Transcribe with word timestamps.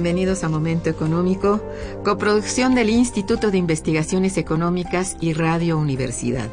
Bienvenidos 0.00 0.44
a 0.44 0.48
Momento 0.48 0.88
Económico, 0.88 1.60
coproducción 2.04 2.76
del 2.76 2.88
Instituto 2.88 3.50
de 3.50 3.58
Investigaciones 3.58 4.36
Económicas 4.36 5.16
y 5.20 5.32
Radio 5.32 5.76
Universidad. 5.76 6.48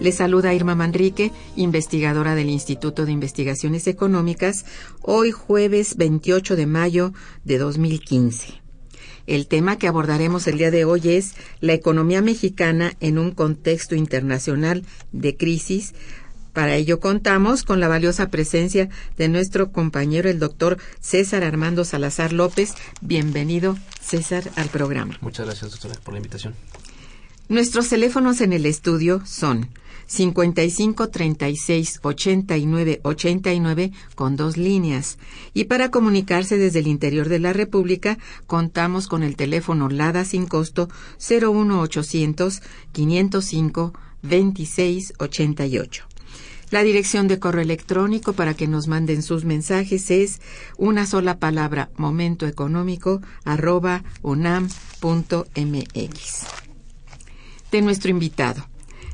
Les 0.00 0.14
saluda 0.14 0.54
Irma 0.54 0.74
Manrique, 0.74 1.30
investigadora 1.56 2.34
del 2.34 2.48
Instituto 2.48 3.04
de 3.04 3.12
Investigaciones 3.12 3.86
Económicas, 3.86 4.64
hoy 5.02 5.30
jueves 5.30 5.98
28 5.98 6.56
de 6.56 6.66
mayo 6.66 7.12
de 7.44 7.58
2015. 7.58 8.62
El 9.26 9.46
tema 9.46 9.76
que 9.76 9.86
abordaremos 9.86 10.46
el 10.46 10.56
día 10.56 10.70
de 10.70 10.86
hoy 10.86 11.02
es 11.10 11.34
la 11.60 11.74
economía 11.74 12.22
mexicana 12.22 12.94
en 13.00 13.18
un 13.18 13.32
contexto 13.32 13.94
internacional 13.94 14.84
de 15.12 15.36
crisis 15.36 15.92
para 16.54 16.76
ello 16.76 17.00
contamos 17.00 17.64
con 17.64 17.80
la 17.80 17.88
valiosa 17.88 18.30
presencia 18.30 18.88
de 19.18 19.28
nuestro 19.28 19.72
compañero, 19.72 20.30
el 20.30 20.38
doctor 20.38 20.78
César 21.00 21.42
Armando 21.42 21.84
Salazar 21.84 22.32
López. 22.32 22.74
Bienvenido, 23.02 23.76
César, 24.00 24.44
al 24.54 24.68
programa. 24.68 25.18
Muchas 25.20 25.46
gracias, 25.46 25.72
doctora, 25.72 25.96
por 26.02 26.14
la 26.14 26.18
invitación. 26.18 26.54
Nuestros 27.48 27.88
teléfonos 27.88 28.40
en 28.40 28.52
el 28.52 28.66
estudio 28.66 29.20
son 29.26 29.68
55 30.06 31.08
36 31.08 32.00
89 32.02 33.00
89 33.02 33.92
con 34.14 34.36
dos 34.36 34.56
líneas. 34.56 35.18
Y 35.54 35.64
para 35.64 35.90
comunicarse 35.90 36.56
desde 36.56 36.78
el 36.78 36.86
interior 36.86 37.28
de 37.28 37.40
la 37.40 37.52
República, 37.52 38.16
contamos 38.46 39.08
con 39.08 39.24
el 39.24 39.34
teléfono 39.34 39.88
LADA 39.88 40.24
sin 40.24 40.46
costo 40.46 40.88
01800 41.18 42.62
505 42.92 43.92
26 44.22 45.14
88. 45.18 46.13
La 46.74 46.82
dirección 46.82 47.28
de 47.28 47.38
correo 47.38 47.62
electrónico 47.62 48.32
para 48.32 48.54
que 48.54 48.66
nos 48.66 48.88
manden 48.88 49.22
sus 49.22 49.44
mensajes 49.44 50.10
es 50.10 50.40
una 50.76 51.06
sola 51.06 51.38
palabra 51.38 51.90
momentoeconómico 51.96 53.22
arroba 53.44 54.02
unam.mx. 54.22 55.46
De 57.70 57.80
nuestro 57.80 58.10
invitado. 58.10 58.66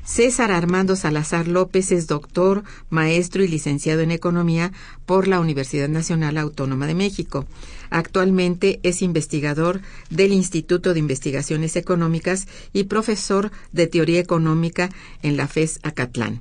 César 0.04 0.53
Armando 0.53 0.97
Salazar 0.97 1.48
López 1.48 1.93
es 1.93 2.06
doctor, 2.06 2.65
maestro 2.88 3.44
y 3.44 3.48
licenciado 3.48 4.00
en 4.00 4.10
Economía 4.10 4.72
por 5.04 5.28
la 5.28 5.38
Universidad 5.38 5.91
Nacional 5.91 6.38
Autónoma 6.38 6.87
de 6.87 6.94
México. 6.94 7.44
Actualmente 7.91 8.81
es 8.84 9.03
investigador 9.03 9.82
del 10.09 10.32
Instituto 10.32 10.94
de 10.94 11.00
Investigaciones 11.00 11.77
Económicas 11.77 12.48
y 12.72 12.84
profesor 12.84 13.50
de 13.72 13.87
Teoría 13.87 14.19
Económica 14.19 14.88
en 15.21 15.37
la 15.37 15.47
FES 15.47 15.81
Acatlán 15.82 16.41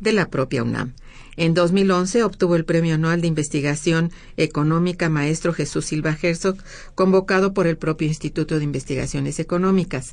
de 0.00 0.12
la 0.12 0.28
propia 0.28 0.62
UNAM. 0.62 0.94
En 1.36 1.54
2011 1.54 2.24
obtuvo 2.24 2.56
el 2.56 2.64
Premio 2.64 2.94
Anual 2.94 3.20
de 3.20 3.28
Investigación 3.28 4.10
Económica 4.36 5.08
Maestro 5.08 5.52
Jesús 5.52 5.86
Silva 5.86 6.16
Herzog, 6.20 6.56
convocado 6.94 7.54
por 7.54 7.66
el 7.66 7.78
propio 7.78 8.08
Instituto 8.08 8.58
de 8.58 8.64
Investigaciones 8.64 9.38
Económicas. 9.38 10.12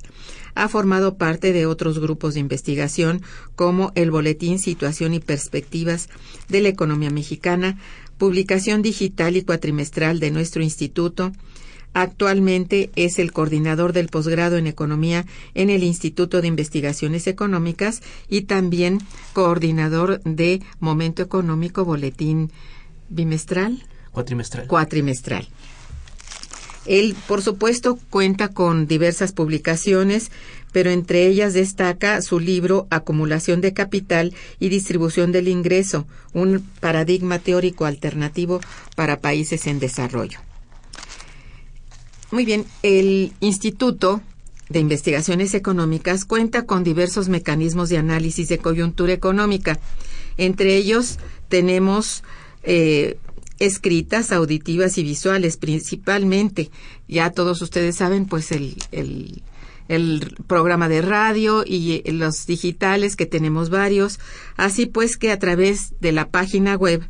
Ha 0.55 0.69
formado 0.69 1.17
parte 1.17 1.51
de 1.53 1.65
otros 1.65 1.99
grupos 1.99 2.35
de 2.35 2.39
investigación 2.39 3.23
como 3.55 3.91
el 3.95 4.11
Boletín 4.11 4.59
Situación 4.59 5.13
y 5.13 5.19
Perspectivas 5.19 6.07
de 6.47 6.61
la 6.61 6.69
Economía 6.69 7.09
Mexicana, 7.09 7.77
publicación 8.17 8.81
digital 8.81 9.35
y 9.35 9.43
cuatrimestral 9.43 10.19
de 10.19 10.31
nuestro 10.31 10.63
instituto, 10.63 11.33
Actualmente 11.99 12.91
es 12.95 13.17
el 13.17 13.31
coordinador 13.31 13.91
del 13.91 14.09
posgrado 14.09 14.57
en 14.57 14.67
Economía 14.67 15.25
en 15.55 15.71
el 15.71 15.81
Instituto 15.81 16.41
de 16.41 16.47
Investigaciones 16.47 17.25
Económicas 17.25 18.03
y 18.29 18.41
también 18.41 18.99
coordinador 19.33 20.21
de 20.21 20.61
Momento 20.79 21.23
Económico 21.23 21.85
Boletín 21.85 22.51
bimestral. 23.09 23.83
Cuatrimestral. 24.11 24.67
Cuatrimestral. 24.67 25.47
Él, 26.85 27.15
por 27.27 27.41
supuesto, 27.41 27.97
cuenta 28.11 28.49
con 28.49 28.85
diversas 28.85 29.31
publicaciones, 29.31 30.29
pero 30.71 30.91
entre 30.91 31.25
ellas 31.25 31.55
destaca 31.55 32.21
su 32.21 32.39
libro 32.39 32.85
Acumulación 32.91 33.59
de 33.59 33.73
Capital 33.73 34.35
y 34.59 34.69
Distribución 34.69 35.31
del 35.31 35.47
Ingreso, 35.47 36.05
un 36.31 36.63
paradigma 36.79 37.39
teórico 37.39 37.85
alternativo 37.85 38.61
para 38.95 39.19
países 39.19 39.65
en 39.65 39.79
desarrollo. 39.79 40.46
Muy 42.29 42.43
bien, 42.43 42.65
el 42.83 43.31
Instituto 43.39 44.21
de 44.69 44.79
Investigaciones 44.79 45.53
Económicas 45.53 46.25
cuenta 46.25 46.65
con 46.65 46.83
diversos 46.83 47.29
mecanismos 47.29 47.87
de 47.87 47.97
análisis 47.97 48.49
de 48.49 48.57
coyuntura 48.57 49.13
económica. 49.13 49.79
Entre 50.35 50.75
ellos 50.75 51.19
tenemos 51.47 52.23
eh, 52.63 53.17
escritas, 53.59 54.33
auditivas 54.33 54.97
y 54.97 55.03
visuales 55.03 55.55
principalmente. 55.55 56.69
Ya 57.07 57.31
todos 57.31 57.61
ustedes 57.61 57.95
saben, 57.95 58.25
pues 58.25 58.51
el, 58.51 58.75
el 59.87 60.35
programa 60.47 60.89
de 60.89 61.01
radio 61.01 61.63
y 61.65 62.03
los 62.11 62.45
digitales 62.45 63.15
que 63.15 63.25
tenemos 63.25 63.69
varios. 63.69 64.19
Así 64.57 64.85
pues 64.85 65.17
que 65.17 65.31
a 65.31 65.39
través 65.39 65.93
de 66.01 66.11
la 66.11 66.29
página 66.29 66.75
web 66.75 67.07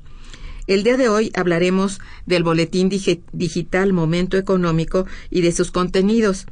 El 0.65 0.83
día 0.83 0.97
de 0.97 1.09
hoy 1.09 1.31
hablaremos 1.35 1.99
del 2.27 2.43
Boletín 2.43 2.89
Digital 2.89 3.93
Momento 3.93 4.37
Económico 4.37 5.05
y 5.31 5.41
de 5.41 5.51
sus 5.51 5.71
contenidos 5.71 6.45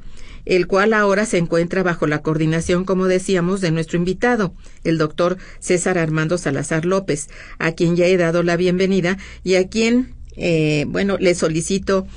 el 0.47 0.65
cual 0.65 0.93
ahora 0.93 1.25
se 1.25 1.37
encuentra 1.37 1.83
bajo 1.83 2.07
la 2.07 2.21
coordinación, 2.21 2.85
como 2.85 3.07
decíamos, 3.07 3.59
de 3.59 3.71
nuestro 3.71 3.97
invitado, 3.97 4.53
el 4.85 4.97
doctor 4.97 5.37
César 5.59 5.97
Armando 5.97 6.37
Salazar 6.37 6.85
López, 6.85 7.29
a 7.59 7.73
quien 7.73 7.95
ya 7.97 8.05
he 8.05 8.15
dado 8.15 8.43
la 8.43 8.55
bienvenida 8.55 9.17
y 9.43 9.55
a 9.55 9.67
quien, 9.67 10.15
eh, 10.37 10.85
bueno, 10.87 11.17
le 11.19 11.35
solicito 11.35 12.07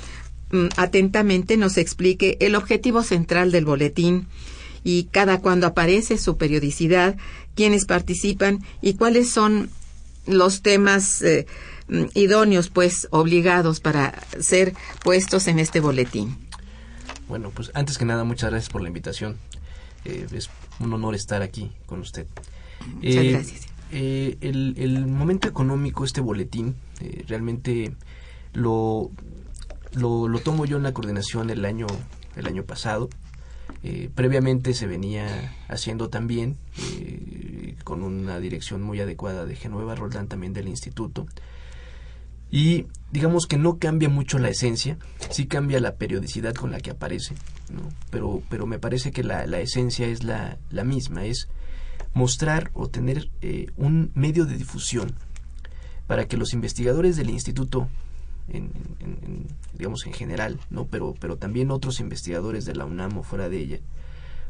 mm, 0.52 0.66
atentamente 0.76 1.56
nos 1.56 1.76
explique 1.76 2.36
el 2.40 2.54
objetivo 2.54 3.02
central 3.02 3.50
del 3.50 3.64
boletín 3.64 4.28
y 4.84 5.08
cada 5.10 5.40
cuando 5.40 5.66
aparece 5.66 6.16
su 6.16 6.36
periodicidad, 6.36 7.16
quiénes 7.56 7.84
participan 7.84 8.60
y 8.80 8.94
cuáles 8.94 9.28
son 9.30 9.70
los 10.26 10.62
temas 10.62 11.20
eh, 11.22 11.46
mm, 11.88 12.04
idóneos, 12.14 12.68
pues, 12.68 13.08
obligados 13.10 13.80
para 13.80 14.14
ser 14.38 14.72
puestos 15.02 15.48
en 15.48 15.58
este 15.58 15.80
boletín. 15.80 16.49
Bueno, 17.30 17.52
pues 17.54 17.70
antes 17.74 17.96
que 17.96 18.04
nada, 18.04 18.24
muchas 18.24 18.50
gracias 18.50 18.72
por 18.72 18.82
la 18.82 18.88
invitación. 18.88 19.38
Eh, 20.04 20.26
es 20.32 20.50
un 20.80 20.92
honor 20.92 21.14
estar 21.14 21.42
aquí 21.42 21.70
con 21.86 22.00
usted. 22.00 22.26
Muchas 22.96 23.14
eh, 23.14 23.30
gracias. 23.30 23.66
Eh, 23.92 24.36
el, 24.40 25.06
momento 25.06 25.46
económico, 25.46 26.04
este 26.04 26.20
boletín, 26.20 26.74
realmente 27.28 27.94
lo, 28.52 29.12
lo, 29.92 30.40
tomo 30.40 30.66
yo 30.66 30.78
en 30.78 30.82
la 30.82 30.92
coordinación 30.92 31.50
el 31.50 31.64
año, 31.64 31.86
el 32.34 32.48
año 32.48 32.64
pasado. 32.64 33.08
previamente 34.16 34.74
se 34.74 34.88
venía 34.88 35.54
haciendo 35.68 36.10
también 36.10 36.56
con 37.84 38.02
una 38.02 38.40
dirección 38.40 38.82
muy 38.82 39.00
adecuada 39.00 39.46
de 39.46 39.54
Genueva 39.54 39.94
Roldán 39.94 40.26
también 40.26 40.52
del 40.52 40.66
instituto 40.66 41.28
y 42.50 42.86
digamos 43.12 43.46
que 43.46 43.56
no 43.56 43.78
cambia 43.78 44.08
mucho 44.08 44.38
la 44.38 44.48
esencia, 44.48 44.98
sí 45.30 45.46
cambia 45.46 45.80
la 45.80 45.96
periodicidad 45.96 46.54
con 46.54 46.70
la 46.70 46.80
que 46.80 46.90
aparece, 46.90 47.34
¿no? 47.72 47.82
pero, 48.10 48.42
pero 48.48 48.66
me 48.66 48.78
parece 48.78 49.12
que 49.12 49.24
la, 49.24 49.46
la 49.46 49.60
esencia 49.60 50.06
es 50.06 50.24
la, 50.24 50.58
la, 50.70 50.84
misma, 50.84 51.24
es 51.24 51.48
mostrar 52.14 52.70
o 52.74 52.88
tener 52.88 53.30
eh, 53.40 53.66
un 53.76 54.10
medio 54.14 54.46
de 54.46 54.56
difusión 54.56 55.14
para 56.06 56.26
que 56.26 56.36
los 56.36 56.52
investigadores 56.52 57.16
del 57.16 57.30
instituto, 57.30 57.88
en, 58.48 58.72
digamos 59.74 60.06
en 60.06 60.12
general, 60.12 60.58
¿no? 60.70 60.86
pero, 60.86 61.14
pero 61.20 61.36
también 61.36 61.70
otros 61.70 62.00
investigadores 62.00 62.64
de 62.64 62.74
la 62.74 62.84
UNAM 62.84 63.18
o 63.18 63.22
fuera 63.22 63.48
de 63.48 63.58
ella, 63.58 63.78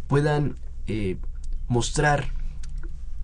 puedan 0.07 0.57
eh, 0.87 1.19
mostrar 1.69 2.29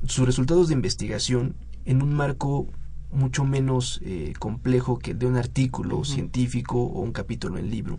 sus 0.06 0.26
resultados 0.26 0.69
de 0.69 0.75
investigación 0.75 1.56
en 1.84 2.02
un 2.02 2.14
marco 2.14 2.69
mucho 3.10 3.44
menos 3.44 4.00
eh, 4.04 4.32
complejo 4.38 4.98
que 4.98 5.12
el 5.12 5.18
de 5.18 5.26
un 5.26 5.36
artículo 5.36 6.04
científico 6.04 6.82
o 6.82 7.00
un 7.00 7.12
capítulo 7.12 7.58
en 7.58 7.70
libro 7.70 7.98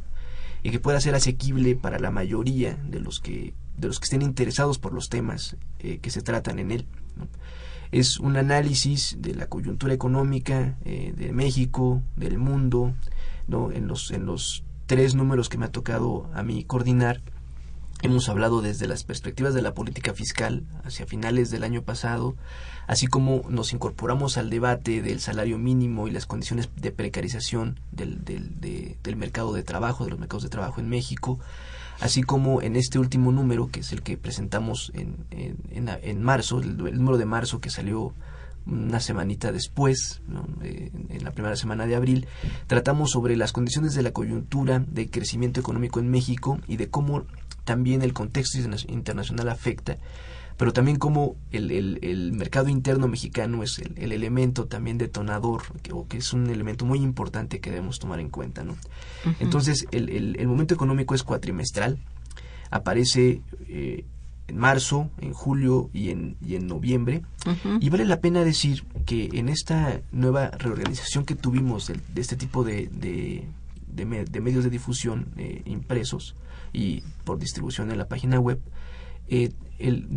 y 0.63 0.71
que 0.71 0.79
pueda 0.79 0.99
ser 0.99 1.15
asequible 1.15 1.75
para 1.75 1.99
la 1.99 2.11
mayoría 2.11 2.75
de 2.75 2.99
los 2.99 3.19
que 3.19 3.53
de 3.77 3.87
los 3.87 3.99
que 3.99 4.05
estén 4.05 4.21
interesados 4.21 4.79
por 4.79 4.93
los 4.93 5.09
temas 5.09 5.55
eh, 5.79 5.99
que 5.99 6.09
se 6.09 6.21
tratan 6.21 6.59
en 6.59 6.71
él 6.71 6.85
es 7.91 8.19
un 8.19 8.35
análisis 8.37 9.17
de 9.19 9.33
la 9.35 9.47
coyuntura 9.47 9.93
económica 9.93 10.77
eh, 10.83 11.13
de 11.15 11.31
México 11.31 12.01
del 12.15 12.37
mundo 12.37 12.93
no 13.47 13.71
en 13.71 13.87
los 13.87 14.11
en 14.11 14.25
los 14.25 14.63
tres 14.87 15.15
números 15.15 15.49
que 15.49 15.57
me 15.57 15.65
ha 15.65 15.71
tocado 15.71 16.29
a 16.33 16.43
mí 16.43 16.63
coordinar 16.63 17.21
Hemos 18.03 18.29
hablado 18.29 18.61
desde 18.61 18.87
las 18.87 19.03
perspectivas 19.03 19.55
de 19.55 19.63
la 19.63 19.73
política 19.73 20.13
fiscal 20.13 20.63
hacia 20.83 21.07
finales 21.07 21.49
del 21.49 21.63
año 21.63 21.81
pasado, 21.81 22.35
así 22.87 23.07
como 23.07 23.43
nos 23.49 23.73
incorporamos 23.73 24.37
al 24.37 24.49
debate 24.49 25.01
del 25.01 25.19
salario 25.19 25.57
mínimo 25.57 26.07
y 26.07 26.11
las 26.11 26.25
condiciones 26.25 26.69
de 26.75 26.91
precarización 26.91 27.79
del, 27.91 28.23
del, 28.23 29.15
mercado 29.17 29.53
de 29.53 29.63
trabajo, 29.63 30.05
de 30.05 30.11
los 30.11 30.19
mercados 30.19 30.43
de 30.43 30.49
trabajo 30.49 30.79
en 30.79 30.89
México, 30.89 31.37
así 31.99 32.23
como 32.23 32.61
en 32.61 32.77
este 32.77 32.97
último 32.97 33.31
número, 33.31 33.67
que 33.67 33.81
es 33.81 33.91
el 33.91 34.01
que 34.01 34.17
presentamos 34.17 34.91
en, 34.95 35.17
en, 35.31 35.89
en, 36.01 36.23
marzo, 36.23 36.59
el, 36.59 36.77
número 36.77 37.17
de 37.17 37.25
marzo 37.25 37.59
que 37.59 37.69
salió 37.69 38.13
una 38.65 38.99
semanita 38.99 39.51
después, 39.51 40.21
en, 40.61 41.23
la 41.23 41.31
primera 41.31 41.55
semana 41.57 41.85
de 41.85 41.95
abril, 41.95 42.27
tratamos 42.67 43.11
sobre 43.11 43.35
las 43.35 43.51
condiciones 43.51 43.95
de 43.95 44.03
la 44.03 44.11
coyuntura 44.11 44.79
de 44.79 45.09
crecimiento 45.09 45.59
económico 45.59 45.99
en 45.99 46.09
México 46.09 46.59
y 46.67 46.77
de 46.77 46.89
cómo 46.89 47.25
también 47.65 48.01
el 48.01 48.13
contexto 48.13 48.57
internacional 48.87 49.49
afecta, 49.49 49.97
pero 50.57 50.73
también 50.73 50.97
como 50.97 51.35
el, 51.51 51.71
el, 51.71 52.33
mercado 52.33 52.67
interno 52.67 53.07
mexicano 53.07 53.61
es 53.61 53.77
el, 53.77 54.11
elemento 54.11 54.65
también 54.65 54.97
detonador, 54.97 55.61
que, 55.83 55.93
o 55.93 56.07
que 56.07 56.17
es 56.17 56.33
un 56.33 56.49
elemento 56.49 56.83
muy 56.83 56.99
importante 56.99 57.59
que 57.59 57.69
debemos 57.69 57.99
tomar 57.99 58.19
en 58.19 58.29
cuenta. 58.29 58.63
¿no? 58.63 58.75
Entonces, 59.39 59.85
el, 59.91 60.47
momento 60.47 60.73
económico 60.73 61.13
es 61.13 61.21
cuatrimestral, 61.23 61.99
aparece 62.71 63.41
eh, 63.67 64.03
en 64.47 64.57
marzo, 64.57 65.11
en 65.21 65.31
julio 65.33 65.91
y 65.93 66.09
en, 66.09 66.37
y 66.41 66.55
en 66.55 66.65
noviembre, 66.65 67.21
y 67.79 67.89
vale 67.89 68.05
la 68.05 68.19
pena 68.19 68.43
decir 68.43 68.83
que 69.05 69.29
en 69.33 69.49
esta 69.49 70.01
nueva 70.11 70.49
reorganización 70.49 71.23
que 71.23 71.35
tuvimos 71.35 71.87
de, 71.87 72.21
este 72.21 72.35
tipo 72.35 72.63
de, 72.63 72.87
de, 72.87 73.47
de, 73.87 74.41
medios 74.41 74.63
de 74.63 74.69
difusión 74.71 75.27
eh, 75.37 75.61
impresos, 75.65 76.35
y 76.73 77.03
por 77.23 77.39
distribución 77.39 77.91
en 77.91 77.97
la 77.97 78.07
página 78.07 78.39
web, 78.39 78.59
eh, 79.29 79.51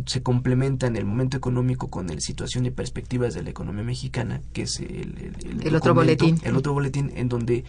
se 0.07 0.23
complementa 0.23 0.87
en 0.87 0.95
el 0.95 1.05
momento 1.05 1.37
económico 1.37 1.89
con 1.89 2.09
el 2.09 2.21
situación 2.21 2.65
y 2.65 2.71
perspectivas 2.71 3.33
de 3.33 3.43
la 3.43 3.51
economía 3.51 3.83
mexicana, 3.83 4.41
que 4.53 4.63
es 4.63 4.79
el, 4.79 5.35
el, 5.63 5.75
otro 5.75 5.93
boletín. 5.93 6.39
El 6.43 6.55
otro 6.55 6.73
boletín 6.73 7.11
en 7.15 7.29
donde, 7.29 7.63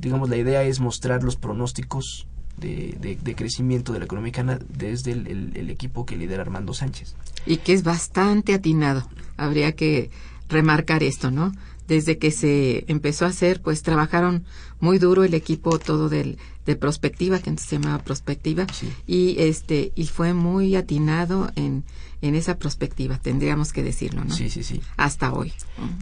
digamos, 0.00 0.30
la 0.30 0.38
idea 0.38 0.62
es 0.62 0.80
mostrar 0.80 1.22
los 1.22 1.36
pronósticos 1.36 2.26
de, 2.56 3.18
de, 3.22 3.34
crecimiento 3.34 3.92
de 3.92 3.98
la 3.98 4.06
economía 4.06 4.32
mexicana 4.32 4.58
desde 4.68 5.12
el, 5.12 5.52
el, 5.54 5.70
equipo 5.70 6.06
que 6.06 6.16
lidera 6.16 6.42
Armando 6.42 6.72
Sánchez. 6.72 7.14
Y 7.46 7.58
que 7.58 7.74
es 7.74 7.82
bastante 7.82 8.54
atinado. 8.54 9.06
Habría 9.36 9.72
que 9.72 10.10
remarcar 10.48 11.02
esto, 11.02 11.30
¿no? 11.30 11.52
Desde 11.86 12.18
que 12.18 12.30
se 12.30 12.84
empezó 12.88 13.26
a 13.26 13.28
hacer, 13.28 13.62
pues 13.62 13.82
trabajaron 13.82 14.44
muy 14.80 14.98
duro 14.98 15.24
el 15.24 15.34
equipo 15.34 15.78
todo 15.78 16.08
del 16.08 16.38
de 16.68 16.76
prospectiva 16.76 17.38
que 17.38 17.48
antes 17.48 17.64
se 17.64 17.78
llamaba 17.78 18.04
prospectiva 18.04 18.66
y 19.06 19.36
este 19.38 19.90
y 19.94 20.04
fue 20.04 20.34
muy 20.34 20.76
atinado 20.76 21.50
en 21.56 21.82
en 22.20 22.34
esa 22.34 22.58
prospectiva 22.58 23.16
tendríamos 23.16 23.72
que 23.72 23.82
decirlo 23.82 24.22
no 24.22 24.34
sí 24.34 24.50
sí 24.50 24.62
sí. 24.62 24.82
Hasta 24.98 25.32
hoy. 25.32 25.54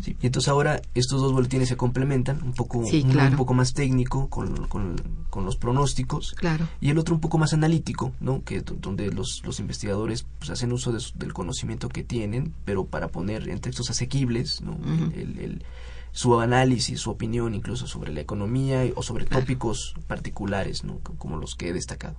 Sí. 0.03 0.17
y 0.21 0.27
entonces 0.27 0.49
ahora 0.49 0.83
estos 0.95 1.21
dos 1.21 1.33
boletines 1.33 1.69
se 1.69 1.77
complementan 1.77 2.43
un 2.43 2.53
poco 2.53 2.79
un 2.79 3.37
poco 3.37 3.55
más 3.55 3.75
técnico 3.75 4.29
con, 4.29 4.67
con, 4.67 4.97
con, 5.31 5.45
los 5.45 5.57
pronósticos 5.57 6.35
claro. 6.35 6.67
y 6.81 6.91
el 6.91 6.99
otro 6.99 7.15
un 7.15 7.21
poco 7.21 7.39
más 7.39 7.53
analítico 7.53 8.13
no 8.19 8.43
que 8.43 8.63
donde 8.63 9.13
los, 9.13 9.43
los 9.45 9.61
investigadores 9.61 10.27
pues, 10.41 10.51
hacen 10.51 10.73
uso 10.73 10.91
del 10.91 11.33
conocimiento 11.33 11.89
que 11.89 12.03
tienen 12.03 12.55
pero 12.65 12.87
para 12.87 13.07
poner 13.07 13.49
en 13.49 13.61
textos 13.61 13.89
asequibles 13.91 14.63
no 14.63 14.77
el 15.15 15.63
su 16.17 16.41
análisis, 16.41 16.99
su 16.99 17.11
opinión 17.11 17.55
incluso 17.55 17.87
sobre 17.87 18.11
la 18.11 18.23
economía 18.23 18.91
o 18.95 19.03
sobre 19.03 19.27
tópicos 19.27 19.95
particulares, 20.07 20.83
¿no? 20.83 20.99
como 21.19 21.37
los 21.37 21.57
que 21.57 21.69
he 21.69 21.73
destacado. 21.75 22.17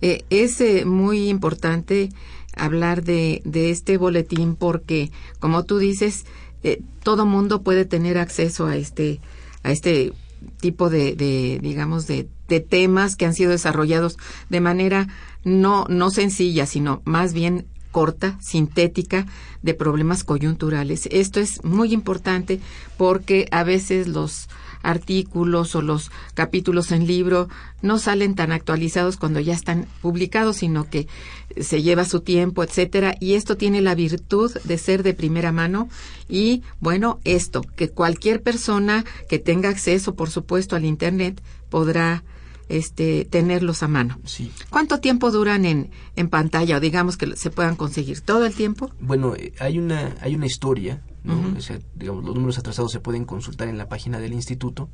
Eh, 0.00 0.24
es 0.30 0.60
eh, 0.60 0.84
muy 0.84 1.28
importante 1.28 2.08
hablar 2.56 3.04
de, 3.04 3.40
de, 3.44 3.70
este 3.70 3.98
boletín 3.98 4.56
porque, 4.56 5.12
como 5.38 5.62
tú 5.64 5.78
dices, 5.78 6.26
eh, 6.64 6.82
todo 7.04 7.24
mundo 7.24 7.62
puede 7.62 7.84
tener 7.84 8.18
acceso 8.18 8.66
a 8.66 8.74
este, 8.74 9.20
a 9.62 9.70
este 9.70 10.12
tipo 10.60 10.90
de, 10.90 11.14
de 11.14 11.60
digamos, 11.62 12.08
de, 12.08 12.28
de, 12.48 12.58
temas 12.58 13.14
que 13.14 13.26
han 13.26 13.34
sido 13.34 13.52
desarrollados 13.52 14.18
de 14.50 14.60
manera 14.60 15.06
no, 15.44 15.86
no 15.88 16.10
sencilla, 16.10 16.66
sino 16.66 17.00
más 17.04 17.32
bien 17.32 17.66
corta, 17.92 18.36
sintética, 18.40 19.26
de 19.62 19.74
problemas 19.74 20.24
coyunturales. 20.24 21.08
Esto 21.12 21.38
es 21.38 21.62
muy 21.62 21.92
importante 21.92 22.58
porque 22.96 23.46
a 23.52 23.62
veces 23.62 24.08
los 24.08 24.48
artículos 24.82 25.76
o 25.76 25.82
los 25.82 26.10
capítulos 26.34 26.90
en 26.90 27.06
libro 27.06 27.48
no 27.82 27.98
salen 27.98 28.34
tan 28.34 28.50
actualizados 28.50 29.16
cuando 29.16 29.38
ya 29.38 29.54
están 29.54 29.86
publicados, 30.00 30.56
sino 30.56 30.90
que 30.90 31.06
se 31.60 31.82
lleva 31.82 32.04
su 32.04 32.20
tiempo, 32.20 32.64
etcétera, 32.64 33.14
y 33.20 33.34
esto 33.34 33.56
tiene 33.56 33.80
la 33.80 33.94
virtud 33.94 34.52
de 34.64 34.78
ser 34.78 35.02
de 35.02 35.14
primera 35.14 35.52
mano 35.52 35.88
y 36.28 36.62
bueno, 36.80 37.20
esto 37.24 37.62
que 37.76 37.90
cualquier 37.90 38.42
persona 38.42 39.04
que 39.28 39.38
tenga 39.38 39.68
acceso, 39.68 40.14
por 40.14 40.30
supuesto, 40.30 40.74
al 40.74 40.84
internet 40.84 41.40
podrá 41.70 42.24
este, 42.76 43.24
tenerlos 43.24 43.82
a 43.82 43.88
mano. 43.88 44.18
Sí. 44.24 44.50
¿Cuánto 44.70 45.00
tiempo 45.00 45.30
duran 45.30 45.64
en, 45.64 45.90
en 46.16 46.28
pantalla 46.28 46.76
o 46.76 46.80
digamos 46.80 47.16
que 47.16 47.36
se 47.36 47.50
puedan 47.50 47.76
conseguir? 47.76 48.20
¿Todo 48.20 48.46
el 48.46 48.54
tiempo? 48.54 48.90
Bueno, 49.00 49.34
eh, 49.36 49.52
hay 49.60 49.78
una, 49.78 50.14
hay 50.20 50.34
una 50.34 50.46
historia, 50.46 51.02
¿no? 51.24 51.34
Ujú. 51.38 51.58
O 51.58 51.60
sea, 51.60 51.78
digamos, 51.94 52.24
los 52.24 52.34
números 52.34 52.58
atrasados 52.58 52.90
se 52.92 53.00
pueden 53.00 53.24
consultar 53.24 53.68
en 53.68 53.78
la 53.78 53.88
página 53.88 54.18
del 54.18 54.32
instituto 54.32 54.88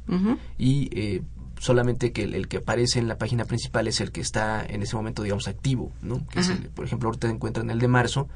y 0.59 0.89
eh, 0.93 1.23
solamente 1.61 2.13
que 2.13 2.25
el, 2.25 2.35
el 2.35 2.49
que 2.49 2.59
aparece 2.59 2.99
en 2.99 3.09
la 3.09 3.19
página 3.19 3.45
principal 3.45 3.89
es 3.89 4.01
el 4.01 4.13
que 4.13 4.21
está 4.21 4.65
en 4.65 4.83
ese 4.83 4.95
momento, 4.97 5.23
digamos, 5.23 5.49
activo, 5.49 5.93
¿no? 6.03 6.27
Que 6.29 6.41
es 6.41 6.49
el- 6.51 6.69
por 6.71 6.85
ejemplo, 6.85 7.09
ahorita 7.09 7.29
encuentran 7.31 7.71
el 7.71 7.79
de 7.79 7.89
marzo, 7.89 8.29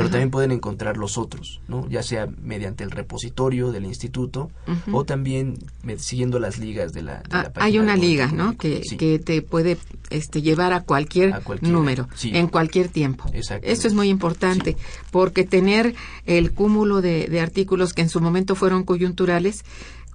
pero 0.00 0.10
también 0.10 0.30
pueden 0.30 0.50
encontrar 0.52 0.96
los 0.96 1.18
otros, 1.18 1.60
¿no? 1.68 1.88
Ya 1.88 2.02
sea 2.02 2.26
mediante 2.42 2.84
el 2.84 2.90
repositorio 2.90 3.70
del 3.72 3.84
instituto 3.84 4.50
o 4.92 5.04
también 5.04 5.58
siguiendo 5.98 6.38
las 6.38 6.58
ligas 6.58 6.92
de 6.92 7.02
la, 7.02 7.16
de 7.18 7.22
Ah, 7.30 7.42
la 7.44 7.52
página 7.52 7.64
hay 7.66 7.78
una 7.78 7.96
liga, 7.96 8.26
¿no? 8.32 8.56
Que, 8.56 8.82
Sí. 8.84 8.96
que 8.96 9.18
te 9.18 9.42
puede 9.42 9.76
este, 10.10 10.42
llevar 10.42 10.72
a 10.72 10.80
cualquier, 10.82 11.34
A 11.34 11.40
número, 11.60 12.08
sí. 12.14 12.30
en 12.34 12.48
cualquier 12.48 12.88
tiempo. 12.88 13.30
Esto 13.32 13.88
es 13.88 13.94
muy 13.94 14.08
importante, 14.08 14.76
porque 15.10 15.44
tener 15.44 15.94
el 16.26 16.52
cúmulo 16.52 17.00
de, 17.00 17.26
de 17.28 17.40
artículos 17.40 17.92
que 17.92 18.02
en 18.02 18.08
su 18.08 18.20
momento 18.20 18.54
fueron 18.54 18.84
coyunturales, 18.84 19.64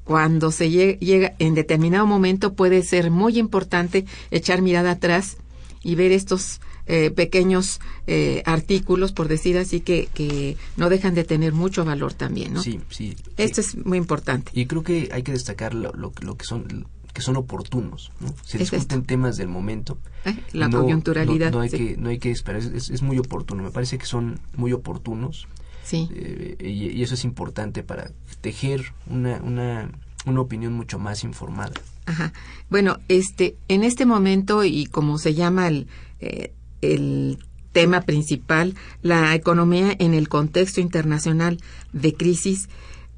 cuando 0.03 0.51
se 0.51 0.69
lle- 0.69 0.99
llega 0.99 1.33
en 1.39 1.55
determinado 1.55 2.05
momento 2.05 2.53
puede 2.53 2.83
ser 2.83 3.09
muy 3.09 3.39
importante 3.39 4.05
echar 4.31 4.61
mirada 4.61 4.91
atrás 4.91 5.37
y 5.83 5.95
ver 5.95 6.11
estos 6.11 6.61
eh, 6.87 7.11
pequeños 7.11 7.79
eh, 8.07 8.43
artículos, 8.45 9.11
por 9.11 9.27
decir 9.27 9.57
así, 9.57 9.79
que, 9.81 10.07
que 10.13 10.55
no 10.77 10.89
dejan 10.89 11.15
de 11.15 11.23
tener 11.23 11.53
mucho 11.53 11.83
valor 11.85 12.13
también, 12.13 12.53
¿no? 12.53 12.61
Sí, 12.61 12.79
sí. 12.89 13.15
Esto 13.37 13.61
es 13.61 13.75
muy 13.85 13.97
importante. 13.97 14.51
Y 14.53 14.65
creo 14.65 14.83
que 14.83 15.09
hay 15.11 15.23
que 15.23 15.31
destacar 15.31 15.73
lo, 15.73 15.91
lo, 15.93 16.13
lo 16.21 16.37
que 16.37 16.45
son 16.45 16.87
que 17.13 17.21
son 17.21 17.37
oportunos, 17.37 18.11
¿no? 18.19 18.27
Se 18.43 18.57
Es 18.57 18.69
discuten 18.71 18.99
esto. 18.99 19.07
temas 19.07 19.37
del 19.37 19.47
momento. 19.47 19.97
¿eh? 20.25 20.37
La 20.51 20.67
No- 20.67 20.81
coyunturalidad. 20.81 21.49
No, 21.49 21.59
no 21.59 21.63
hay 21.63 21.69
sí. 21.69 21.77
que 21.77 21.97
no 21.97 22.09
hay 22.09 22.19
que 22.19 22.29
esperar, 22.29 22.59
es- 22.59 22.65
es, 22.73 22.89
es 22.89 23.01
muy 23.01 23.17
oportuno. 23.19 23.63
Me 23.63 23.71
parece 23.71 23.97
que 23.97 24.05
son 24.05 24.37
muy 24.57 24.73
oportunos 24.73 25.47
sí. 25.81 26.09
eh, 26.13 26.57
y, 26.59 26.89
y 26.89 27.03
eso 27.03 27.13
es 27.13 27.23
importante 27.23 27.83
para 27.83 28.11
tejer 28.41 28.91
una, 29.09 29.37
una, 29.41 29.89
una 30.25 30.41
opinión 30.41 30.73
mucho 30.73 30.99
más 30.99 31.23
informada. 31.23 31.71
Ajá. 32.05 32.33
Bueno, 32.69 32.99
este, 33.07 33.55
en 33.69 33.85
este 33.85 34.05
momento 34.05 34.65
y 34.65 34.85
como 34.85 35.17
se 35.17 35.33
llama 35.33 35.69
el, 35.69 35.87
eh, 36.19 36.51
el 36.81 37.39
tema 37.71 38.01
principal, 38.01 38.73
la 39.01 39.35
economía 39.35 39.95
en 39.99 40.13
el 40.13 40.29
contexto 40.29 40.79
internacional 40.79 41.59
de 41.91 42.13
crisis, 42.13 42.69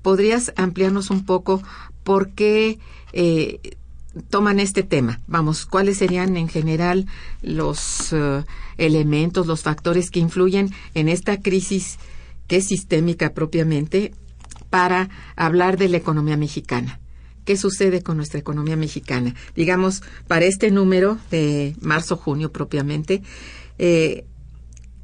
¿podrías 0.01 0.51
ampliarnos 0.55 1.11
un 1.11 1.25
poco 1.25 1.61
por 2.03 2.31
qué 2.31 2.79
eh, 3.13 3.77
toman 4.29 4.59
este 4.59 4.81
tema? 4.81 5.21
Vamos, 5.27 5.65
¿cuáles 5.65 5.97
serían 5.97 6.37
en 6.37 6.47
general 6.47 7.05
los 7.41 8.13
eh, 8.13 8.43
elementos, 8.77 9.45
los 9.45 9.61
factores 9.61 10.09
que 10.09 10.19
influyen 10.19 10.73
en 10.95 11.07
esta 11.07 11.39
crisis 11.39 11.99
que 12.47 12.57
es 12.57 12.65
sistémica 12.67 13.33
propiamente 13.33 14.13
para 14.69 15.09
hablar 15.35 15.77
de 15.77 15.89
la 15.89 15.97
economía 15.97 16.37
mexicana? 16.37 16.99
¿Qué 17.47 17.55
sucede 17.55 18.03
con 18.03 18.17
nuestra 18.17 18.41
economía 18.41 18.75
mexicana? 18.75 19.33
Digamos, 19.55 20.03
para 20.27 20.43
este 20.43 20.69
número 20.69 21.17
de 21.31 21.77
marzo-junio 21.79 22.51
propiamente, 22.51 23.23
eh, 23.79 24.25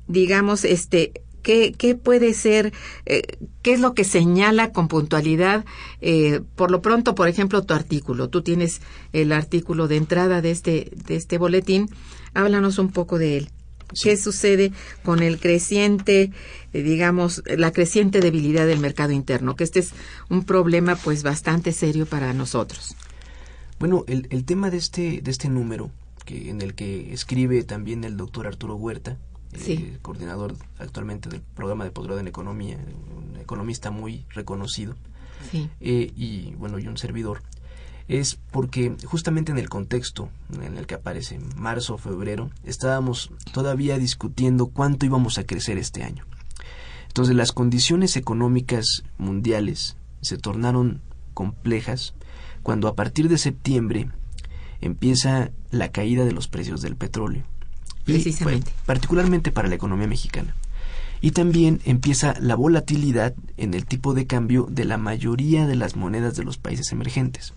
digamos, 0.10 0.66
este, 0.66 1.14
¿qué, 1.42 1.72
qué 1.72 1.96
puede 1.96 2.34
ser, 2.34 2.74
eh, 3.06 3.22
qué 3.62 3.72
es 3.72 3.80
lo 3.80 3.94
que 3.94 4.04
señala 4.04 4.74
con 4.74 4.90
puntualidad? 4.90 5.64
Eh, 6.02 6.42
por 6.58 6.70
lo 6.70 6.82
pronto, 6.82 7.16
por 7.16 7.30
ejemplo, 7.30 7.64
tu 7.64 7.74
artículo. 7.74 8.28
Tú 8.28 8.42
tienes 8.42 8.82
el 9.14 9.32
artículo 9.32 9.88
de 9.88 9.96
entrada 9.96 10.42
de 10.42 10.52
este, 10.52 10.92
de 11.08 11.16
este 11.16 11.38
boletín. 11.38 11.90
Háblanos 12.34 12.78
un 12.78 12.92
poco 12.92 13.20
de 13.20 13.38
él. 13.38 13.50
Sí. 13.94 14.10
¿Qué 14.10 14.18
sucede 14.18 14.72
con 15.04 15.22
el 15.24 15.40
creciente, 15.40 16.32
eh, 16.74 16.82
digamos, 16.84 17.44
la 17.46 17.72
creciente 17.72 18.20
debilidad 18.20 18.66
del 18.68 18.80
mercado 18.80 19.12
interno? 19.12 19.56
Que 19.56 19.64
este 19.64 19.80
es 19.80 19.92
un 20.30 20.44
problema, 20.44 20.96
pues, 20.96 21.24
bastante 21.24 21.72
serio 21.72 22.06
para 22.06 22.34
nosotros. 22.34 22.96
Bueno, 23.80 24.04
el, 24.08 24.28
el 24.30 24.46
tema 24.46 24.70
de 24.70 24.78
este, 24.78 25.22
de 25.22 25.32
este 25.32 25.50
número, 25.50 25.92
que, 26.26 26.50
en 26.50 26.62
el 26.62 26.74
que 26.74 27.14
escribe 27.14 27.64
también 27.64 28.04
el 28.04 28.16
doctor 28.18 28.48
Arturo 28.48 28.76
Huerta, 28.76 29.18
Sí. 29.56 29.74
eh, 29.74 29.98
coordinador 30.02 30.56
actualmente 30.80 31.30
del 31.30 31.42
programa 31.42 31.84
de 31.84 31.92
posgrado 31.92 32.20
en 32.20 32.28
economía, 32.28 32.80
un 33.16 33.40
economista 33.40 33.92
muy 33.92 34.26
reconocido, 34.30 34.96
Sí. 35.52 35.70
eh, 35.80 36.12
y 36.16 36.56
bueno, 36.56 36.80
y 36.80 36.88
un 36.88 36.98
servidor, 36.98 37.44
es 38.08 38.38
porque 38.52 38.96
justamente 39.06 39.52
en 39.52 39.58
el 39.58 39.70
contexto 39.70 40.30
en 40.62 40.78
el 40.78 40.86
que 40.86 40.96
aparece 40.96 41.40
marzo, 41.56 41.98
febrero, 41.98 42.50
estábamos 42.64 43.32
todavía 43.54 43.98
discutiendo 43.98 44.68
cuánto 44.68 45.06
íbamos 45.06 45.38
a 45.38 45.46
crecer 45.46 45.78
este 45.78 46.04
año. 46.04 46.26
Entonces 47.08 47.36
las 47.36 47.52
condiciones 47.52 48.18
económicas 48.18 49.04
mundiales 49.18 49.98
se 50.22 50.38
tornaron 50.38 51.02
complejas 51.34 52.14
cuando 52.64 52.88
a 52.88 52.96
partir 52.96 53.30
de 53.30 53.38
septiembre 53.38 54.10
empieza 54.82 55.52
la 55.72 55.90
caída 55.90 56.26
de 56.26 56.32
los 56.32 56.48
precios 56.48 56.82
del 56.82 56.96
petróleo. 56.96 57.44
Y, 58.06 58.14
Precisamente. 58.14 58.72
bueno, 58.72 58.84
particularmente 58.86 59.52
para 59.52 59.70
la 59.70 59.76
economía 59.76 60.08
mexicana. 60.08 60.56
Y 61.22 61.32
también 61.32 61.80
empieza 61.86 62.36
la 62.42 62.56
volatilidad 62.56 63.34
en 63.56 63.74
el 63.74 63.86
tipo 63.86 64.14
de 64.14 64.28
cambio 64.28 64.68
de 64.70 64.84
la 64.84 64.98
mayoría 64.98 65.66
de 65.68 65.78
las 65.78 65.96
monedas 65.96 66.36
de 66.36 66.44
los 66.44 66.58
países 66.58 66.92
emergentes. 66.92 67.54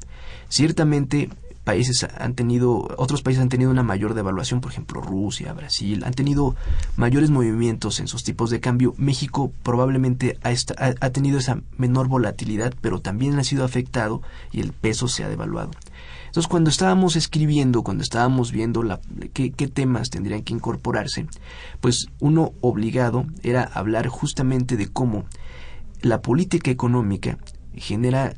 Ciertamente 0.48 1.30
países 1.64 2.06
han 2.18 2.34
tenido 2.34 2.94
otros 2.96 3.22
países 3.22 3.42
han 3.42 3.48
tenido 3.48 3.72
una 3.72 3.82
mayor 3.82 4.14
devaluación, 4.14 4.60
por 4.60 4.70
ejemplo, 4.70 5.00
Rusia, 5.00 5.52
Brasil, 5.52 6.04
han 6.04 6.14
tenido 6.14 6.54
mayores 6.96 7.30
movimientos 7.30 7.98
en 7.98 8.06
sus 8.06 8.22
tipos 8.22 8.50
de 8.50 8.60
cambio. 8.60 8.94
México 8.98 9.52
probablemente 9.64 10.38
ha, 10.44 10.52
esta- 10.52 10.76
ha- 11.00 11.10
tenido 11.10 11.38
esa 11.38 11.60
menor 11.76 12.06
volatilidad, 12.06 12.72
pero 12.80 13.00
también 13.00 13.36
ha 13.38 13.42
sido 13.44 13.64
afectado 13.64 14.22
y 14.52 14.60
el 14.60 14.72
peso 14.72 15.08
se 15.08 15.24
ha 15.24 15.28
devaluado. 15.28 15.72
Entonces, 16.26 16.46
cuando 16.48 16.70
estábamos 16.70 17.16
escribiendo, 17.16 17.82
cuando 17.82 18.04
estábamos 18.04 18.52
viendo 18.52 18.84
la, 18.84 19.00
qué, 19.32 19.50
qué 19.50 19.66
temas 19.66 20.10
tendrían 20.10 20.42
que 20.42 20.52
incorporarse, 20.54 21.26
pues 21.80 22.06
uno 22.20 22.52
obligado 22.60 23.26
era 23.42 23.64
hablar 23.64 24.06
justamente 24.06 24.76
de 24.76 24.86
cómo 24.86 25.24
la 26.02 26.20
política 26.22 26.70
económica 26.70 27.38
genera 27.74 28.34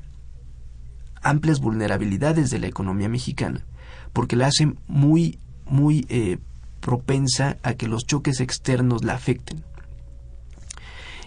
amplias 1.29 1.61
vulnerabilidades 1.61 2.51
de 2.51 2.59
la 2.59 2.67
economía 2.67 3.09
mexicana, 3.09 3.65
porque 4.13 4.37
la 4.37 4.47
hace 4.47 4.73
muy, 4.87 5.39
muy 5.67 6.07
eh, 6.09 6.39
propensa 6.81 7.59
a 7.63 7.75
que 7.75 7.89
los 7.89 8.07
choques 8.07 8.41
externos 8.41 9.05
la 9.05 9.15
afecten. 9.15 9.63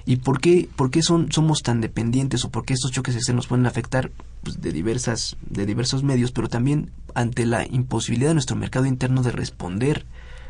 ¿Y 0.06 0.18
por 0.18 0.42
qué, 0.42 0.68
por 0.76 0.90
qué 0.90 1.04
son, 1.04 1.32
somos 1.32 1.62
tan 1.62 1.80
dependientes 1.80 2.44
o 2.44 2.50
por 2.50 2.66
qué 2.66 2.74
estos 2.74 2.92
choques 2.92 3.16
externos 3.16 3.48
pueden 3.48 3.68
afectar 3.68 4.12
pues, 4.44 4.60
de, 4.60 4.72
diversas, 4.72 5.38
de 5.48 5.66
diversos 5.66 6.04
medios, 6.04 6.32
pero 6.32 6.50
también 6.50 6.92
ante 7.14 7.46
la 7.46 7.66
imposibilidad 7.68 8.32
de 8.32 8.36
nuestro 8.36 8.56
mercado 8.56 8.86
interno 8.88 9.22
de 9.22 9.32
responder 9.32 10.06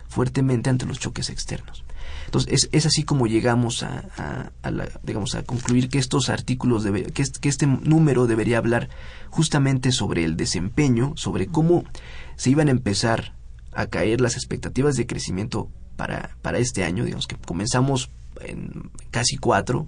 fuertemente 0.08 0.70
ante 0.70 0.86
los 0.86 1.00
choques 1.00 1.30
externos? 1.30 1.84
Entonces, 2.32 2.54
es, 2.64 2.70
es 2.72 2.86
así 2.86 3.04
como 3.04 3.28
llegamos 3.28 3.84
a, 3.84 4.06
a- 4.18 4.52
a 4.64 4.72
la- 4.72 4.88
digamos, 5.04 5.36
a 5.36 5.44
concluir 5.44 5.90
que 5.90 6.00
estos 6.00 6.30
artículos, 6.30 6.86
debe- 6.86 7.12
que, 7.12 7.22
est- 7.24 7.36
que 7.38 7.50
este 7.50 7.68
número 7.68 8.26
debería 8.26 8.58
hablar 8.58 8.88
justamente 9.30 9.92
sobre 9.92 10.24
el 10.24 10.38
desempeño, 10.38 11.12
sobre 11.18 11.48
cómo 11.48 11.84
se 12.38 12.50
iban 12.50 12.70
a 12.70 12.72
empezar 12.72 13.34
a 13.74 13.88
caer 13.88 14.22
las 14.22 14.36
expectativas 14.36 14.96
de 14.96 15.06
crecimiento 15.08 15.70
para, 15.98 16.38
para 16.42 16.58
este 16.60 16.86
año, 16.86 17.04
digamos 17.04 17.28
que 17.28 17.36
comenzamos 17.36 18.10
en 18.40 18.90
casi 19.12 19.36
cuatro. 19.38 19.88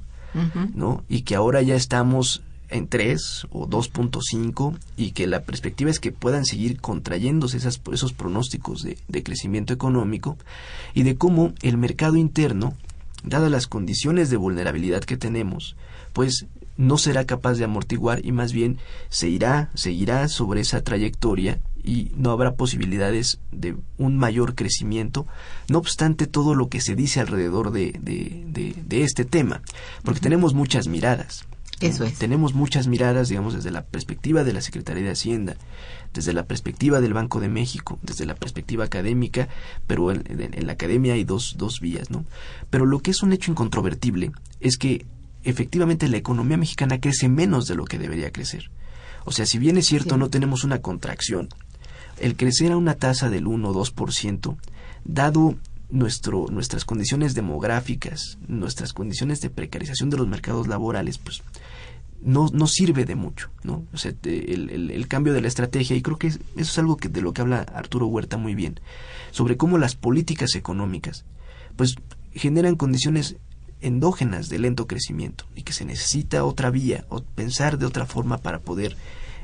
¿no? 0.73 1.03
Y 1.07 1.21
que 1.21 1.35
ahora 1.35 1.61
ya 1.61 1.75
estamos 1.75 2.41
en 2.73 2.87
3 2.87 3.47
o 3.51 3.67
2.5 3.67 4.77
y 4.97 5.11
que 5.11 5.27
la 5.27 5.43
perspectiva 5.43 5.89
es 5.91 5.99
que 5.99 6.11
puedan 6.11 6.43
seguir 6.45 6.79
contrayéndose 6.81 7.57
esas, 7.57 7.79
esos 7.91 8.13
pronósticos 8.13 8.81
de, 8.83 8.97
de 9.07 9.23
crecimiento 9.23 9.73
económico 9.73 10.37
y 10.93 11.03
de 11.03 11.15
cómo 11.15 11.53
el 11.61 11.77
mercado 11.77 12.15
interno, 12.17 12.73
dadas 13.23 13.51
las 13.51 13.67
condiciones 13.67 14.29
de 14.29 14.37
vulnerabilidad 14.37 15.03
que 15.03 15.17
tenemos, 15.17 15.75
pues 16.13 16.47
no 16.75 16.97
será 16.97 17.25
capaz 17.25 17.53
de 17.55 17.65
amortiguar 17.65 18.25
y 18.25 18.31
más 18.31 18.51
bien 18.51 18.79
se 19.09 19.29
irá, 19.29 19.69
seguirá 19.75 20.27
sobre 20.27 20.61
esa 20.61 20.81
trayectoria 20.81 21.59
y 21.83 22.11
no 22.15 22.31
habrá 22.31 22.55
posibilidades 22.55 23.39
de 23.51 23.75
un 23.97 24.17
mayor 24.17 24.55
crecimiento, 24.55 25.27
no 25.69 25.77
obstante 25.77 26.25
todo 26.27 26.55
lo 26.55 26.69
que 26.69 26.81
se 26.81 26.95
dice 26.95 27.19
alrededor 27.19 27.71
de, 27.71 27.91
de, 28.01 28.43
de- 28.47 28.73
de 28.87 29.03
este 29.03 29.25
tema, 29.25 29.61
porque 30.03 30.21
tenemos 30.21 30.53
muchas 30.53 30.87
miradas. 30.87 31.45
¿No? 31.81 31.87
Eso 31.87 32.03
es. 32.05 32.13
Tenemos 32.19 32.53
muchas 32.53 32.87
miradas, 32.87 33.29
digamos, 33.29 33.53
desde 33.53 33.71
la 33.71 33.83
perspectiva 33.83 34.43
de 34.43 34.53
la 34.53 34.61
Secretaría 34.61 35.03
de 35.03 35.11
Hacienda, 35.11 35.55
desde 36.13 36.33
la 36.33 36.43
perspectiva 36.45 37.01
del 37.01 37.13
Banco 37.13 37.39
de 37.39 37.49
México, 37.49 37.99
desde 38.03 38.25
la 38.25 38.35
perspectiva 38.35 38.85
académica, 38.85 39.49
pero 39.87 40.11
en, 40.11 40.23
en- 40.29 40.53
en 40.53 40.67
la 40.67 40.73
academia 40.73 41.13
hay 41.13 41.23
dos, 41.23 41.55
dos 41.57 41.79
vías, 41.79 42.09
¿no? 42.11 42.25
Pero 42.69 42.85
lo 42.85 42.99
que 42.99 43.11
es 43.11 43.23
un 43.23 43.33
hecho 43.33 43.51
incontrovertible 43.51 44.31
es 44.59 44.77
que 44.77 45.05
efectivamente 45.43 46.07
la 46.07 46.17
economía 46.17 46.57
mexicana 46.57 46.99
crece 47.01 47.27
menos 47.29 47.67
de 47.67 47.75
lo 47.75 47.85
que 47.85 47.97
debería 47.99 48.31
crecer. 48.31 48.69
O 49.25 49.31
sea, 49.31 49.45
si 49.45 49.57
bien 49.57 49.77
es 49.77 49.85
cierto 49.87 50.15
Sí. 50.15 50.19
no 50.19 50.29
tenemos 50.29 50.63
una 50.63 50.79
contracción, 50.81 51.49
el 52.19 52.35
crecer 52.35 52.71
a 52.71 52.77
una 52.77 52.93
tasa 52.93 53.29
del 53.29 53.47
1 53.47 53.69
o 53.69 53.73
2%, 53.73 54.55
dado 55.05 55.55
nuestro, 55.89 56.45
nuestras 56.49 56.85
condiciones 56.85 57.33
demográficas, 57.33 58.37
nuestras 58.47 58.93
condiciones 58.93 59.41
de 59.41 59.49
precarización 59.49 60.09
de 60.09 60.17
los 60.17 60.27
mercados 60.27 60.67
laborales, 60.67 61.17
pues 61.17 61.41
no, 62.23 62.49
no 62.53 62.67
sirve 62.67 63.05
de 63.05 63.15
mucho, 63.15 63.49
¿no? 63.63 63.85
O 63.93 63.97
sea, 63.97 64.13
el, 64.23 64.69
el, 64.69 64.91
el, 64.91 65.07
cambio 65.07 65.33
de 65.33 65.41
la 65.41 65.47
estrategia, 65.47 65.95
y 65.95 66.01
creo 66.01 66.17
que 66.17 66.27
eso 66.27 66.41
es 66.55 66.77
algo 66.77 66.97
que 66.97 67.09
de 67.09 67.21
lo 67.21 67.33
que 67.33 67.41
habla 67.41 67.61
Arturo 67.61 68.07
Huerta 68.07 68.37
muy 68.37 68.55
bien, 68.55 68.79
sobre 69.31 69.57
cómo 69.57 69.77
las 69.77 69.95
políticas 69.95 70.55
económicas, 70.55 71.25
pues 71.75 71.95
generan 72.33 72.75
condiciones 72.75 73.35
endógenas 73.81 74.47
de 74.49 74.59
lento 74.59 74.87
crecimiento 74.87 75.45
y 75.55 75.63
que 75.63 75.73
se 75.73 75.85
necesita 75.85 76.45
otra 76.45 76.69
vía 76.69 77.05
o 77.09 77.21
pensar 77.21 77.77
de 77.77 77.85
otra 77.85 78.05
forma 78.05 78.37
para 78.37 78.59
poder 78.59 78.95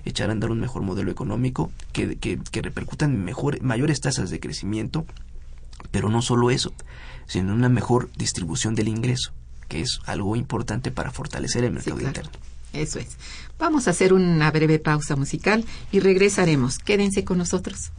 echar 0.06 0.30
a 0.30 0.32
andar 0.32 0.50
un 0.50 0.62
mejor 0.62 0.82
modelo 0.82 1.12
económico 1.12 1.72
que, 1.92 2.16
que, 2.18 2.40
que 2.52 2.62
repercutan 2.62 3.12
en 3.12 3.26
mejor, 3.26 3.62
mayores 3.62 4.00
tasas 4.00 4.30
de 4.30 4.40
crecimiento, 4.40 5.06
pero 5.92 6.10
no 6.10 6.22
solo 6.22 6.52
eso, 6.52 6.72
sino 7.28 7.54
una 7.54 7.68
mejor 7.70 8.10
distribución 8.18 8.76
del 8.76 8.88
ingreso, 8.88 9.34
que 9.68 9.82
es 9.82 10.00
algo 10.06 10.36
importante 10.38 10.90
para 10.90 11.12
fortalecer 11.12 11.66
el 11.66 11.74
mercado 11.74 11.98
Sí, 11.98 12.04
claro. 12.04 12.20
interno. 12.22 12.49
Eso 12.74 13.00
es. 13.00 13.18
Vamos 13.58 13.88
a 13.88 13.92
hacer 13.92 14.14
una 14.14 14.52
breve 14.52 14.80
pausa 14.80 15.16
musical 15.16 15.66
y 15.92 16.00
regresaremos. 16.00 16.80
Quédense 16.80 17.24
con 17.24 17.38
nosotros. 17.38 17.92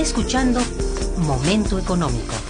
Escuchando 0.00 0.60
Momento 1.18 1.78
Económico. 1.78 2.49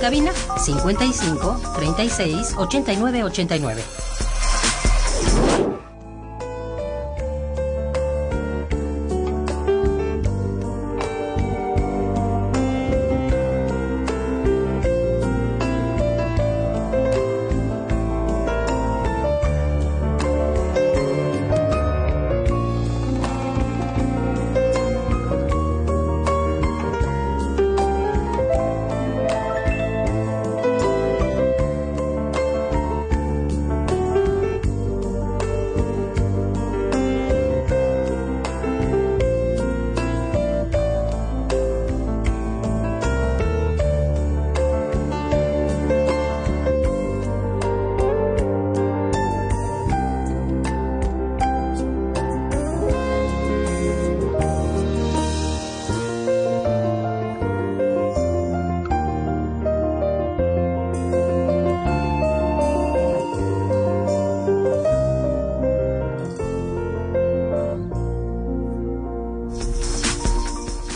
Cabina 0.00 0.32
55 0.32 1.74
36 1.76 2.54
89 2.56 3.22
89. 3.22 4.09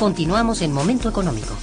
Continuamos 0.04 0.60
en 0.60 0.70
Momento 0.70 1.08
Económico. 1.08 1.56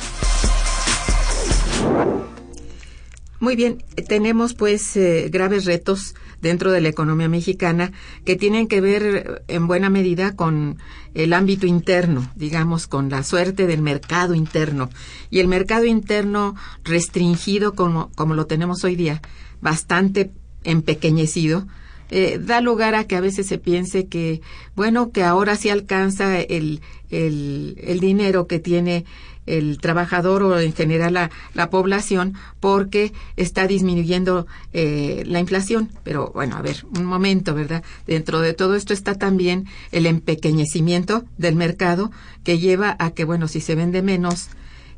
Muy 3.39 3.55
bien, 3.55 3.83
tenemos 4.07 4.55
pues 4.55 4.97
eh, 4.97 5.29
graves 5.31 5.65
retos 5.65 6.15
dentro 6.41 6.71
de 6.71 6.81
la 6.81 6.89
economía 6.89 7.29
mexicana 7.29 7.91
que 8.25 8.35
tienen 8.35 8.67
que 8.67 8.81
ver 8.81 9.03
eh, 9.03 9.43
en 9.47 9.67
buena 9.67 9.91
medida 9.91 10.35
con 10.35 10.79
el 11.13 11.33
ámbito 11.33 11.67
interno, 11.67 12.31
digamos, 12.35 12.87
con 12.87 13.11
la 13.11 13.21
suerte 13.21 13.67
del 13.67 13.83
mercado 13.83 14.33
interno. 14.33 14.89
Y 15.29 15.37
el 15.37 15.47
mercado 15.47 15.85
interno 15.85 16.55
restringido 16.83 17.75
como, 17.75 18.09
como 18.15 18.33
lo 18.33 18.47
tenemos 18.47 18.83
hoy 18.83 18.95
día, 18.95 19.21
bastante 19.61 20.31
empequeñecido, 20.63 21.67
eh, 22.11 22.39
da 22.41 22.59
lugar 22.59 22.93
a 22.93 23.05
que 23.05 23.15
a 23.15 23.21
veces 23.21 23.47
se 23.47 23.57
piense 23.57 24.07
que, 24.07 24.41
bueno, 24.75 25.11
que 25.11 25.23
ahora 25.23 25.55
sí 25.55 25.69
alcanza 25.69 26.39
el, 26.41 26.81
el, 27.09 27.99
dinero 28.01 28.47
que 28.47 28.59
tiene 28.59 29.05
el 29.45 29.79
trabajador 29.79 30.43
o 30.43 30.59
en 30.59 30.73
general 30.73 31.13
la, 31.13 31.31
la 31.53 31.69
población 31.69 32.35
porque 32.59 33.13
está 33.37 33.65
disminuyendo 33.65 34.45
eh, 34.73 35.23
la 35.25 35.39
inflación. 35.39 35.89
Pero 36.03 36.31
bueno, 36.33 36.57
a 36.57 36.61
ver, 36.61 36.85
un 36.97 37.05
momento, 37.05 37.55
¿verdad? 37.55 37.81
Dentro 38.05 38.41
de 38.41 38.53
todo 38.53 38.75
esto 38.75 38.93
está 38.93 39.15
también 39.15 39.67
el 39.93 40.05
empequeñecimiento 40.05 41.23
del 41.37 41.55
mercado 41.55 42.11
que 42.43 42.59
lleva 42.59 42.97
a 42.99 43.11
que, 43.11 43.23
bueno, 43.23 43.47
si 43.47 43.61
se 43.61 43.75
vende 43.75 44.01
menos, 44.01 44.49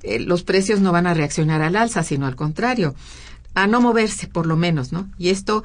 eh, 0.01 0.19
los 0.19 0.43
precios 0.43 0.81
no 0.81 0.91
van 0.91 1.05
a 1.05 1.13
reaccionar 1.13 1.61
al 1.61 1.75
alza, 1.75 2.01
sino 2.01 2.25
al 2.25 2.35
contrario, 2.35 2.95
a 3.53 3.67
no 3.67 3.81
moverse 3.81 4.27
por 4.27 4.47
lo 4.47 4.57
menos, 4.57 4.91
¿no? 4.91 5.09
Y 5.19 5.29
esto 5.29 5.63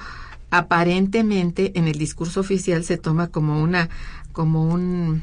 aparentemente 0.50 1.72
en 1.74 1.88
el 1.88 1.98
discurso 1.98 2.40
oficial 2.40 2.84
se 2.84 2.96
toma 2.96 3.28
como 3.28 3.62
una 3.62 3.88
como 4.32 4.64
un 4.64 5.22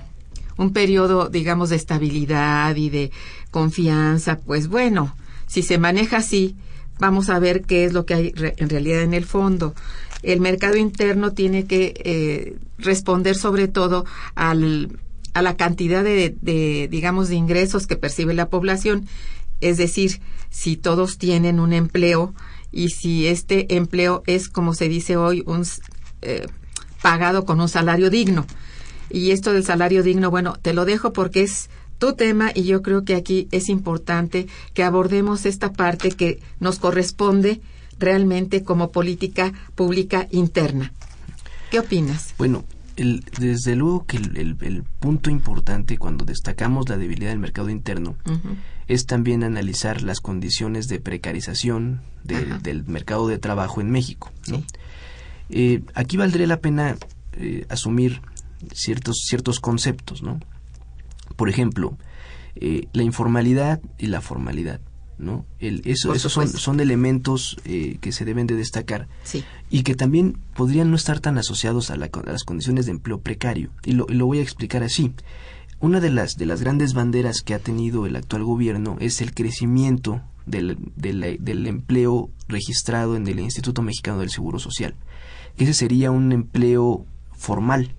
un 0.58 0.72
periodo 0.72 1.30
digamos 1.30 1.70
de 1.70 1.76
estabilidad 1.76 2.76
y 2.76 2.90
de 2.90 3.12
confianza. 3.52 4.38
Pues 4.38 4.68
bueno 4.68 5.16
si 5.48 5.64
se 5.64 5.78
maneja 5.78 6.18
así 6.18 6.56
vamos 7.00 7.30
a 7.30 7.40
ver 7.40 7.64
qué 7.64 7.86
es 7.86 7.94
lo 7.94 8.06
que 8.06 8.14
hay 8.14 8.32
re 8.32 8.54
en 8.58 8.70
realidad 8.70 9.02
en 9.02 9.14
el 9.14 9.26
fondo. 9.26 9.74
El 10.22 10.42
mercado 10.42 10.78
interno 10.78 11.32
tiene 11.32 11.66
que 11.66 11.94
eh, 11.98 12.58
responder 12.78 13.36
sobre 13.36 13.68
todo 13.68 14.06
al 14.36 15.00
a 15.34 15.42
la 15.42 15.58
cantidad 15.58 16.04
de, 16.04 16.36
de 16.42 16.88
digamos 16.90 17.28
de 17.30 17.36
ingresos 17.36 17.88
que 17.88 17.98
percibe 17.98 18.34
la 18.34 18.50
población. 18.50 19.08
Es 19.60 19.78
decir 19.78 20.22
si 20.50 20.78
todos 20.78 21.18
tienen 21.18 21.60
un 21.60 21.74
empleo 21.74 22.34
y 22.76 22.90
si 22.90 23.26
este 23.26 23.76
empleo 23.76 24.22
es, 24.28 24.50
como 24.50 24.74
se 24.76 24.90
dice 24.90 25.16
hoy, 25.16 25.44
un 25.48 25.66
eh, 26.22 26.46
pagado 27.02 27.46
con 27.46 27.62
un 27.62 27.70
salario 27.70 28.10
digno. 28.10 28.46
Y 29.10 29.32
esto 29.32 29.54
del 29.54 29.64
salario 29.64 30.04
digno, 30.04 30.30
bueno, 30.30 30.58
te 30.62 30.74
lo 30.74 30.84
dejo 30.84 31.14
porque 31.14 31.44
es 31.44 31.70
tu 32.00 32.14
tema 32.14 32.52
y 32.54 32.64
yo 32.64 32.82
creo 32.82 33.06
que 33.06 33.16
aquí 33.16 33.48
es 33.52 33.70
importante 33.70 34.48
que 34.74 34.84
abordemos 34.84 35.46
esta 35.46 35.72
parte 35.72 36.12
que 36.12 36.42
nos 36.60 36.78
corresponde 36.78 37.62
realmente 37.98 38.64
como 38.64 38.92
política 38.92 39.54
pública 39.76 40.28
interna. 40.32 40.92
¿Qué 41.72 41.80
opinas? 41.80 42.36
Bueno, 42.38 42.66
el, 42.96 43.24
desde 43.40 43.76
luego 43.76 44.06
que 44.06 44.18
el, 44.18 44.38
el- 44.38 44.58
el 44.62 44.84
punto 44.84 45.30
importante 45.30 45.98
cuando 45.98 46.26
destacamos 46.26 46.88
la 46.90 46.98
debilidad 46.98 47.30
del 47.32 47.40
mercado 47.40 47.70
interno 47.70 48.16
es 48.88 49.06
también 49.06 49.44
analizar 49.44 50.02
las 50.02 50.20
condiciones 50.22 50.88
de 50.88 51.00
precarización 51.00 52.02
del- 52.24 52.84
mercado 52.86 53.28
de 53.28 53.38
trabajo 53.40 53.82
en 53.82 53.90
México. 53.92 54.32
¿no? 54.48 54.58
Sí. 54.58 54.66
Eh, 55.50 55.82
aquí 55.94 56.18
valdría 56.18 56.48
la 56.48 56.60
pena 56.60 56.96
eh, 57.34 57.66
asumir 57.70 58.22
ciertos, 58.74 59.18
ciertos 59.28 59.60
conceptos, 59.60 60.24
¿no? 60.24 60.40
Por 61.36 61.50
ejemplo, 61.50 61.98
eh, 62.56 62.88
la 62.94 63.04
informalidad 63.04 63.80
y 63.98 64.08
la 64.08 64.22
formalidad, 64.22 64.80
¿no? 65.18 65.46
El, 65.60 65.82
eso, 65.86 66.14
esos 66.14 66.32
son, 66.34 66.48
son 66.48 66.80
elementos 66.80 67.58
eh, 67.66 67.98
que 68.02 68.12
se 68.12 68.26
deben 68.26 68.48
de 68.48 68.56
destacar 68.56 69.08
Sí. 69.24 69.44
y 69.70 69.84
que 69.84 69.96
también 69.96 70.38
podrían 70.56 70.90
no 70.90 70.96
estar 70.96 71.20
tan 71.20 71.38
asociados 71.38 71.90
a, 71.92 71.96
la- 71.98 72.08
a 72.14 72.32
las 72.32 72.44
condiciones 72.44 72.86
de 72.86 72.92
empleo 72.92 73.20
precario. 73.22 73.72
Y 73.86 73.94
lo, 73.94 74.06
y 74.10 74.14
lo 74.16 74.26
voy 74.26 74.40
a 74.40 74.44
explicar 74.44 74.84
así. 74.84 75.14
Una 75.80 76.00
de 76.00 76.10
las, 76.10 76.36
de 76.36 76.46
las 76.46 76.62
grandes 76.62 76.94
banderas 76.94 77.42
que 77.42 77.54
ha 77.54 77.60
tenido 77.60 78.06
el 78.06 78.16
actual 78.16 78.44
gobierno 78.44 78.98
es 79.00 79.22
el 79.22 79.34
crecimiento 79.34 80.22
del, 80.46 80.78
del- 80.96 81.38
del 81.40 81.68
empleo 81.68 82.30
registrado 82.48 83.16
en 83.16 83.28
el 83.28 83.40
Instituto 83.40 83.82
Mexicano 83.82 84.20
del 84.20 84.30
Seguro 84.30 84.60
Social. 84.60 84.96
Ese 85.58 85.74
sería 85.74 86.12
un 86.12 86.32
empleo 86.32 87.06
formal, 87.32 87.94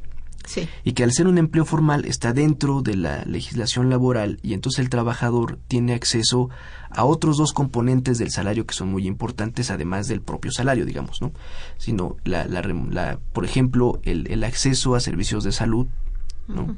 Sí. 0.47 0.69
y 0.85 0.93
que 0.93 1.05
al 1.05 1.13
ser 1.13 1.27
un 1.27 1.37
empleo 1.37 1.65
formal 1.67 2.07
está 2.07 2.33
dentro 2.33 2.81
de 2.81 2.97
la 2.97 3.25
legislación 3.27 3.91
laboral 3.91 4.39
y 4.43 4.55
entonces 4.55 4.79
el 4.79 4.89
trabajador 4.89 5.59
tiene 5.69 5.93
acceso 5.93 6.49
a 6.89 7.05
otros 7.05 7.37
dos 7.37 7.53
componentes 7.53 8.17
del 8.17 8.31
salario 8.31 8.65
que 8.65 8.73
son 8.75 8.89
muy 8.91 9.07
importantes 9.07 9.71
además 9.71 10.07
del 10.09 10.23
propio 10.23 10.51
salario 10.53 10.87
digamos 10.87 11.21
no 11.21 11.33
sino 11.77 12.17
la, 12.25 12.47
la 12.47 12.63
la- 12.63 13.19
por 13.35 13.45
ejemplo 13.45 14.01
el, 14.05 14.31
el 14.31 14.45
acceso 14.45 14.95
a 14.95 15.01
servicios 15.01 15.45
de 15.45 15.53
salud 15.53 15.87
no. 16.49 16.75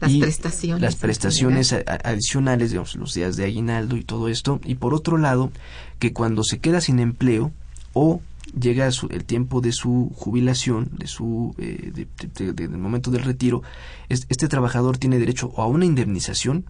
Las 0.00 0.12
Y 0.12 0.20
prestaciones. 0.20 0.80
las 0.80 0.94
prestaciones 0.94 1.72
adicionales, 2.04 2.70
digamos, 2.70 2.94
los 2.94 3.14
días 3.14 3.34
de 3.36 3.46
aguinaldo 3.46 3.96
y 3.96 4.04
todo 4.04 4.28
esto. 4.28 4.60
Y 4.64 4.76
por 4.76 4.94
otro 4.94 5.18
lado, 5.18 5.50
que 5.98 6.12
cuando 6.12 6.44
se 6.44 6.60
queda 6.60 6.80
sin 6.80 7.00
empleo 7.00 7.50
o 7.94 8.20
llega 8.58 8.90
su- 8.90 9.08
el 9.08 9.24
tiempo 9.24 9.60
de 9.60 9.72
su 9.72 10.10
jubilación, 10.14 10.90
de 10.98 11.06
su 11.06 11.54
eh, 11.58 11.90
de- 11.94 12.08
de- 12.34 12.52
de- 12.52 12.68
del 12.68 12.78
momento 12.78 13.10
del 13.10 13.22
retiro, 13.24 13.62
es- 14.08 14.26
este 14.28 14.48
trabajador 14.48 14.98
tiene 14.98 15.18
derecho 15.18 15.52
a 15.56 15.66
una 15.66 15.84
indemnización 15.84 16.64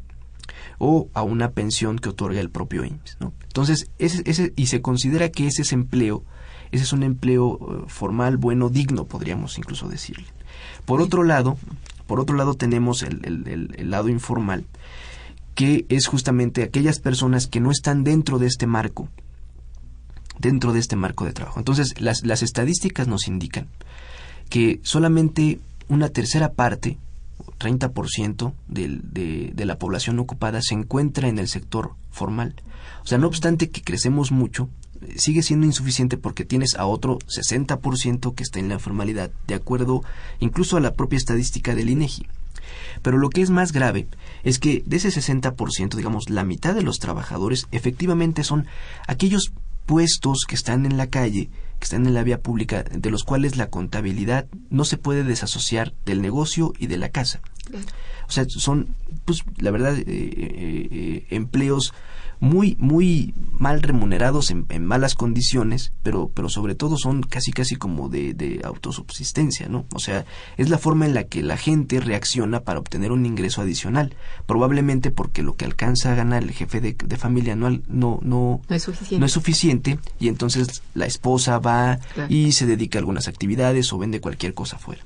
o 0.78 1.08
a 1.14 1.22
una 1.22 1.50
pensión 1.50 1.98
que 1.98 2.08
otorga 2.08 2.40
el 2.40 2.50
propio 2.50 2.84
IMSS. 2.84 3.16
Entonces, 3.48 3.90
ese, 3.98 4.22
ese, 4.26 4.52
y 4.56 4.66
se 4.66 4.80
considera 4.80 5.28
que 5.28 5.46
ese 5.48 5.62
es 5.62 5.72
empleo, 5.72 6.24
ese 6.70 6.84
es 6.84 6.92
un 6.92 7.02
empleo 7.02 7.58
eh, 7.60 7.84
formal, 7.88 8.36
bueno, 8.36 8.68
digno, 8.68 9.04
podríamos 9.04 9.58
incluso 9.58 9.88
decirle. 9.88 10.26
Por 10.84 11.00
otro 11.00 11.22
lado, 11.24 11.58
por 12.06 12.20
otro 12.20 12.36
lado 12.36 12.54
tenemos 12.54 13.02
el 13.02 13.90
lado 13.90 14.08
informal, 14.08 14.64
que 15.54 15.84
es 15.88 16.06
justamente 16.06 16.62
aquellas 16.62 17.00
personas 17.00 17.46
que 17.48 17.60
no 17.60 17.70
están 17.70 18.04
dentro 18.04 18.38
de 18.38 18.46
este 18.46 18.66
marco, 18.66 19.08
dentro 20.38 20.72
de 20.72 20.80
este 20.80 20.96
marco 20.96 21.24
de 21.24 21.32
trabajo. 21.32 21.58
Entonces, 21.58 22.00
las, 22.00 22.24
las 22.24 22.42
estadísticas 22.42 23.08
nos 23.08 23.28
indican 23.28 23.68
que 24.48 24.80
solamente 24.82 25.60
una 25.88 26.08
tercera 26.08 26.52
parte, 26.52 26.98
30% 27.58 28.52
del, 28.68 29.00
de, 29.12 29.52
de 29.54 29.64
la 29.64 29.78
población 29.78 30.18
ocupada 30.18 30.60
se 30.62 30.74
encuentra 30.74 31.28
en 31.28 31.38
el 31.38 31.48
sector 31.48 31.92
formal. 32.10 32.54
O 33.02 33.06
sea, 33.06 33.18
no 33.18 33.26
obstante 33.26 33.70
que 33.70 33.82
crecemos 33.82 34.32
mucho, 34.32 34.68
eh, 35.00 35.14
sigue 35.16 35.42
siendo 35.42 35.66
insuficiente 35.66 36.16
porque 36.16 36.44
tienes 36.44 36.74
a 36.74 36.86
otro 36.86 37.18
60% 37.18 38.34
que 38.34 38.42
está 38.42 38.58
en 38.58 38.68
la 38.68 38.74
informalidad, 38.74 39.30
de 39.46 39.54
acuerdo 39.54 40.02
incluso 40.40 40.76
a 40.76 40.80
la 40.80 40.94
propia 40.94 41.16
estadística 41.16 41.74
del 41.74 41.90
INEGI. 41.90 42.26
Pero 43.02 43.18
lo 43.18 43.30
que 43.30 43.42
es 43.42 43.50
más 43.50 43.72
grave 43.72 44.08
es 44.42 44.58
que 44.58 44.82
de 44.84 44.96
ese 44.96 45.08
60%, 45.08 45.94
digamos, 45.94 46.30
la 46.30 46.44
mitad 46.44 46.74
de 46.74 46.82
los 46.82 46.98
trabajadores 46.98 47.66
efectivamente 47.70 48.44
son 48.44 48.66
aquellos 49.06 49.52
puestos 49.88 50.44
que 50.46 50.54
están 50.54 50.84
en 50.84 50.98
la 50.98 51.06
calle, 51.06 51.48
que 51.78 51.84
están 51.84 52.06
en 52.06 52.12
la 52.12 52.22
vía 52.22 52.42
pública, 52.42 52.82
de 52.82 53.10
los 53.10 53.24
cuales 53.24 53.56
la 53.56 53.70
contabilidad 53.70 54.46
no 54.68 54.84
se 54.84 54.98
puede 54.98 55.24
desasociar 55.24 55.94
del 56.04 56.20
negocio 56.20 56.74
y 56.78 56.88
de 56.88 56.98
la 56.98 57.08
casa. 57.08 57.40
O 58.28 58.30
sea, 58.30 58.44
son, 58.46 58.94
pues, 59.24 59.44
la 59.56 59.70
verdad, 59.70 59.96
eh, 59.96 60.04
eh, 60.06 60.88
eh, 60.90 61.26
empleos 61.30 61.94
muy, 62.40 62.76
muy 62.78 63.34
mal 63.58 63.82
remunerados 63.82 64.50
en, 64.50 64.66
en 64.68 64.84
malas 64.86 65.14
condiciones, 65.16 65.92
pero, 66.02 66.30
pero 66.32 66.48
sobre 66.48 66.74
todo 66.76 66.96
son 66.96 67.22
casi, 67.22 67.50
casi 67.52 67.74
como 67.76 68.08
de, 68.08 68.32
de 68.34 68.60
autosubsistencia, 68.64 69.68
¿no? 69.68 69.86
O 69.94 69.98
sea, 69.98 70.24
es 70.56 70.68
la 70.70 70.78
forma 70.78 71.06
en 71.06 71.14
la 71.14 71.24
que 71.24 71.42
la 71.42 71.56
gente 71.56 72.00
reacciona 72.00 72.60
para 72.60 72.78
obtener 72.78 73.12
un 73.12 73.26
ingreso 73.26 73.60
adicional, 73.62 74.14
probablemente 74.46 75.10
porque 75.10 75.42
lo 75.42 75.54
que 75.56 75.64
alcanza 75.64 76.12
a 76.12 76.14
ganar 76.14 76.42
el 76.42 76.52
jefe 76.52 76.80
de, 76.80 76.92
de 76.94 77.16
familia 77.16 77.54
anual 77.54 77.82
no, 77.88 78.20
no, 78.22 78.60
No 78.68 78.76
es 78.76 78.82
suficiente. 78.82 79.18
no 79.20 79.26
es 79.26 79.32
suficiente 79.32 79.98
y 80.20 80.28
entonces 80.28 80.82
la 80.94 81.06
esposa 81.06 81.58
va 81.58 81.98
Claro. 82.14 82.32
y 82.32 82.52
se 82.52 82.66
dedica 82.66 82.98
a 82.98 83.00
algunas 83.00 83.28
actividades 83.28 83.92
o 83.92 83.98
vende 83.98 84.20
cualquier 84.20 84.54
cosa 84.54 84.78
fuera. 84.78 85.02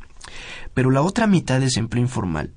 Pero 0.74 0.90
la 0.90 1.02
otra 1.02 1.26
mitad 1.26 1.62
ese 1.62 1.80
empleo 1.80 2.02
informal 2.02 2.50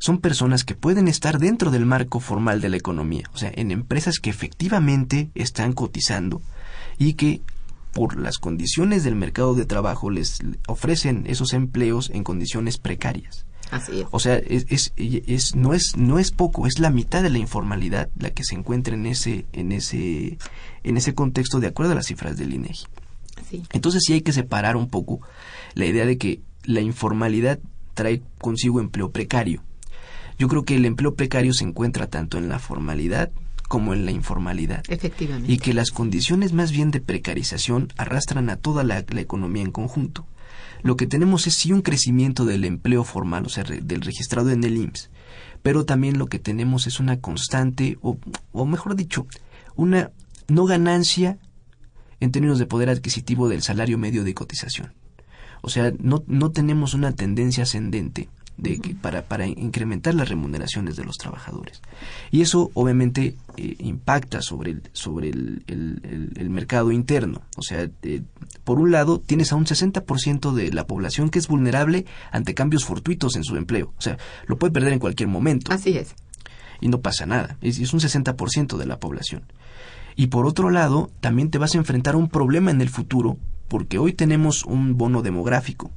son 0.00 0.18
personas 0.18 0.64
que 0.64 0.74
pueden 0.74 1.06
estar 1.06 1.38
dentro 1.38 1.70
del 1.70 1.86
marco 1.86 2.18
formal 2.18 2.60
de 2.60 2.70
la 2.70 2.76
economía, 2.78 3.30
o 3.32 3.38
sea, 3.38 3.52
en 3.54 3.70
empresas 3.70 4.18
que 4.18 4.30
efectivamente 4.30 5.30
están 5.36 5.72
cotizando 5.72 6.42
y 6.98 7.14
que 7.14 7.40
por 7.92 8.18
las 8.18 8.38
condiciones 8.38 9.04
del 9.04 9.14
mercado 9.14 9.54
de 9.54 9.66
trabajo 9.66 10.10
les 10.10 10.38
ofrecen 10.66 11.24
esos 11.26 11.52
empleos 11.52 12.10
en 12.10 12.24
condiciones 12.24 12.78
precarias. 12.78 13.46
Así 13.70 14.00
es. 14.00 14.06
O 14.10 14.18
sea, 14.18 14.34
es, 14.36 14.66
es, 14.68 14.92
es- 14.96 15.54
no 15.54 15.74
es 15.74 15.96
no 15.96 16.18
es 16.18 16.32
poco, 16.32 16.66
es 16.66 16.78
la 16.80 16.90
mitad 16.90 17.22
de 17.22 17.30
la 17.30 17.38
informalidad 17.38 18.08
la 18.18 18.30
que 18.30 18.42
se 18.42 18.56
encuentra 18.56 18.94
en 18.94 19.06
ese 19.06 19.46
en 19.52 19.70
ese 19.70 20.38
en 20.82 20.96
ese 20.96 21.14
contexto 21.14 21.60
de 21.60 21.68
acuerdo 21.68 21.92
a 21.92 21.94
las 21.94 22.06
cifras 22.06 22.36
del 22.36 22.52
INEGI. 22.54 22.86
Sí. 23.48 23.62
Entonces 23.72 24.02
sí 24.04 24.12
hay 24.14 24.22
que 24.22 24.32
separar 24.32 24.76
un 24.76 24.88
poco 24.88 25.20
la 25.74 25.86
idea 25.86 26.04
de 26.04 26.16
que 26.18 26.40
la 26.64 26.80
informalidad 26.80 27.58
trae 27.94 28.22
consigo 28.38 28.80
empleo 28.80 29.10
precario. 29.12 29.62
Yo 30.40 30.48
creo 30.48 30.64
que 30.64 30.74
el 30.74 30.86
empleo 30.86 31.14
precario 31.14 31.52
se 31.52 31.64
encuentra 31.64 32.06
tanto 32.08 32.38
en 32.38 32.48
la 32.48 32.58
formalidad 32.58 33.30
como 33.68 33.92
en 33.94 34.04
la 34.06 34.10
informalidad 34.10 34.82
Efectivamente. 34.88 35.52
y 35.52 35.58
que 35.58 35.74
las 35.74 35.90
condiciones 35.90 36.52
más 36.54 36.72
bien 36.72 36.90
de 36.90 37.00
precarización 37.02 37.92
arrastran 37.98 38.48
a 38.50 38.56
toda 38.56 38.82
la, 38.82 39.04
la 39.08 39.20
economía 39.20 39.62
en 39.62 39.70
conjunto. 39.70 40.26
Lo 40.82 40.96
que 40.96 41.06
tenemos 41.06 41.46
es 41.46 41.54
sí 41.54 41.72
un 41.72 41.82
crecimiento 41.82 42.46
del 42.46 42.64
empleo 42.64 43.04
formal, 43.04 43.44
o 43.44 43.48
sea, 43.50 43.64
re- 43.64 43.82
del 43.82 44.00
registrado 44.00 44.50
en 44.50 44.64
el 44.64 44.78
IMSS, 44.78 45.10
pero 45.62 45.84
también 45.84 46.16
lo 46.18 46.26
que 46.26 46.38
tenemos 46.38 46.86
es 46.86 47.00
una 47.00 47.20
constante, 47.20 47.98
o, 48.00 48.18
o 48.52 48.64
mejor 48.64 48.96
dicho, 48.96 49.26
una 49.76 50.10
no 50.48 50.64
ganancia 50.64 51.36
en 52.18 52.32
términos 52.32 52.58
de 52.58 52.64
poder 52.66 52.88
adquisitivo 52.88 53.48
del 53.50 53.60
salario 53.62 53.98
medio 53.98 54.24
de 54.24 54.32
cotización. 54.34 54.94
O 55.60 55.68
sea, 55.68 55.92
no, 56.00 56.24
no 56.26 56.50
tenemos 56.50 56.94
una 56.94 57.12
tendencia 57.12 57.64
ascendente 57.64 58.30
de 58.62 58.78
que 58.78 58.94
para, 58.94 59.22
para 59.22 59.46
incrementar 59.46 60.14
las 60.14 60.28
remuneraciones 60.28 60.96
de 60.96 61.04
los 61.04 61.16
trabajadores. 61.16 61.80
Y 62.30 62.42
eso 62.42 62.70
obviamente 62.74 63.36
eh, 63.56 63.76
impacta 63.78 64.42
sobre 64.42 64.72
el, 64.72 64.82
sobre 64.92 65.30
el, 65.30 65.62
el- 65.66 66.50
mercado 66.50 66.92
interno. 66.92 67.42
O 67.56 67.62
sea, 67.62 67.88
eh, 68.02 68.22
por 68.64 68.78
un 68.80 68.90
lado, 68.90 69.20
tienes 69.20 69.52
a 69.52 69.56
un 69.56 69.64
60% 69.66 70.52
de 70.52 70.72
la 70.72 70.86
población 70.86 71.30
que 71.30 71.38
es 71.38 71.48
vulnerable 71.48 72.06
ante 72.32 72.54
cambios 72.54 72.84
fortuitos 72.84 73.36
en 73.36 73.44
su 73.44 73.56
empleo. 73.56 73.92
O 73.96 74.00
sea, 74.02 74.18
lo 74.46 74.58
puede 74.58 74.72
perder 74.72 74.92
en 74.92 74.98
cualquier 74.98 75.28
momento 75.28 75.72
Así 75.72 75.96
es. 75.96 76.14
y 76.80 76.88
no 76.88 77.00
pasa 77.00 77.24
nada. 77.26 77.56
Es, 77.60 77.78
es 77.78 77.92
un 77.94 78.00
60% 78.00 78.76
de 78.76 78.86
la 78.86 78.98
población. 78.98 79.44
Y 80.16 80.26
por 80.26 80.44
otro 80.46 80.70
lado, 80.70 81.10
también 81.20 81.50
te 81.50 81.58
vas 81.58 81.74
a 81.74 81.78
enfrentar 81.78 82.14
a 82.14 82.18
un 82.18 82.28
problema 82.28 82.70
en 82.70 82.80
el 82.80 82.90
futuro, 82.90 83.38
porque 83.68 83.98
hoy 83.98 84.12
tenemos 84.12 84.64
un 84.64 84.98
bono 84.98 85.22
demográfico. 85.22 85.90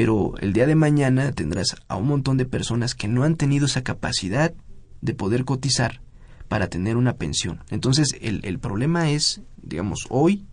Pero 0.00 0.32
el 0.38 0.54
día 0.54 0.66
de 0.66 0.76
mañana 0.76 1.30
tendrás 1.32 1.76
a 1.86 1.96
un 1.96 2.08
montón 2.08 2.38
de 2.38 2.46
personas 2.46 2.94
que 2.94 3.06
no 3.06 3.22
han 3.22 3.36
tenido 3.36 3.66
esa 3.66 3.82
capacidad 3.82 4.54
de 5.02 5.12
poder 5.12 5.44
cotizar 5.44 6.00
para 6.48 6.68
tener 6.68 6.96
una 6.96 7.16
pensión. 7.16 7.60
Entonces, 7.68 8.16
el, 8.22 8.40
el 8.44 8.58
problema 8.58 9.10
es, 9.10 9.42
digamos, 9.58 10.06
hoy 10.08 10.46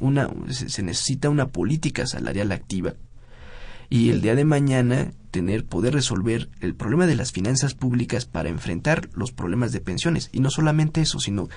una, 0.00 0.28
se, 0.48 0.82
necesita 0.82 1.30
una 1.30 1.46
política 1.46 2.08
salarial 2.08 2.50
activa 2.50 2.94
y 3.90 4.10
el 4.10 4.20
día 4.20 4.34
de 4.34 4.44
mañana 4.44 5.12
tener 5.30 5.64
poder 5.64 5.92
resolver 5.94 6.48
el 6.60 6.74
problema 6.74 7.06
de 7.06 7.14
las 7.14 7.32
finanzas 7.32 7.74
públicas 7.74 8.24
para 8.24 8.48
enfrentar 8.48 9.08
los 9.12 9.30
problemas 9.30 9.72
de 9.72 9.80
pensiones. 9.80 10.30
Y 10.32 10.40
no 10.40 10.50
solamente 10.50 11.02
eso 11.02 11.20
sino 11.20 11.48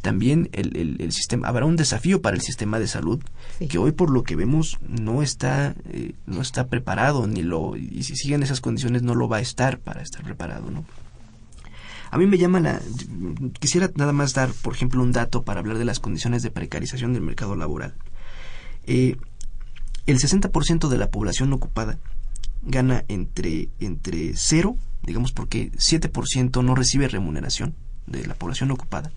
también 0.00 0.48
el, 0.52 0.76
el- 0.76 0.96
el 1.00 1.12
sistema 1.12 1.46
habrá 1.48 1.66
un 1.66 1.76
desafío 1.76 2.22
para 2.22 2.36
el 2.36 2.42
sistema 2.42 2.78
de 2.78 2.88
salud 2.88 3.20
Sí. 3.58 3.68
que 3.68 3.78
hoy 3.78 3.92
por 3.92 4.10
lo 4.10 4.22
que 4.22 4.34
vemos 4.36 4.78
no 4.88 5.22
está 5.22 5.74
eh, 5.90 6.12
no 6.26 6.40
está 6.40 6.68
preparado 6.68 7.26
ni 7.26 7.42
lo 7.42 7.76
y 7.76 8.02
si 8.02 8.16
siguen 8.16 8.42
esas 8.42 8.60
condiciones 8.60 9.02
no 9.02 9.14
lo 9.14 9.28
va 9.28 9.38
a 9.38 9.40
estar 9.40 9.78
para 9.78 10.00
estar 10.02 10.22
preparado 10.22 10.70
no 10.70 10.84
a 12.10 12.16
mí 12.18 12.26
me 12.26 12.38
llama 12.38 12.60
la 12.60 12.80
quisiera 13.60 13.90
nada 13.96 14.12
más 14.12 14.32
dar 14.34 14.50
por 14.62 14.74
ejemplo 14.74 15.02
un 15.02 15.12
dato 15.12 15.42
para 15.42 15.60
hablar 15.60 15.76
de 15.78 15.84
las 15.84 16.00
condiciones 16.00 16.42
de 16.42 16.50
precarización 16.50 17.12
del 17.12 17.22
mercado 17.22 17.54
laboral. 17.56 17.94
Eh, 18.86 19.16
el 20.10 20.18
60% 20.18 20.88
de 20.88 20.98
la 20.98 21.10
población 21.10 21.52
ocupada 21.52 21.98
gana 22.62 23.04
entre, 23.08 23.68
entre 23.80 24.32
cero, 24.36 24.76
digamos 25.02 25.32
porque 25.32 25.70
7% 25.72 26.62
no 26.64 26.74
recibe 26.74 27.08
remuneración 27.08 27.74
de 28.06 28.26
la 28.26 28.34
población 28.34 28.70
ocupada, 28.70 29.12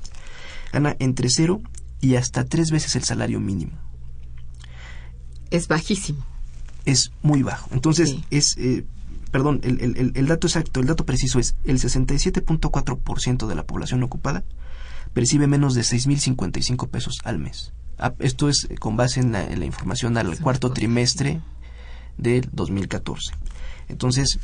gana 0.71 0.95
entre 0.99 1.29
cero 1.29 1.61
y 2.01 2.15
hasta 2.15 2.45
tres 2.45 2.71
veces 2.71 2.95
el 2.95 3.03
salario 3.03 3.39
mínimo. 3.39 3.73
Es 5.49 5.67
bajísimo. 5.67 6.25
Es 6.85 7.11
muy 7.21 7.43
bajo. 7.43 7.69
Entonces, 7.73 8.09
Sí. 8.09 8.23
es, 8.31 8.55
eh, 8.57 8.85
perdón, 9.31 9.59
el, 9.63 9.81
el- 9.81 9.97
el- 9.97 10.11
el 10.15 10.27
dato 10.27 10.47
exacto, 10.47 10.79
el 10.79 10.87
dato 10.87 11.05
preciso 11.05 11.39
es 11.39 11.55
el 11.65 11.79
67.4% 11.79 13.47
de 13.47 13.55
la 13.55 13.63
población 13.63 14.03
ocupada 14.03 14.43
percibe 15.13 15.47
menos 15.47 15.73
de 15.75 15.83
6.055 15.83 16.87
pesos 16.89 17.19
al 17.23 17.37
mes. 17.37 17.73
Ah, 18.01 18.13
Esto 18.19 18.49
es 18.49 18.67
con 18.79 18.97
base 18.97 19.19
en 19.19 19.31
la, 19.31 19.43
en 19.43 19.59
la 19.59 19.65
información 19.65 20.17
al 20.17 20.37
cuarto 20.39 20.71
trimestre 20.71 21.39
del 22.17 22.49
2014. 22.51 23.33
Entonces, 23.89 24.39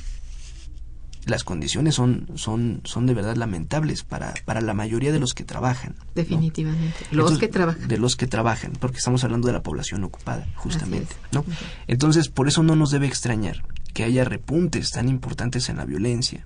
las 1.25 1.43
condiciones 1.43 1.95
son, 1.95 2.27
son, 2.35 2.81
son 2.85 3.05
de 3.05 3.13
verdad 3.13 3.35
lamentables 3.35 4.03
para, 4.03 4.33
para 4.45 4.61
la 4.61 4.73
mayoría 4.73 5.11
de 5.11 5.19
los 5.19 5.33
que 5.33 5.43
trabajan. 5.43 5.95
¿no? 5.97 6.05
Definitivamente. 6.15 6.99
Los 7.11 7.31
Entonces, 7.31 7.39
que 7.39 7.47
trabajan. 7.47 7.87
De 7.87 7.97
los 7.97 8.15
que 8.15 8.27
trabajan, 8.27 8.73
porque 8.79 8.97
estamos 8.97 9.23
hablando 9.23 9.47
de 9.47 9.53
la 9.53 9.63
población 9.63 10.03
ocupada, 10.03 10.47
justamente. 10.55 11.15
¿no? 11.31 11.43
Entonces, 11.87 12.29
por 12.29 12.47
eso 12.47 12.63
no 12.63 12.75
nos 12.75 12.91
debe 12.91 13.07
extrañar 13.07 13.63
que 13.93 14.03
haya 14.03 14.23
repuntes 14.23 14.91
tan 14.91 15.09
importantes 15.09 15.69
en 15.69 15.77
la 15.77 15.85
violencia 15.85 16.45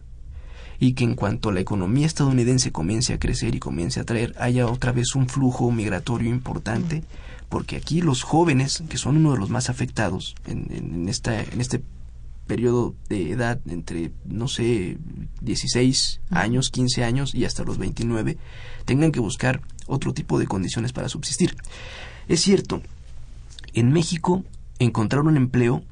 y 0.81 0.93
que 0.93 1.03
en 1.03 1.13
cuanto 1.13 1.51
la 1.51 1.59
economía 1.59 2.07
estadounidense 2.07 2.71
comience 2.71 3.13
a 3.13 3.19
crecer 3.19 3.53
y 3.53 3.59
comience 3.59 3.99
a 3.99 4.03
traer, 4.03 4.33
haya 4.39 4.65
otra 4.65 4.91
vez 4.91 5.13
un 5.15 5.29
flujo 5.29 5.71
migratorio 5.71 6.29
importante, 6.31 7.03
porque 7.49 7.75
aquí 7.75 8.01
los 8.01 8.23
jóvenes, 8.23 8.83
que 8.89 8.97
son 8.97 9.17
uno 9.17 9.33
de 9.33 9.37
los 9.37 9.51
más 9.51 9.69
afectados 9.69 10.33
en, 10.47 10.65
en- 10.71 10.93
en 10.95 11.07
esta, 11.09 11.39
en 11.39 11.61
este 11.61 11.83
periodo 12.47 12.95
de 13.09 13.29
edad 13.31 13.59
entre, 13.69 14.11
no 14.25 14.47
sé, 14.47 14.97
16 15.41 16.19
años, 16.31 16.71
15 16.71 17.03
años 17.03 17.35
y 17.35 17.45
hasta 17.45 17.63
los 17.63 17.77
29, 17.77 18.37
tengan 18.85 19.11
que 19.11 19.19
buscar 19.19 19.61
otro 19.85 20.13
tipo 20.15 20.39
de 20.39 20.47
condiciones 20.47 20.93
para 20.93 21.09
subsistir. 21.09 21.55
Es 22.27 22.41
cierto, 22.41 22.81
en 23.73 23.91
México 23.93 24.43
encontrar 24.79 25.21
un 25.23 25.37
empleo 25.37 25.83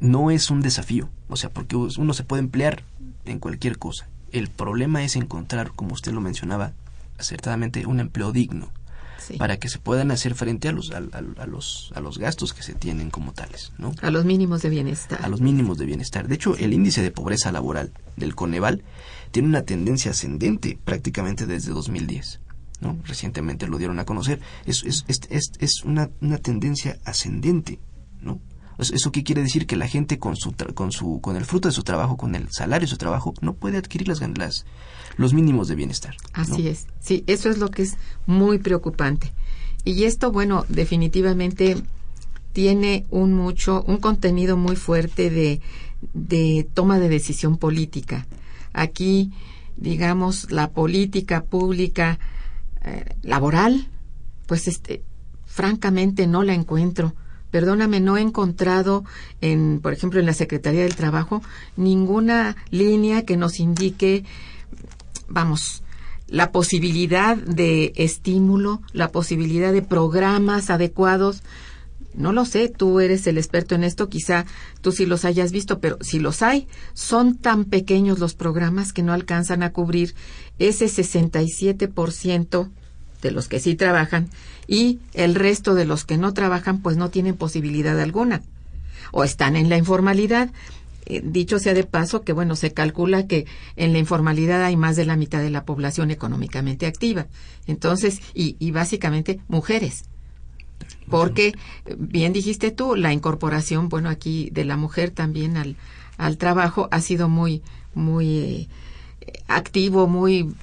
no 0.00 0.30
es 0.30 0.50
un 0.50 0.62
desafío, 0.62 1.10
o 1.28 1.36
sea, 1.36 1.50
porque 1.50 1.76
uno 1.76 2.14
se 2.14 2.24
puede 2.24 2.40
emplear 2.42 2.82
en 3.26 3.38
cualquier 3.38 3.76
cosa. 3.78 4.08
El 4.32 4.48
problema 4.48 5.02
es 5.04 5.16
encontrar, 5.16 5.72
como 5.72 5.94
usted 5.94 6.12
lo 6.12 6.20
mencionaba 6.20 6.72
acertadamente, 7.18 7.86
un 7.86 8.00
empleo 8.00 8.32
digno 8.32 8.70
Sí. 9.18 9.36
para 9.36 9.58
que 9.58 9.68
se 9.68 9.78
puedan 9.78 10.10
hacer 10.10 10.34
frente 10.34 10.68
a 10.68 10.72
los, 10.72 10.92
a, 10.92 10.96
a- 10.96 11.42
a 11.42 11.46
los, 11.46 11.92
a 11.94 12.00
los 12.00 12.16
gastos 12.18 12.54
que 12.54 12.62
se 12.62 12.72
tienen 12.74 13.10
como 13.10 13.32
tales, 13.32 13.70
¿no? 13.76 13.92
A 14.00 14.10
los 14.10 14.24
mínimos 14.24 14.62
de 14.62 14.70
bienestar. 14.70 15.22
a 15.22 15.28
los 15.28 15.42
mínimos 15.42 15.76
de 15.76 15.84
bienestar. 15.84 16.26
De 16.26 16.36
hecho, 16.36 16.56
el 16.56 16.72
índice 16.72 17.02
de 17.02 17.10
pobreza 17.10 17.52
laboral 17.52 17.92
del 18.16 18.34
Coneval 18.34 18.82
tiene 19.30 19.48
una 19.48 19.62
tendencia 19.62 20.12
ascendente 20.12 20.78
prácticamente 20.86 21.44
desde 21.46 21.72
2010. 21.72 22.40
¿no? 22.80 22.96
Recientemente 23.04 23.66
lo 23.68 23.76
dieron 23.76 23.98
a 23.98 24.06
conocer. 24.06 24.40
Es, 24.64 24.82
es, 24.84 25.04
es, 25.06 25.20
es, 25.28 25.52
es 25.58 25.84
una, 25.84 26.08
una 26.22 26.38
tendencia 26.38 26.98
ascendente. 27.04 27.78
¿No? 28.80 28.82
Es- 28.82 28.90
¿Eso 28.92 29.12
qué 29.12 29.22
quiere 29.22 29.42
decir? 29.42 29.66
Que 29.66 29.76
la 29.76 29.86
gente 29.88 30.18
con, 30.18 30.36
su, 30.36 30.52
con, 30.74 30.90
su, 30.92 31.20
con 31.20 31.36
el 31.36 31.44
fruto 31.44 31.68
de 31.68 31.72
su 31.74 31.82
trabajo, 31.82 32.16
con 32.16 32.34
el 32.34 32.50
salario 32.50 32.86
de 32.86 32.90
su 32.90 32.96
trabajo, 32.96 33.34
no 33.40 33.54
puede 33.54 33.78
adquirir 33.78 34.08
las, 34.08 34.20
las, 34.38 34.64
los 35.16 35.32
mínimos 35.34 35.68
de 35.68 35.74
bienestar. 35.74 36.16
Así 36.32 36.68
es. 36.68 36.86
Sí, 37.00 37.24
eso 37.26 37.50
es 37.50 37.58
lo 37.58 37.70
que 37.70 37.82
es 37.82 37.96
muy 38.26 38.58
preocupante. 38.58 39.32
Y 39.84 40.04
esto, 40.04 40.30
bueno, 40.32 40.64
definitivamente 40.68 41.76
tiene 42.52 43.06
un 43.10 43.34
mucho, 43.34 43.82
un 43.86 43.98
contenido 43.98 44.56
muy 44.56 44.76
fuerte 44.76 45.30
de, 45.30 45.60
de 46.14 46.66
toma 46.74 46.98
de 46.98 47.08
decisión 47.08 47.56
política. 47.56 48.26
Aquí, 48.72 49.30
digamos, 49.76 50.50
la 50.50 50.70
política 50.70 51.44
pública 51.44 52.18
eh, 52.84 53.04
laboral, 53.22 53.86
pues 54.46 54.68
este, 54.68 55.02
francamente 55.46 56.26
no 56.26 56.42
la 56.42 56.54
encuentro. 56.54 57.14
Perdóname, 57.50 58.00
no 58.00 58.16
he 58.16 58.20
encontrado 58.20 59.04
en, 59.40 59.80
por 59.80 59.92
ejemplo, 59.92 60.20
en 60.20 60.26
la 60.26 60.34
Secretaría 60.34 60.82
del 60.82 60.94
Trabajo 60.94 61.42
ninguna 61.76 62.56
línea 62.70 63.24
que 63.24 63.36
nos 63.36 63.58
indique 63.58 64.24
vamos, 65.30 65.82
la 66.28 66.52
posibilidad 66.52 67.36
de 67.36 67.92
estímulo, 67.96 68.82
la 68.92 69.10
posibilidad 69.10 69.72
de 69.72 69.82
programas 69.82 70.68
adecuados. 70.68 71.42
No 72.14 72.32
lo 72.32 72.44
sé, 72.44 72.68
tú 72.68 73.00
eres 73.00 73.26
el 73.26 73.38
experto 73.38 73.74
en 73.74 73.84
esto, 73.84 74.08
quizá 74.08 74.44
tú 74.80 74.92
sí 74.92 75.06
los 75.06 75.24
hayas 75.24 75.52
visto, 75.52 75.78
pero 75.78 75.96
si 76.00 76.18
los 76.18 76.42
hay, 76.42 76.66
son 76.92 77.38
tan 77.38 77.64
pequeños 77.64 78.18
los 78.18 78.34
programas 78.34 78.92
que 78.92 79.02
no 79.02 79.12
alcanzan 79.12 79.62
a 79.62 79.72
cubrir 79.72 80.14
ese 80.58 80.86
67% 80.86 82.68
de 83.22 83.30
los 83.30 83.48
que 83.48 83.60
sí 83.60 83.74
trabajan 83.76 84.28
y 84.66 84.98
el 85.14 85.34
resto 85.34 85.74
de 85.74 85.84
los 85.84 86.04
que 86.04 86.16
no 86.16 86.32
trabajan 86.32 86.80
pues 86.80 86.96
no 86.96 87.10
tienen 87.10 87.36
posibilidad 87.36 87.98
alguna 87.98 88.42
o 89.12 89.24
están 89.24 89.56
en 89.56 89.68
la 89.68 89.76
informalidad. 89.76 90.50
Eh, 91.06 91.22
dicho 91.24 91.58
sea 91.58 91.74
de 91.74 91.84
paso 91.84 92.22
que, 92.22 92.32
bueno, 92.32 92.56
se 92.56 92.72
calcula 92.72 93.26
que 93.26 93.46
en 93.76 93.92
la 93.92 93.98
informalidad 93.98 94.62
hay 94.62 94.76
más 94.76 94.96
de 94.96 95.06
la 95.06 95.16
mitad 95.16 95.40
de 95.40 95.50
la 95.50 95.64
población 95.64 96.10
económicamente 96.10 96.86
activa. 96.86 97.26
Entonces, 97.66 98.20
y, 98.34 98.56
y 98.58 98.70
básicamente 98.70 99.40
mujeres. 99.48 100.04
Porque, 101.08 101.54
bien 101.98 102.32
dijiste 102.32 102.70
tú, 102.70 102.94
la 102.94 103.12
incorporación, 103.12 103.88
bueno, 103.88 104.08
aquí 104.08 104.50
de 104.52 104.64
la 104.64 104.76
mujer 104.76 105.10
también 105.10 105.56
al, 105.56 105.76
al 106.18 106.36
trabajo 106.36 106.88
ha 106.92 107.00
sido 107.00 107.28
muy, 107.28 107.62
muy 107.94 108.68
eh, 109.20 109.42
activo, 109.48 110.06
muy 110.06 110.54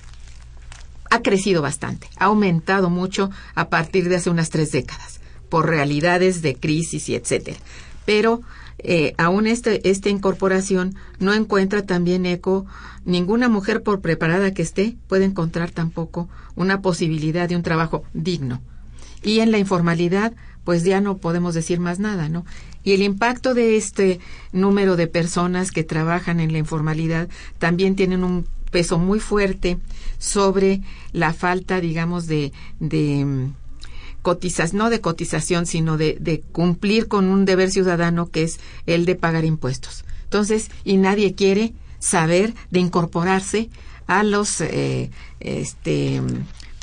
ha 1.09 1.21
crecido 1.21 1.61
bastante, 1.61 2.07
ha 2.17 2.25
aumentado 2.25 2.89
mucho 2.89 3.29
a 3.55 3.69
partir 3.69 4.09
de 4.09 4.15
hace 4.15 4.29
unas 4.29 4.49
tres 4.49 4.71
décadas, 4.71 5.19
por 5.49 5.67
realidades 5.67 6.41
de 6.41 6.55
crisis 6.55 7.09
y 7.09 7.15
etcétera. 7.15 7.59
Pero 8.05 8.41
eh, 8.79 9.13
aún 9.17 9.47
este, 9.47 9.89
esta 9.89 10.09
incorporación 10.09 10.95
no 11.19 11.33
encuentra 11.33 11.83
también 11.85 12.25
eco, 12.25 12.65
ninguna 13.05 13.49
mujer 13.49 13.81
por 13.81 14.01
preparada 14.01 14.53
que 14.53 14.61
esté 14.61 14.95
puede 15.07 15.25
encontrar 15.25 15.71
tampoco 15.71 16.29
una 16.55 16.81
posibilidad 16.81 17.49
de 17.49 17.55
un 17.55 17.63
trabajo 17.63 18.03
digno. 18.13 18.61
Y 19.23 19.39
en 19.39 19.51
la 19.51 19.57
informalidad, 19.57 20.33
pues 20.63 20.83
ya 20.83 21.01
no 21.01 21.17
podemos 21.17 21.55
decir 21.55 21.79
más 21.79 21.99
nada, 21.99 22.29
¿no? 22.29 22.45
Y 22.83 22.93
el 22.93 23.01
impacto 23.01 23.53
de 23.53 23.77
este 23.77 24.19
número 24.51 24.95
de 24.95 25.07
personas 25.07 25.71
que 25.71 25.83
trabajan 25.83 26.39
en 26.39 26.51
la 26.51 26.59
informalidad 26.59 27.27
también 27.57 27.95
tienen 27.95 28.23
un 28.23 28.45
peso 28.71 28.97
muy 28.97 29.19
fuerte 29.19 29.77
sobre 30.17 30.81
la 31.11 31.33
falta, 31.33 31.79
digamos, 31.81 32.27
de, 32.27 32.51
de 32.79 33.25
mm, 33.25 33.53
cotizas, 34.21 34.73
no 34.73 34.89
de 34.89 35.01
cotización, 35.01 35.65
sino 35.65 35.97
de, 35.97 36.17
de 36.19 36.41
cumplir 36.41 37.07
con 37.07 37.27
un 37.27 37.45
deber 37.45 37.71
ciudadano 37.71 38.29
que 38.29 38.43
es 38.43 38.59
el 38.85 39.05
de 39.05 39.15
pagar 39.15 39.45
impuestos. 39.45 40.05
Entonces, 40.23 40.69
y 40.83 40.97
nadie 40.97 41.35
quiere 41.35 41.73
saber 41.99 42.53
de 42.69 42.79
incorporarse 42.79 43.69
a 44.07 44.23
los 44.23 44.61
eh, 44.61 45.11
este, 45.39 46.21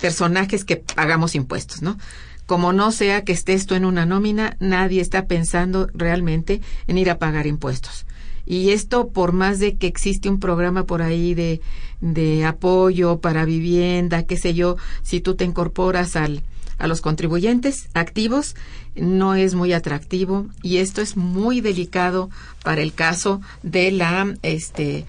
personajes 0.01 0.65
que 0.65 0.77
pagamos 0.77 1.35
impuestos, 1.35 1.83
¿no? 1.83 1.99
Como 2.47 2.75
no 2.75 2.93
sea 2.93 3.25
que 3.25 3.33
esté 3.33 3.55
esto 3.55 3.75
en 3.75 3.87
una 3.87 4.05
nómina, 4.05 4.57
nadie 4.61 5.01
está 5.01 5.27
pensando 5.27 5.89
realmente 5.95 6.61
en 6.87 6.99
ir 6.99 7.11
a 7.11 7.19
pagar 7.19 7.47
impuestos. 7.47 8.05
Y 8.47 8.71
esto 8.71 9.09
por 9.09 9.33
más 9.33 9.59
de 9.59 9.77
que 9.77 9.87
existe 9.87 10.29
un 10.29 10.41
programa 10.41 10.85
por 10.85 11.03
ahí 11.03 11.35
de, 11.35 11.61
de 12.01 12.45
apoyo 12.45 13.19
para 13.21 13.45
vivienda, 13.45 14.25
qué 14.25 14.37
sé 14.37 14.55
yo, 14.55 14.77
si 15.03 15.21
tú 15.21 15.35
te 15.35 15.45
incorporas 15.45 16.17
al, 16.17 16.43
a 16.79 16.87
los 16.87 17.01
contribuyentes 17.01 17.89
activos, 17.95 18.57
no 18.95 19.35
es 19.35 19.55
muy 19.55 19.73
atractivo 19.73 20.47
y 20.63 20.79
esto 20.79 21.01
es 21.01 21.17
muy 21.17 21.61
delicado 21.61 22.31
para 22.63 22.83
el 22.83 22.93
caso 22.93 23.41
de 23.63 23.91
la, 23.91 24.35
este, 24.43 25.07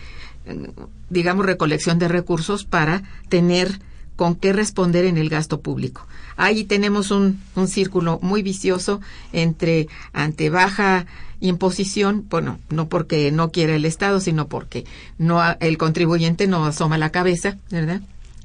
digamos, 1.10 1.46
recolección 1.46 2.00
de 2.00 2.08
recursos 2.08 2.66
para 2.66 3.04
tener 3.30 3.80
con 4.16 4.36
qué 4.36 4.54
responder 4.54 5.06
en 5.06 5.18
el 5.18 5.30
gasto 5.30 5.62
público. 5.62 6.06
Ahí 6.38 6.64
tenemos 6.64 7.12
un, 7.12 7.42
un 7.56 7.68
círculo 7.68 8.20
muy 8.22 8.42
vicioso 8.42 9.02
entre 9.32 9.88
ante 10.14 10.50
baja 10.50 11.06
imposición, 11.40 12.26
bueno, 12.30 12.60
no 12.70 12.88
porque 12.88 13.32
no 13.32 13.52
quiera 13.52 13.76
el 13.76 13.86
Estado, 13.86 14.20
sino 14.20 14.48
porque 14.48 14.86
no 15.18 15.42
el 15.60 15.78
contribuyente 15.78 16.48
no 16.48 16.66
asoma 16.66 16.98
la 16.98 17.12
cabeza, 17.12 17.58
¿verdad? 17.70 18.02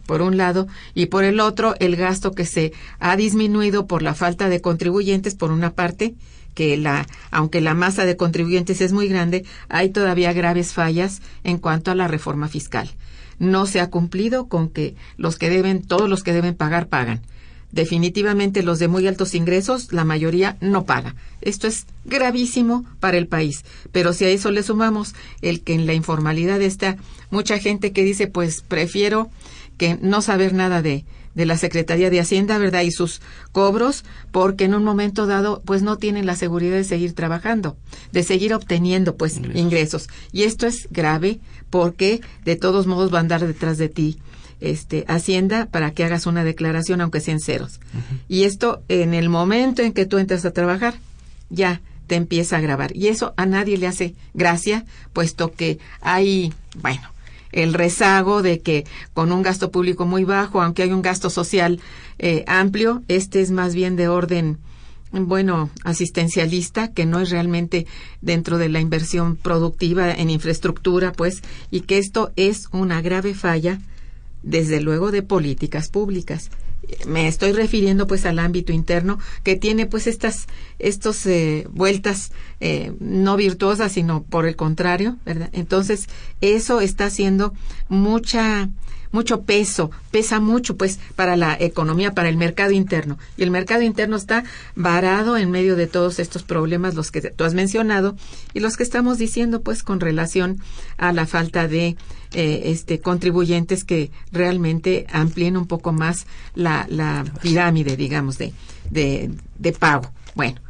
Por 0.06 0.22
un 0.22 0.36
lado, 0.36 0.66
y 0.94 1.06
por 1.06 1.24
el 1.24 1.38
otro, 1.38 1.74
el 1.78 1.96
gasto 1.96 2.32
que 2.32 2.44
se 2.44 2.72
ha 2.98 3.16
disminuido 3.16 3.86
por 3.86 4.02
la 4.02 4.14
falta 4.14 4.48
de 4.48 4.60
contribuyentes, 4.60 5.34
por 5.36 5.52
una 5.52 5.70
parte, 5.70 6.14
que 6.54 6.76
la, 6.76 7.06
aunque 7.30 7.60
la 7.60 7.74
masa 7.74 8.04
de 8.04 8.16
contribuyentes 8.16 8.80
es 8.80 8.92
muy 8.92 9.08
grande, 9.08 9.44
hay 9.68 9.90
todavía 9.90 10.32
graves 10.32 10.72
fallas 10.72 11.22
en 11.44 11.58
cuanto 11.58 11.92
a 11.92 11.94
la 11.94 12.08
reforma 12.08 12.48
fiscal. 12.48 12.90
No 13.40 13.66
se 13.66 13.80
ha 13.80 13.90
cumplido 13.90 14.46
con 14.46 14.68
que 14.68 14.94
los 15.16 15.36
que 15.36 15.50
deben, 15.50 15.82
todos 15.82 16.08
los 16.08 16.22
que 16.22 16.32
deben 16.32 16.54
pagar, 16.54 16.86
pagan. 16.86 17.22
definitivamente 17.72 18.62
los 18.62 18.78
de 18.78 18.88
muy 18.88 19.06
altos 19.06 19.34
ingresos, 19.34 19.92
la 19.92 20.04
mayoría 20.04 20.56
no 20.60 20.84
paga. 20.84 21.14
Esto 21.40 21.66
es 21.68 21.86
gravísimo 22.04 22.84
para 22.98 23.16
el 23.16 23.28
país. 23.28 23.64
Pero 23.92 24.12
si 24.12 24.24
a 24.24 24.28
eso 24.28 24.50
le 24.50 24.62
sumamos 24.62 25.14
el 25.40 25.60
que 25.60 25.74
en 25.74 25.86
la 25.86 25.94
informalidad 25.94 26.60
está 26.62 26.96
mucha 27.30 27.58
gente 27.58 27.92
que 27.92 28.04
dice, 28.04 28.26
pues 28.26 28.62
prefiero 28.62 29.30
que 29.78 29.98
no 30.02 30.20
saber 30.20 30.52
nada 30.52 30.82
de, 30.82 31.04
de 31.34 31.46
la 31.46 31.56
Secretaría 31.56 32.10
de 32.10 32.20
Hacienda, 32.20 32.58
¿verdad? 32.58 32.82
Y 32.82 32.90
sus 32.90 33.20
cobros, 33.52 34.04
porque 34.32 34.64
en 34.64 34.74
un 34.74 34.84
momento 34.84 35.26
dado, 35.26 35.62
pues 35.64 35.82
no 35.82 35.96
tienen 35.96 36.26
la 36.26 36.36
seguridad 36.36 36.76
de 36.76 36.84
seguir 36.84 37.14
trabajando, 37.14 37.76
de 38.12 38.22
seguir 38.22 38.54
obteniendo, 38.54 39.16
pues, 39.16 39.36
ingresos. 39.36 39.60
ingresos. 39.60 40.08
Y 40.32 40.42
esto 40.42 40.66
es 40.66 40.88
grave 40.90 41.40
porque 41.70 42.20
de 42.44 42.56
todos 42.56 42.86
modos 42.86 43.12
va 43.12 43.18
a 43.18 43.20
andar 43.20 43.46
detrás 43.46 43.78
de 43.78 43.88
ti 43.88 44.18
este, 44.60 45.04
Hacienda 45.08 45.66
para 45.66 45.92
que 45.92 46.04
hagas 46.04 46.26
una 46.26 46.44
declaración, 46.44 47.00
aunque 47.00 47.20
sean 47.20 47.40
ceros. 47.40 47.80
Y 48.28 48.44
esto, 48.44 48.82
en 48.88 49.14
el 49.14 49.28
momento 49.28 49.82
en 49.82 49.92
que 49.92 50.06
tú 50.06 50.18
entras 50.18 50.44
a 50.44 50.52
trabajar, 50.52 50.94
ya 51.48 51.80
te 52.06 52.16
empieza 52.16 52.56
a 52.56 52.60
grabar. 52.60 52.94
Y 52.94 53.08
eso 53.08 53.34
a 53.36 53.46
nadie 53.46 53.78
le 53.78 53.86
hace 53.86 54.14
gracia, 54.34 54.84
puesto 55.12 55.52
que 55.52 55.78
hay, 56.00 56.52
bueno, 56.82 57.02
el 57.52 57.74
rezago 57.74 58.42
de 58.42 58.60
que 58.60 58.84
con 59.14 59.32
un 59.32 59.42
gasto 59.42 59.70
público 59.70 60.06
muy 60.06 60.24
bajo, 60.24 60.62
aunque 60.62 60.82
hay 60.82 60.92
un 60.92 61.02
gasto 61.02 61.30
social 61.30 61.80
eh, 62.18 62.44
amplio, 62.46 63.02
este 63.08 63.40
es 63.40 63.50
más 63.50 63.74
bien 63.74 63.96
de 63.96 64.08
orden 64.08 64.58
bueno, 65.12 65.70
asistencialista, 65.82 66.92
que 66.92 67.04
no 67.04 67.20
es 67.20 67.30
realmente 67.30 67.86
dentro 68.20 68.58
de 68.58 68.68
la 68.68 68.80
inversión 68.80 69.36
productiva 69.36 70.12
en 70.12 70.30
infraestructura, 70.30 71.12
pues, 71.12 71.42
y 71.70 71.80
que 71.80 71.98
esto 71.98 72.30
es 72.36 72.68
una 72.70 73.02
grave 73.02 73.34
falla 73.34 73.80
desde 74.42 74.80
luego 74.80 75.10
de 75.10 75.22
políticas 75.22 75.88
públicas. 75.88 76.50
Me 77.06 77.28
estoy 77.28 77.52
refiriendo 77.52 78.06
pues 78.06 78.26
al 78.26 78.38
ámbito 78.38 78.72
interno 78.72 79.18
que 79.42 79.56
tiene 79.56 79.86
pues 79.86 80.06
estas 80.06 80.46
estos 80.78 81.26
eh, 81.26 81.66
vueltas 81.70 82.32
eh, 82.60 82.92
no 83.00 83.36
virtuosas 83.36 83.92
sino 83.92 84.22
por 84.22 84.46
el 84.46 84.56
contrario, 84.56 85.16
¿verdad? 85.24 85.50
Entonces 85.52 86.08
eso 86.40 86.80
está 86.80 87.06
haciendo 87.06 87.54
mucha 87.88 88.68
mucho 89.12 89.42
peso, 89.42 89.90
pesa 90.10 90.40
mucho 90.40 90.76
pues 90.76 90.98
para 91.16 91.36
la 91.36 91.56
economía, 91.58 92.14
para 92.14 92.28
el 92.28 92.36
mercado 92.36 92.70
interno. 92.70 93.18
Y 93.36 93.42
el 93.42 93.50
mercado 93.50 93.82
interno 93.82 94.16
está 94.16 94.44
varado 94.74 95.36
en 95.36 95.50
medio 95.50 95.76
de 95.76 95.86
todos 95.86 96.18
estos 96.18 96.42
problemas, 96.42 96.94
los 96.94 97.10
que 97.10 97.20
tú 97.20 97.44
has 97.44 97.54
mencionado, 97.54 98.16
y 98.54 98.60
los 98.60 98.76
que 98.76 98.82
estamos 98.82 99.18
diciendo 99.18 99.62
pues 99.62 99.82
con 99.82 100.00
relación 100.00 100.60
a 100.96 101.12
la 101.12 101.26
falta 101.26 101.66
de 101.66 101.96
eh, 102.32 102.62
este, 102.66 103.00
contribuyentes 103.00 103.84
que 103.84 104.10
realmente 104.32 105.06
amplíen 105.12 105.56
un 105.56 105.66
poco 105.66 105.92
más 105.92 106.26
la, 106.54 106.86
la 106.88 107.24
pirámide, 107.42 107.96
digamos, 107.96 108.38
de, 108.38 108.52
de, 108.90 109.30
de 109.58 109.72
pago. 109.72 110.10
Bueno, 110.34 110.60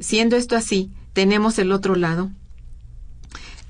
siendo 0.00 0.36
esto 0.36 0.56
así, 0.56 0.90
tenemos 1.12 1.58
el 1.58 1.72
otro 1.72 1.96
lado 1.96 2.30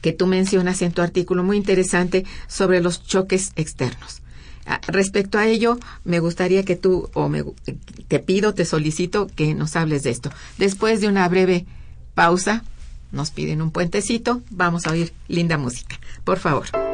que 0.00 0.12
tú 0.12 0.26
mencionas 0.26 0.83
en 0.83 0.92
tu 0.92 1.03
artículo 1.03 1.42
muy 1.42 1.57
interesante 1.57 2.24
sobre 2.46 2.81
los 2.81 3.03
choques 3.03 3.53
externos. 3.57 4.22
Ah, 4.66 4.81
respecto 4.87 5.38
a 5.38 5.46
ello, 5.46 5.79
me 6.05 6.20
gustaría 6.20 6.64
que 6.64 6.76
tú, 6.76 7.11
o 7.14 7.29
me, 7.29 7.44
te 8.09 8.18
pido, 8.18 8.55
te 8.55 8.64
solicito 8.64 9.26
que 9.35 9.55
nos 9.55 9.76
hables 9.76 10.03
de 10.03 10.11
esto. 10.11 10.31
Después 10.59 11.00
de 11.00 11.09
una 11.09 11.29
breve 11.29 11.66
pausa, 12.14 12.64
nos 13.11 13.31
piden 13.31 13.62
un 13.62 13.70
puentecito, 13.70 14.42
vamos 14.50 14.87
a 14.87 14.92
oír 14.92 15.12
linda 15.29 15.59
música. 15.59 15.98
Por 16.24 16.38
favor. 16.38 16.89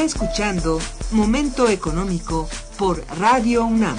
Está 0.00 0.22
escuchando 0.22 0.80
Momento 1.10 1.68
Económico 1.68 2.48
por 2.78 3.04
Radio 3.18 3.66
UNAM. 3.66 3.98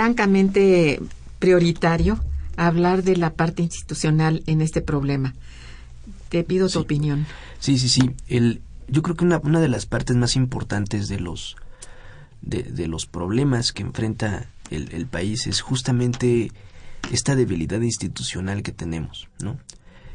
Francamente 0.00 0.98
prioritario 1.40 2.18
hablar 2.56 3.02
de 3.02 3.18
la 3.18 3.34
parte 3.34 3.62
institucional 3.62 4.42
en 4.46 4.62
este 4.62 4.80
problema. 4.80 5.34
Te 6.30 6.42
pido 6.42 6.70
tu 6.70 6.78
opinión. 6.78 7.26
Sí, 7.58 7.78
sí, 7.78 7.90
sí. 7.90 8.10
El, 8.26 8.62
yo 8.88 9.02
creo 9.02 9.14
que 9.14 9.26
una, 9.26 9.40
una 9.44 9.60
de 9.60 9.68
las 9.68 9.84
partes 9.84 10.16
más 10.16 10.36
importantes 10.36 11.08
de 11.08 11.20
los, 11.20 11.56
de, 12.40 12.62
de 12.62 12.86
los 12.86 13.04
problemas 13.04 13.74
que 13.74 13.82
enfrenta 13.82 14.46
el, 14.70 14.90
el, 14.92 15.04
país 15.04 15.46
es 15.46 15.60
justamente 15.60 16.50
esta 17.12 17.36
debilidad 17.36 17.82
institucional 17.82 18.62
que 18.62 18.72
tenemos, 18.72 19.28
¿no? 19.42 19.58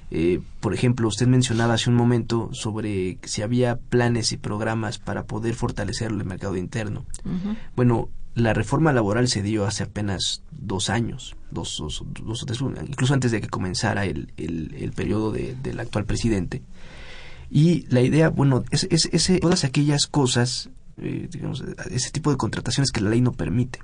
Eh, 0.09 0.39
por 0.61 0.73
ejemplo, 0.73 1.07
usted 1.07 1.27
mencionaba 1.27 1.75
hace 1.75 1.91
un 1.91 1.95
momento 1.95 2.49
sobre 2.53 3.19
si 3.23 3.43
había 3.43 3.75
planes 3.75 4.31
y 4.31 4.37
programas 4.37 4.97
para 4.97 5.25
poder 5.25 5.53
fortalecer 5.53 6.09
el 6.09 6.25
mercado 6.25 6.57
interno. 6.57 7.05
Uh 7.23 7.29
-huh. 7.29 7.57
Bueno, 7.75 8.09
la 8.35 8.53
reforma 8.53 8.91
laboral 8.91 9.27
se 9.29 9.41
dio 9.41 9.65
hace 9.65 9.83
apenas 9.83 10.43
dos 10.51 10.89
años, 10.89 11.35
dos, 11.51 11.77
dos, 11.79 12.03
dos 12.23 12.43
o 12.43 12.45
tres, 12.45 12.59
incluso 12.61 13.13
antes 13.13 13.31
de 13.31 13.39
que 13.39 13.47
comenzara 13.47 14.05
el, 14.05 14.33
el, 14.35 14.75
el 14.77 14.91
periodo 14.91 15.31
de, 15.31 15.55
del 15.63 15.79
actual 15.79 16.05
presidente. 16.05 16.61
Y 17.49 17.85
la 17.87 18.01
idea, 18.01 18.29
bueno, 18.29 18.63
es, 18.71 18.87
es, 18.91 19.09
es 19.11 19.39
todas 19.39 19.63
aquellas 19.63 20.07
cosas, 20.07 20.69
eh, 20.97 21.29
digamos, 21.31 21.63
ese 21.89 22.11
tipo 22.11 22.29
de 22.29 22.37
contrataciones 22.37 22.91
que 22.91 23.01
la 23.01 23.09
ley 23.09 23.21
no 23.21 23.31
permite. 23.31 23.79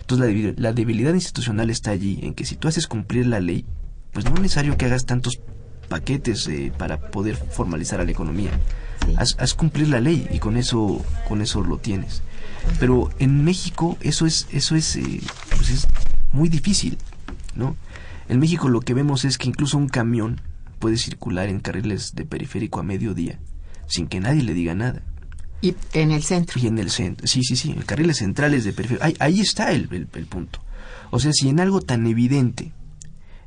Entonces 0.00 0.54
la, 0.56 0.70
la 0.70 0.72
debilidad 0.72 1.14
institucional 1.14 1.70
está 1.70 1.92
allí, 1.92 2.18
en 2.22 2.34
que 2.34 2.44
si 2.44 2.56
tú 2.56 2.66
haces 2.66 2.88
cumplir 2.88 3.26
la 3.26 3.38
ley, 3.38 3.64
pues 4.12 4.24
no 4.24 4.34
es 4.34 4.40
necesario 4.40 4.76
que 4.76 4.86
hagas 4.86 5.06
tantos 5.06 5.40
paquetes 5.88 6.48
eh, 6.48 6.72
para 6.76 7.10
poder 7.12 7.36
formalizar 7.36 8.00
a 8.00 8.04
la 8.04 8.10
economía. 8.10 8.50
Sí. 9.06 9.14
Haz, 9.16 9.36
haz, 9.38 9.54
cumplir 9.54 9.88
la 9.88 10.00
ley 10.00 10.26
y 10.32 10.38
con 10.38 10.56
eso, 10.56 11.04
con 11.28 11.40
eso 11.40 11.62
lo 11.62 11.78
tienes. 11.78 12.22
Pero 12.78 13.10
en 13.18 13.44
México 13.44 13.96
eso 14.00 14.26
es, 14.26 14.46
eso 14.52 14.76
es, 14.76 14.96
eh, 14.96 15.20
pues 15.56 15.70
es 15.70 15.88
muy 16.32 16.48
difícil, 16.48 16.98
¿no? 17.54 17.76
En 18.28 18.38
México 18.38 18.68
lo 18.68 18.80
que 18.80 18.94
vemos 18.94 19.24
es 19.24 19.38
que 19.38 19.48
incluso 19.48 19.78
un 19.78 19.88
camión 19.88 20.40
puede 20.78 20.96
circular 20.96 21.48
en 21.48 21.60
carriles 21.60 22.14
de 22.14 22.24
periférico 22.24 22.80
a 22.80 22.82
mediodía 22.82 23.38
sin 23.86 24.06
que 24.06 24.20
nadie 24.20 24.42
le 24.42 24.54
diga 24.54 24.74
nada. 24.74 25.02
Y 25.60 25.76
en 25.92 26.10
el 26.10 26.22
centro. 26.22 26.60
Y 26.60 26.66
en 26.66 26.78
el 26.78 26.90
centro, 26.90 27.26
sí, 27.26 27.42
sí, 27.44 27.56
sí, 27.56 27.70
en 27.70 27.82
carriles 27.82 28.18
centrales 28.18 28.64
de 28.64 28.72
periférico. 28.72 29.04
Ahí, 29.04 29.14
ahí 29.20 29.40
está 29.40 29.70
el, 29.70 29.88
el, 29.92 30.08
el 30.14 30.26
punto. 30.26 30.60
O 31.10 31.20
sea, 31.20 31.32
si 31.32 31.48
en 31.48 31.60
algo 31.60 31.80
tan 31.80 32.06
evidente 32.06 32.72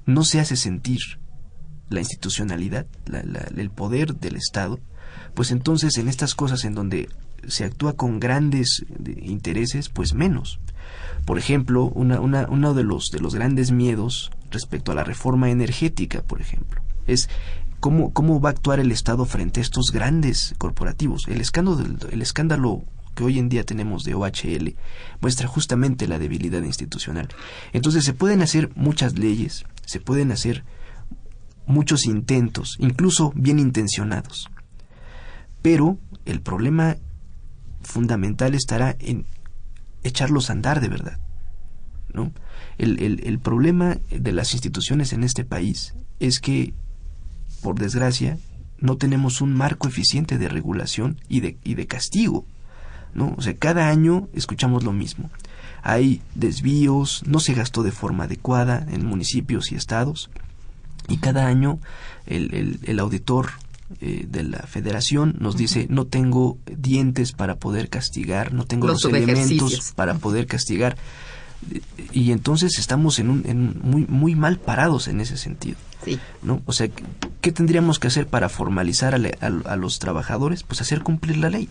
no 0.06 0.24
se 0.24 0.40
hace 0.40 0.56
sentir 0.56 1.00
la 1.90 2.00
institucionalidad, 2.00 2.86
la, 3.06 3.24
la, 3.24 3.40
el 3.58 3.70
poder 3.70 4.16
del 4.16 4.36
Estado, 4.36 4.80
pues 5.34 5.52
entonces 5.52 5.98
en 5.98 6.08
estas 6.08 6.36
cosas 6.36 6.64
en 6.64 6.76
donde 6.76 7.10
se 7.48 7.66
actúa 7.66 7.94
con 7.94 8.20
grandes 8.20 8.86
intereses, 9.22 9.90
pues 9.90 10.14
menos. 10.14 10.60
Por 11.26 11.38
ejemplo, 11.38 11.86
una, 11.86 12.20
una, 12.20 12.48
uno 12.50 12.74
de 12.74 12.84
los, 12.84 13.10
de 13.12 13.20
los 13.20 13.36
grandes 13.36 13.72
miedos 13.72 14.32
respecto 14.52 14.92
a 14.92 14.96
la 14.96 15.04
reforma 15.04 15.50
energética, 15.50 16.22
por 16.22 16.42
ejemplo, 16.42 16.82
es 17.08 17.30
cómo, 17.80 18.14
cómo 18.14 18.40
va 18.40 18.50
a 18.50 18.52
actuar 18.54 18.80
el 18.80 18.92
Estado 18.92 19.26
frente 19.26 19.60
a 19.60 19.64
estos 19.64 19.92
grandes 19.92 20.56
corporativos. 20.58 21.28
El 21.28 21.42
escándalo, 21.42 21.84
el 22.12 22.22
escándalo 22.22 22.84
que 23.16 23.24
hoy 23.24 23.40
en 23.40 23.50
día 23.50 23.64
tenemos 23.64 24.04
de 24.04 24.14
OHL 24.14 24.76
muestra 25.22 25.48
justamente 25.48 26.08
la 26.08 26.20
debilidad 26.20 26.62
institucional. 26.62 27.30
Entonces 27.74 28.04
se 28.04 28.14
pueden 28.14 28.42
hacer 28.42 28.70
muchas 28.76 29.18
leyes, 29.18 29.66
se 29.86 30.00
pueden 30.00 30.32
hacer 30.32 30.64
muchos 31.66 32.06
intentos, 32.06 32.76
incluso 32.80 33.32
bien 33.36 33.58
intencionados. 33.58 34.50
Pero 35.62 35.98
el 36.26 36.42
problema 36.42 36.98
fundamental 37.86 38.56
estará 38.56 38.96
en 39.00 39.26
echarlos 40.04 40.50
a 40.50 40.54
andar 40.54 40.82
de 40.82 40.90
verdad. 40.90 41.20
¿no? 42.14 42.32
El, 42.78 43.02
el, 43.02 43.22
el, 43.26 43.40
problema 43.40 43.98
de 44.10 44.32
las 44.32 44.54
instituciones 44.54 45.14
en 45.14 45.24
este 45.24 45.46
país 45.46 45.94
es 46.20 46.40
que, 46.40 46.74
por 47.62 47.80
desgracia, 47.80 48.38
no 48.80 48.98
tenemos 48.98 49.42
un 49.42 49.54
marco 49.54 49.88
eficiente 49.88 50.38
de 50.38 50.50
regulación 50.50 51.20
y 51.30 51.40
de, 51.40 51.58
y 51.64 51.76
de 51.76 51.88
castigo. 51.88 52.46
¿no? 53.14 53.34
O 53.38 53.42
sea, 53.42 53.56
cada 53.56 53.90
año 53.90 54.28
escuchamos 54.34 54.84
lo 54.84 54.92
mismo. 54.92 55.30
Hay 55.82 56.22
desvíos, 56.34 57.24
no 57.26 57.40
se 57.40 57.54
gastó 57.54 57.84
de 57.84 57.92
forma 57.92 58.26
adecuada 58.26 58.86
en 58.90 59.06
municipios 59.06 59.72
y 59.72 59.76
estados, 59.76 60.30
y 61.08 61.18
cada 61.18 61.46
año 61.46 61.80
el, 62.26 62.54
el, 62.54 62.80
el 62.84 63.00
auditor 63.00 63.52
eh, 64.02 64.26
de 64.28 64.44
la 64.44 64.60
federación 64.60 65.36
nos 65.40 65.58
dice 65.58 65.88
no 65.90 66.06
tengo 66.06 66.58
dientes 66.66 67.32
para 67.32 67.56
poder 67.56 67.90
castigar, 67.90 68.54
no 68.54 68.66
tengo 68.66 68.88
los, 68.88 69.04
los 69.04 69.14
elementos 69.14 69.94
para 69.96 70.16
poder 70.16 70.48
castigar 70.48 70.98
y 72.12 72.32
entonces 72.32 72.78
estamos 72.78 73.20
en, 73.20 73.30
un, 73.30 73.44
en 73.46 73.80
muy 73.82 74.06
muy 74.08 74.36
mal 74.36 74.60
parados 74.60 75.08
en 75.08 75.22
ese 75.22 75.38
sentido. 75.38 75.78
Sí. 76.04 76.20
¿no? 76.44 76.62
O 76.66 76.74
sea, 76.74 76.88
¿qué 77.42 77.52
tendríamos 77.52 77.98
que 77.98 78.08
hacer 78.08 78.28
para 78.28 78.50
formalizar 78.50 79.16
a, 79.16 79.46
a, 79.46 79.72
a 79.72 79.76
los 79.76 79.98
trabajadores? 80.00 80.64
Pues 80.64 80.82
hacer 80.82 81.02
cumplir 81.02 81.38
la 81.38 81.50
ley. 81.50 81.70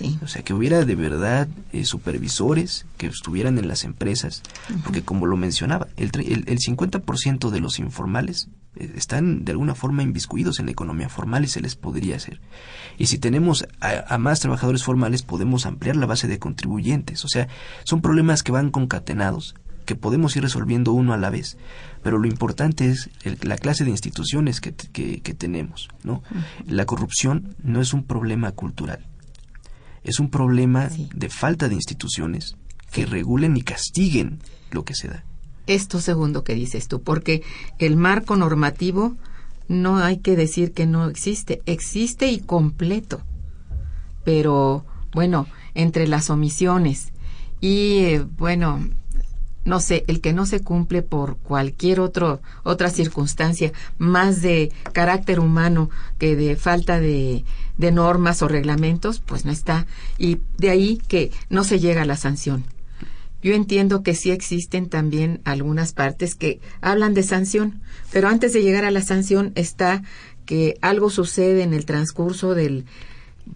Sí. 0.00 0.18
O 0.22 0.28
sea, 0.28 0.42
que 0.42 0.54
hubiera 0.54 0.86
de 0.86 0.94
verdad 0.94 1.46
eh, 1.72 1.84
supervisores 1.84 2.86
que 2.96 3.06
estuvieran 3.06 3.58
en 3.58 3.68
las 3.68 3.84
empresas, 3.84 4.42
uh 4.70 4.72
-huh. 4.72 4.82
porque 4.82 5.02
como 5.02 5.26
lo 5.26 5.36
mencionaba, 5.36 5.88
el, 5.98 6.10
el, 6.14 6.44
el 6.46 6.58
50% 6.58 7.50
de 7.50 7.60
los 7.60 7.78
informales 7.78 8.48
eh, 8.76 8.92
están 8.96 9.44
de 9.44 9.52
alguna 9.52 9.74
forma 9.74 10.02
inviscuidos 10.02 10.58
en 10.58 10.66
la 10.66 10.72
economía 10.72 11.10
formal 11.10 11.44
y 11.44 11.48
se 11.48 11.60
les 11.60 11.76
podría 11.76 12.16
hacer. 12.16 12.40
Y 12.96 13.06
si 13.06 13.18
tenemos 13.18 13.66
a, 13.80 14.14
a, 14.14 14.16
más 14.16 14.40
trabajadores 14.40 14.84
formales, 14.84 15.22
podemos 15.22 15.66
ampliar 15.66 15.96
la 15.96 16.06
base 16.06 16.28
de 16.28 16.38
contribuyentes. 16.38 17.22
O 17.26 17.28
sea, 17.28 17.48
son 17.84 18.00
problemas 18.00 18.42
que 18.42 18.52
van 18.52 18.70
concatenados, 18.70 19.54
que 19.84 19.96
podemos 19.96 20.34
ir 20.34 20.42
resolviendo 20.44 20.92
uno 20.92 21.12
a 21.12 21.18
la 21.18 21.28
vez. 21.28 21.58
Pero 22.02 22.16
lo 22.16 22.26
importante 22.26 22.88
es 22.88 23.10
el, 23.24 23.36
la 23.42 23.58
clase 23.58 23.84
de 23.84 23.90
instituciones 23.90 24.62
que, 24.62 24.72
que, 24.72 25.20
que 25.20 25.34
tenemos. 25.34 25.88
¿no? 26.04 26.14
Uh 26.14 26.36
-huh. 26.36 26.64
La 26.68 26.86
corrupción 26.86 27.54
no 27.62 27.82
es 27.82 27.92
un 27.92 28.04
problema 28.04 28.52
cultural 28.52 29.09
es 30.04 30.20
un 30.20 30.30
problema 30.30 30.90
sí. 30.90 31.08
de 31.14 31.28
falta 31.28 31.68
de 31.68 31.74
instituciones 31.74 32.56
que 32.90 33.06
regulen 33.06 33.56
y 33.56 33.62
castiguen 33.62 34.40
lo 34.70 34.84
que 34.84 34.94
se 34.94 35.08
da. 35.08 35.24
Esto 35.66 36.00
segundo 36.00 36.42
que 36.42 36.54
dices 36.54 36.88
tú, 36.88 37.02
porque 37.02 37.42
el 37.78 37.96
marco 37.96 38.36
normativo 38.36 39.16
no 39.68 39.98
hay 39.98 40.18
que 40.18 40.34
decir 40.34 40.72
que 40.72 40.86
no 40.86 41.08
existe, 41.08 41.62
existe 41.66 42.28
y 42.30 42.40
completo. 42.40 43.22
Pero 44.24 44.84
bueno, 45.12 45.46
entre 45.74 46.08
las 46.08 46.30
omisiones 46.30 47.12
y 47.60 47.98
eh, 47.98 48.26
bueno, 48.36 48.80
no 49.64 49.80
sé, 49.80 50.04
el 50.08 50.20
que 50.20 50.32
no 50.32 50.46
se 50.46 50.60
cumple 50.60 51.02
por 51.02 51.36
cualquier 51.36 52.00
otro, 52.00 52.40
otra 52.62 52.90
circunstancia 52.90 53.72
más 53.98 54.40
de 54.42 54.72
carácter 54.92 55.38
humano 55.38 55.90
que 56.18 56.34
de 56.34 56.56
falta 56.56 56.98
de, 56.98 57.44
de 57.80 57.90
normas 57.92 58.42
o 58.42 58.48
reglamentos, 58.48 59.20
pues 59.20 59.44
no 59.44 59.50
está. 59.50 59.86
Y 60.18 60.38
de 60.58 60.70
ahí 60.70 61.00
que 61.08 61.32
no 61.48 61.64
se 61.64 61.80
llega 61.80 62.02
a 62.02 62.06
la 62.06 62.16
sanción. 62.16 62.64
Yo 63.42 63.54
entiendo 63.54 64.02
que 64.02 64.14
sí 64.14 64.30
existen 64.30 64.90
también 64.90 65.40
algunas 65.44 65.94
partes 65.94 66.34
que 66.34 66.60
hablan 66.82 67.14
de 67.14 67.22
sanción, 67.22 67.80
pero 68.12 68.28
antes 68.28 68.52
de 68.52 68.62
llegar 68.62 68.84
a 68.84 68.90
la 68.90 69.00
sanción 69.00 69.52
está 69.54 70.02
que 70.44 70.76
algo 70.82 71.08
sucede 71.08 71.62
en 71.62 71.72
el 71.72 71.86
transcurso 71.86 72.54
del, 72.54 72.84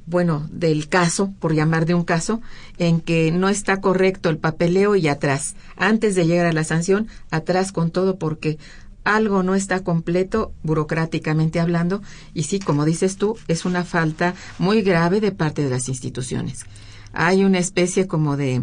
bueno, 0.06 0.48
del 0.50 0.88
caso, 0.88 1.34
por 1.38 1.54
llamar 1.54 1.84
de 1.84 1.92
un 1.92 2.04
caso, 2.04 2.40
en 2.78 3.00
que 3.00 3.30
no 3.30 3.50
está 3.50 3.82
correcto 3.82 4.30
el 4.30 4.38
papeleo 4.38 4.96
y 4.96 5.08
atrás. 5.08 5.54
Antes 5.76 6.14
de 6.14 6.26
llegar 6.26 6.46
a 6.46 6.52
la 6.52 6.64
sanción, 6.64 7.08
atrás 7.30 7.72
con 7.72 7.90
todo 7.90 8.18
porque 8.18 8.56
algo 9.04 9.42
no 9.42 9.54
está 9.54 9.84
completo 9.84 10.52
burocráticamente 10.62 11.60
hablando 11.60 12.02
y 12.32 12.44
sí, 12.44 12.58
como 12.58 12.84
dices 12.84 13.16
tú, 13.16 13.36
es 13.48 13.64
una 13.64 13.84
falta 13.84 14.34
muy 14.58 14.82
grave 14.82 15.20
de 15.20 15.32
parte 15.32 15.62
de 15.62 15.70
las 15.70 15.88
instituciones. 15.88 16.64
Hay 17.12 17.44
una 17.44 17.58
especie 17.58 18.06
como 18.06 18.36
de, 18.36 18.62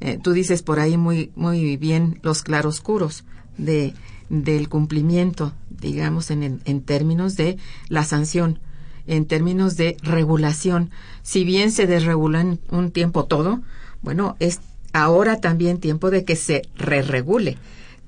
eh, 0.00 0.18
tú 0.22 0.32
dices 0.32 0.62
por 0.62 0.80
ahí 0.80 0.96
muy, 0.96 1.30
muy 1.34 1.76
bien 1.76 2.18
los 2.22 2.42
claroscuros 2.42 3.24
de, 3.56 3.94
del 4.28 4.68
cumplimiento, 4.68 5.54
digamos, 5.70 6.30
en, 6.30 6.60
en 6.64 6.82
términos 6.82 7.36
de 7.36 7.56
la 7.88 8.04
sanción 8.04 8.60
en 9.08 9.24
términos 9.24 9.76
de 9.76 9.96
regulación. 10.02 10.90
Si 11.22 11.42
bien 11.42 11.72
se 11.72 11.86
desregula 11.86 12.42
en 12.42 12.60
un 12.70 12.92
tiempo 12.92 13.24
todo, 13.24 13.62
bueno, 14.02 14.36
es 14.38 14.60
ahora 14.92 15.40
también 15.40 15.78
tiempo 15.78 16.10
de 16.10 16.24
que 16.24 16.36
se 16.36 16.62
re-regule, 16.76 17.56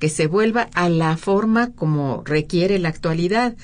que 0.00 0.08
se 0.08 0.26
vuelva 0.26 0.68
a 0.74 0.88
la 0.88 1.16
forma 1.16 1.70
como 1.72 2.22
requiere 2.24 2.78
la 2.80 2.88
actualidad, 2.88 3.54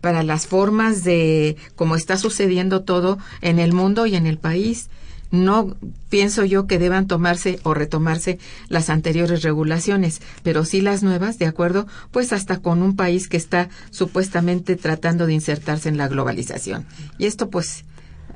para 0.00 0.22
las 0.22 0.46
formas 0.46 1.04
de 1.04 1.56
cómo 1.76 1.94
está 1.94 2.16
sucediendo 2.16 2.84
todo 2.84 3.18
en 3.42 3.58
el 3.58 3.74
mundo 3.74 4.06
y 4.06 4.14
en 4.16 4.26
el 4.26 4.38
país. 4.38 4.88
No 5.30 5.76
pienso 6.08 6.44
yo 6.44 6.66
que 6.66 6.78
deban 6.78 7.06
tomarse 7.06 7.60
o 7.64 7.74
retomarse 7.74 8.38
las 8.68 8.88
anteriores 8.88 9.42
regulaciones, 9.42 10.22
pero 10.42 10.64
sí 10.64 10.80
las 10.80 11.02
nuevas, 11.02 11.38
de 11.38 11.46
acuerdo, 11.46 11.86
pues 12.10 12.32
hasta 12.32 12.58
con 12.62 12.82
un 12.82 12.96
país 12.96 13.28
que 13.28 13.36
está 13.36 13.68
supuestamente 13.90 14.74
tratando 14.74 15.26
de 15.26 15.34
insertarse 15.34 15.88
en 15.90 15.98
la 15.98 16.08
globalización. 16.08 16.86
Y 17.18 17.26
esto 17.26 17.50
pues 17.50 17.84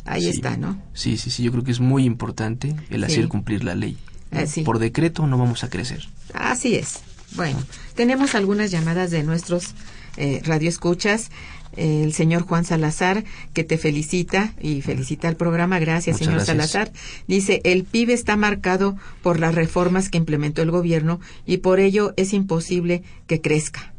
ahí 0.04 0.22
Sí. 0.22 0.28
está, 0.28 0.56
¿no? 0.58 0.80
Sí, 0.92 1.16
sí, 1.16 1.30
sí, 1.30 1.42
yo 1.44 1.50
creo 1.50 1.64
que 1.64 1.72
es 1.72 1.80
muy 1.80 2.04
importante 2.04 2.76
el 2.90 3.00
Sí. 3.00 3.12
hacer 3.12 3.28
cumplir 3.28 3.64
la 3.64 3.74
ley. 3.74 3.96
Eh, 4.32 4.46
sí. 4.46 4.62
Por 4.62 4.78
decreto 4.78 5.26
no 5.26 5.38
vamos 5.38 5.64
a 5.64 5.70
crecer. 5.70 6.06
Así 6.34 6.74
es. 6.76 7.00
Bueno, 7.34 7.58
tenemos 7.94 8.34
algunas 8.34 8.70
llamadas 8.70 9.10
de 9.10 9.22
nuestros 9.22 9.74
eh, 10.16 10.40
radioescuchas. 10.44 11.30
Eh, 11.76 12.04
el 12.04 12.12
señor 12.12 12.42
Juan 12.42 12.64
Salazar, 12.64 13.24
que 13.52 13.64
te 13.64 13.78
felicita 13.78 14.54
y 14.60 14.82
felicita 14.82 15.28
al 15.28 15.36
programa. 15.36 15.78
Gracias, 15.78 16.20
Muchas 16.20 16.26
señor 16.26 16.46
gracias. 16.46 16.70
Salazar. 16.70 16.92
Dice, 17.26 17.60
el 17.64 17.84
PIB 17.84 18.10
está 18.10 18.36
marcado 18.36 18.96
por 19.22 19.40
las 19.40 19.54
reformas 19.54 20.08
que 20.08 20.18
implementó 20.18 20.62
el 20.62 20.70
gobierno 20.70 21.20
y 21.46 21.58
por 21.58 21.80
ello 21.80 22.14
es 22.16 22.32
imposible 22.32 23.02
que 23.26 23.40
crezca. 23.40 23.92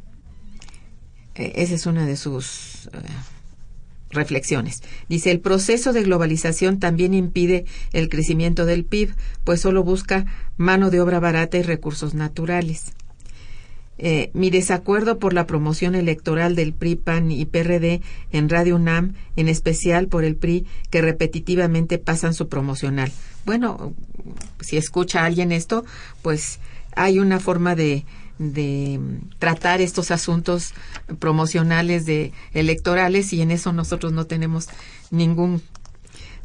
Eh, 1.36 1.52
esa 1.56 1.76
es 1.76 1.86
una 1.86 2.06
de 2.06 2.16
sus 2.16 2.88
eh, 2.94 3.00
reflexiones. 4.10 4.82
Dice, 5.10 5.32
el 5.32 5.42
proceso 5.42 5.92
de 5.92 6.04
globalización 6.04 6.80
también 6.80 7.14
impide 7.14 7.66
el 7.92 8.08
crecimiento 8.08 8.66
del 8.66 8.86
PIB, 8.86 9.14
pues 9.44 9.60
solo 9.60 9.84
busca 9.84 10.26
mano 10.56 10.92
de 10.92 11.02
obra 11.02 11.20
barata 11.20 11.58
y 11.58 11.64
recursos 11.64 12.14
naturales. 12.14 12.94
Eh, 13.98 14.30
mi 14.34 14.50
desacuerdo 14.50 15.20
por 15.20 15.34
la 15.34 15.48
promoción 15.48 15.96
electoral 15.96 16.56
del 16.56 16.74
PRI, 16.74 16.96
PAN 16.96 17.32
y 17.32 17.46
PRD 17.46 18.02
en 18.32 18.50
Radio 18.50 18.76
UNAM, 18.76 19.14
en 19.38 19.48
especial 19.48 20.08
por 20.08 20.26
el 20.26 20.36
PRI, 20.36 20.66
que 20.90 21.02
repetitivamente 21.02 21.98
pasan 21.98 22.34
su 22.34 22.50
promocional. 22.50 23.12
Bueno, 23.46 23.94
si 24.60 24.76
escucha 24.76 25.24
alguien 25.24 25.52
esto, 25.52 25.86
pues 26.22 26.60
hay 26.96 27.20
una 27.20 27.40
forma 27.40 27.76
de, 27.76 28.06
de 28.38 29.00
tratar 29.40 29.80
estos 29.80 30.12
asuntos 30.12 30.74
promocionales 31.20 32.06
de 32.06 32.34
electorales 32.54 33.32
y 33.32 33.42
en 33.42 33.52
eso 33.52 33.72
nosotros 33.72 34.12
no 34.12 34.26
tenemos 34.26 34.68
ningún 35.10 35.62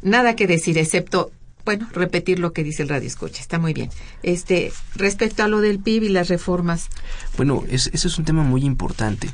nada 0.01 0.35
que 0.35 0.47
decir 0.47 0.77
excepto 0.77 1.31
bueno 1.65 1.87
repetir 1.93 2.39
lo 2.39 2.53
que 2.53 2.63
dice 2.63 2.83
el 2.83 2.89
radio 2.89 3.07
escucha 3.07 3.41
está 3.41 3.59
muy 3.59 3.73
bien 3.73 3.89
este 4.23 4.71
respecto 4.95 5.43
a 5.43 5.47
lo 5.47 5.61
del 5.61 5.79
PIB 5.79 6.03
y 6.03 6.09
las 6.09 6.27
reformas 6.29 6.87
Bueno, 7.37 7.63
es, 7.69 7.87
ese 7.93 8.07
es 8.07 8.17
un 8.17 8.25
tema 8.25 8.43
muy 8.43 8.63
importante 8.65 9.29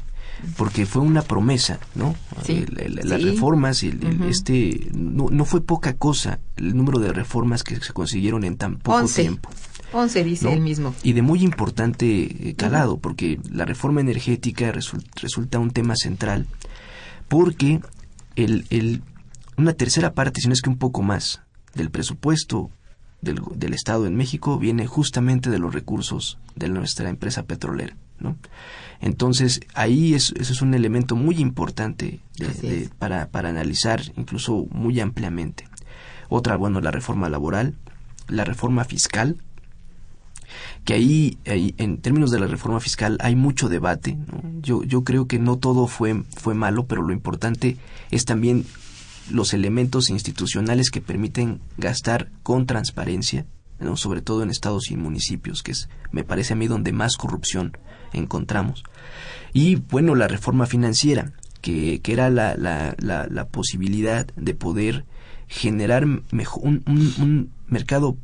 porque 0.56 0.86
fue 0.86 1.02
una 1.02 1.24
promesa, 1.24 1.80
¿no? 1.96 2.16
Sí. 2.46 2.64
El- 2.68 3.00
el- 3.00 3.10
las 3.10 3.24
reformas, 3.24 3.82
el- 3.82 4.22
este, 4.30 4.88
no, 4.94 5.30
no 5.32 5.46
fue 5.46 5.62
poca 5.62 5.94
cosa 5.96 6.40
el 6.58 6.76
número 6.78 7.00
de 7.00 7.12
reformas 7.12 7.64
que 7.64 7.78
se 7.78 7.92
consiguieron 7.92 8.44
en 8.44 8.56
tan 8.56 8.78
poco 8.78 8.98
Once. 9.00 9.20
tiempo. 9.24 9.50
11 9.94 10.24
dice 10.24 10.46
¿no? 10.46 10.52
él 10.52 10.60
mismo 10.62 10.94
Y 11.02 11.14
de 11.14 11.22
muy 11.24 11.42
importante 11.42 12.50
eh, 12.50 12.54
calado, 12.56 12.98
porque 13.00 13.40
la 13.50 13.66
reforma 13.66 14.00
energética 14.02 14.72
resul- 14.72 15.04
resulta 15.16 15.58
un 15.58 15.72
tema 15.72 15.96
central, 15.96 16.46
porque 17.28 17.80
el, 18.36 18.66
el- 18.70 19.02
una 19.58 19.74
tercera 19.74 20.14
parte, 20.14 20.40
si 20.42 20.48
no 20.48 20.54
es 20.54 20.62
que 20.62 20.70
un 20.70 20.78
poco 20.78 21.02
más, 21.02 21.42
del 21.78 21.90
presupuesto 21.92 22.70
del, 23.22 23.42
del 23.56 23.74
Estado 23.74 24.06
en 24.06 24.16
México 24.16 24.60
viene 24.60 24.86
justamente 24.86 25.50
de 25.50 25.60
los 25.60 25.74
recursos 25.74 26.38
de 26.56 26.68
nuestra 26.70 27.10
empresa 27.10 27.44
petrolera. 27.44 27.96
¿no? 28.20 28.36
Entonces, 29.00 29.62
ahí 29.74 30.14
es, 30.14 30.34
eso 30.40 30.52
es 30.54 30.62
un 30.62 30.74
elemento 30.74 31.16
muy 31.16 31.38
importante 31.40 32.20
de- 32.38 32.48
de- 32.48 32.90
para, 33.00 33.28
para 33.30 33.50
analizar, 33.50 34.02
incluso 34.18 34.66
muy 34.72 35.00
ampliamente. 35.00 35.68
Otra, 36.30 36.58
bueno, 36.58 36.82
la 36.82 36.92
reforma 36.92 37.30
laboral, 37.30 37.76
la 38.28 38.44
reforma 38.44 38.84
fiscal, 38.84 39.38
que 40.84 40.94
ahí, 40.94 41.38
ahí, 41.46 41.76
en 41.78 41.98
términos 41.98 42.32
de 42.32 42.40
la 42.40 42.48
reforma 42.48 42.80
fiscal 42.80 43.18
hay 43.22 43.36
mucho 43.36 43.70
debate. 43.70 44.16
¿no? 44.16 44.42
Yo, 44.62 44.84
yo 44.84 45.04
creo 45.04 45.28
que 45.28 45.40
no 45.40 45.58
todo 45.58 45.88
fue, 45.88 46.24
fue 46.36 46.54
malo, 46.54 46.86
pero 46.88 47.02
lo 47.02 47.14
importante 47.14 47.78
es 48.12 48.26
también 48.26 48.66
los 49.32 49.54
elementos 49.54 50.10
institucionales 50.10 50.90
que 50.90 51.02
permiten 51.02 51.60
gastar 51.78 52.30
con 52.44 52.66
transparencia, 52.66 53.46
sobre 53.96 54.22
todo 54.22 54.44
en 54.44 54.50
estados 54.50 54.90
y 54.92 54.98
municipios, 54.98 55.64
que 55.64 55.72
es, 55.72 55.90
me 56.12 56.24
parece 56.24 56.54
a 56.54 56.56
mí, 56.56 56.68
donde 56.68 56.92
más 56.94 57.16
corrupción 57.18 57.78
encontramos. 58.14 58.84
Y 59.54 59.76
bueno, 59.76 60.16
la 60.16 60.28
reforma 60.28 60.66
financiera, 60.66 61.32
que, 61.62 62.02
que 62.02 62.14
era 62.14 62.30
la, 62.30 62.56
la, 62.56 62.96
la, 63.00 63.28
la 63.30 63.48
posibilidad 63.48 64.26
de 64.36 64.54
poder 64.54 65.06
generar 65.48 66.06
mejo- 66.32 66.60
un, 66.62 66.84
un- 66.88 67.14
un 67.22 67.52
mercado 67.68 68.18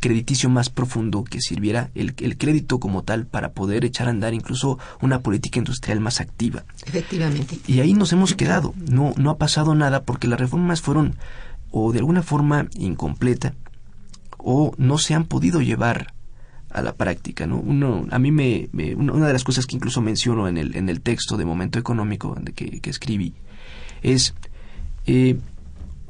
crediticio 0.00 0.48
más 0.48 0.70
profundo 0.70 1.22
que 1.24 1.40
sirviera 1.40 1.90
el, 1.94 2.14
el 2.18 2.36
crédito 2.38 2.80
como 2.80 3.02
tal 3.02 3.26
para 3.26 3.52
poder 3.52 3.84
echar 3.84 4.06
a 4.08 4.10
andar 4.10 4.34
incluso 4.34 4.78
una 5.00 5.20
política 5.20 5.58
industrial 5.58 6.00
más 6.00 6.20
activa. 6.20 6.64
efectivamente 6.86 7.58
Y 7.66 7.80
ahí 7.80 7.94
nos 7.94 8.12
hemos 8.12 8.34
quedado. 8.34 8.74
No, 8.90 9.12
no 9.16 9.30
ha 9.30 9.38
pasado 9.38 9.74
nada 9.74 10.02
porque 10.02 10.26
las 10.26 10.40
reformas 10.40 10.80
fueron 10.80 11.16
o 11.70 11.92
de 11.92 11.98
alguna 12.00 12.22
forma 12.22 12.66
incompleta 12.74 13.54
o 14.38 14.72
no 14.78 14.98
se 14.98 15.14
han 15.14 15.24
podido 15.24 15.60
llevar 15.60 16.14
a 16.70 16.82
la 16.82 16.94
práctica, 16.94 17.46
¿no? 17.46 17.58
Uno, 17.58 18.06
a 18.10 18.18
mí 18.18 18.30
me, 18.32 18.68
me- 18.72 18.94
una 18.94 19.26
de 19.26 19.32
las 19.32 19.44
cosas 19.44 19.66
que 19.66 19.76
incluso 19.76 20.00
menciono 20.00 20.48
en 20.48 20.56
el, 20.56 20.76
en 20.76 20.88
el 20.88 21.00
texto 21.00 21.36
de 21.36 21.44
Momento 21.44 21.78
Económico 21.78 22.36
de 22.40 22.52
que, 22.52 22.80
que 22.80 22.90
escribí 22.90 23.34
es 24.02 24.34
eh, 25.06 25.36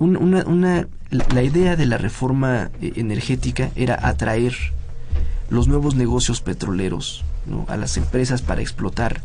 un- 0.00 0.16
una, 0.16 0.44
una, 0.46 0.88
la, 1.10 1.42
idea 1.44 1.76
de 1.76 1.86
la 1.86 1.96
reforma 1.98 2.70
eh, 2.80 2.94
energética 2.96 3.70
era 3.76 3.94
atraer 4.08 4.54
los 5.50 5.68
nuevos 5.68 5.94
negocios 5.94 6.40
petroleros 6.40 7.24
¿no? 7.46 7.64
a 7.68 7.76
las 7.76 7.96
empresas 7.96 8.42
para 8.42 8.60
explotar 8.60 9.20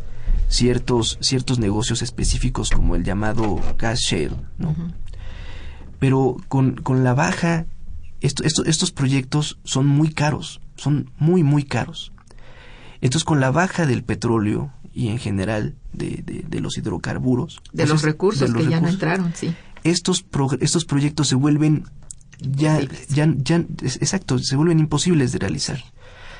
ciertos 0.48 1.18
ciertos 1.20 1.58
negocios 1.58 2.02
específicos 2.02 2.70
como 2.70 2.94
el 2.94 3.02
llamado 3.02 3.60
gas 3.78 3.98
shale 4.00 4.36
¿no? 4.58 4.74
pero 5.98 6.36
con, 6.48 6.76
con 6.76 7.02
la 7.04 7.14
baja 7.14 7.66
esto- 8.20 8.44
esto- 8.44 8.64
estos 8.64 8.92
proyectos 8.92 9.58
son 9.64 9.86
muy 9.86 10.10
caros 10.12 10.60
son 10.76 11.10
muy 11.18 11.42
muy 11.42 11.64
caros 11.64 12.12
entonces 13.00 13.24
con 13.24 13.40
la 13.40 13.50
baja 13.50 13.86
del 13.86 14.02
petróleo 14.04 14.72
y 14.92 15.08
en 15.08 15.18
general 15.18 15.74
de, 15.92 16.22
de- 16.24 16.44
de 16.48 16.60
los 16.60 16.76
hidrocarburos 16.78 17.60
de 17.72 17.82
pues 17.84 17.88
los 17.90 18.02
recursos 18.02 18.48
de 18.48 18.54
los 18.54 18.64
que 18.64 18.70
ya 18.70 18.80
no 18.80 18.88
entraron 18.88 19.32
sí 19.34 19.54
estos 19.90 20.22
pro- 20.22 20.58
estos 20.60 20.84
proyectos 20.84 21.28
se 21.28 21.34
vuelven 21.34 21.84
ya, 22.40 22.80
ya, 23.08 23.32
ya 23.38 23.56
exacto 23.80 24.38
se 24.38 24.56
vuelven 24.56 24.78
imposibles 24.80 25.32
de 25.32 25.38
realizar. 25.38 25.82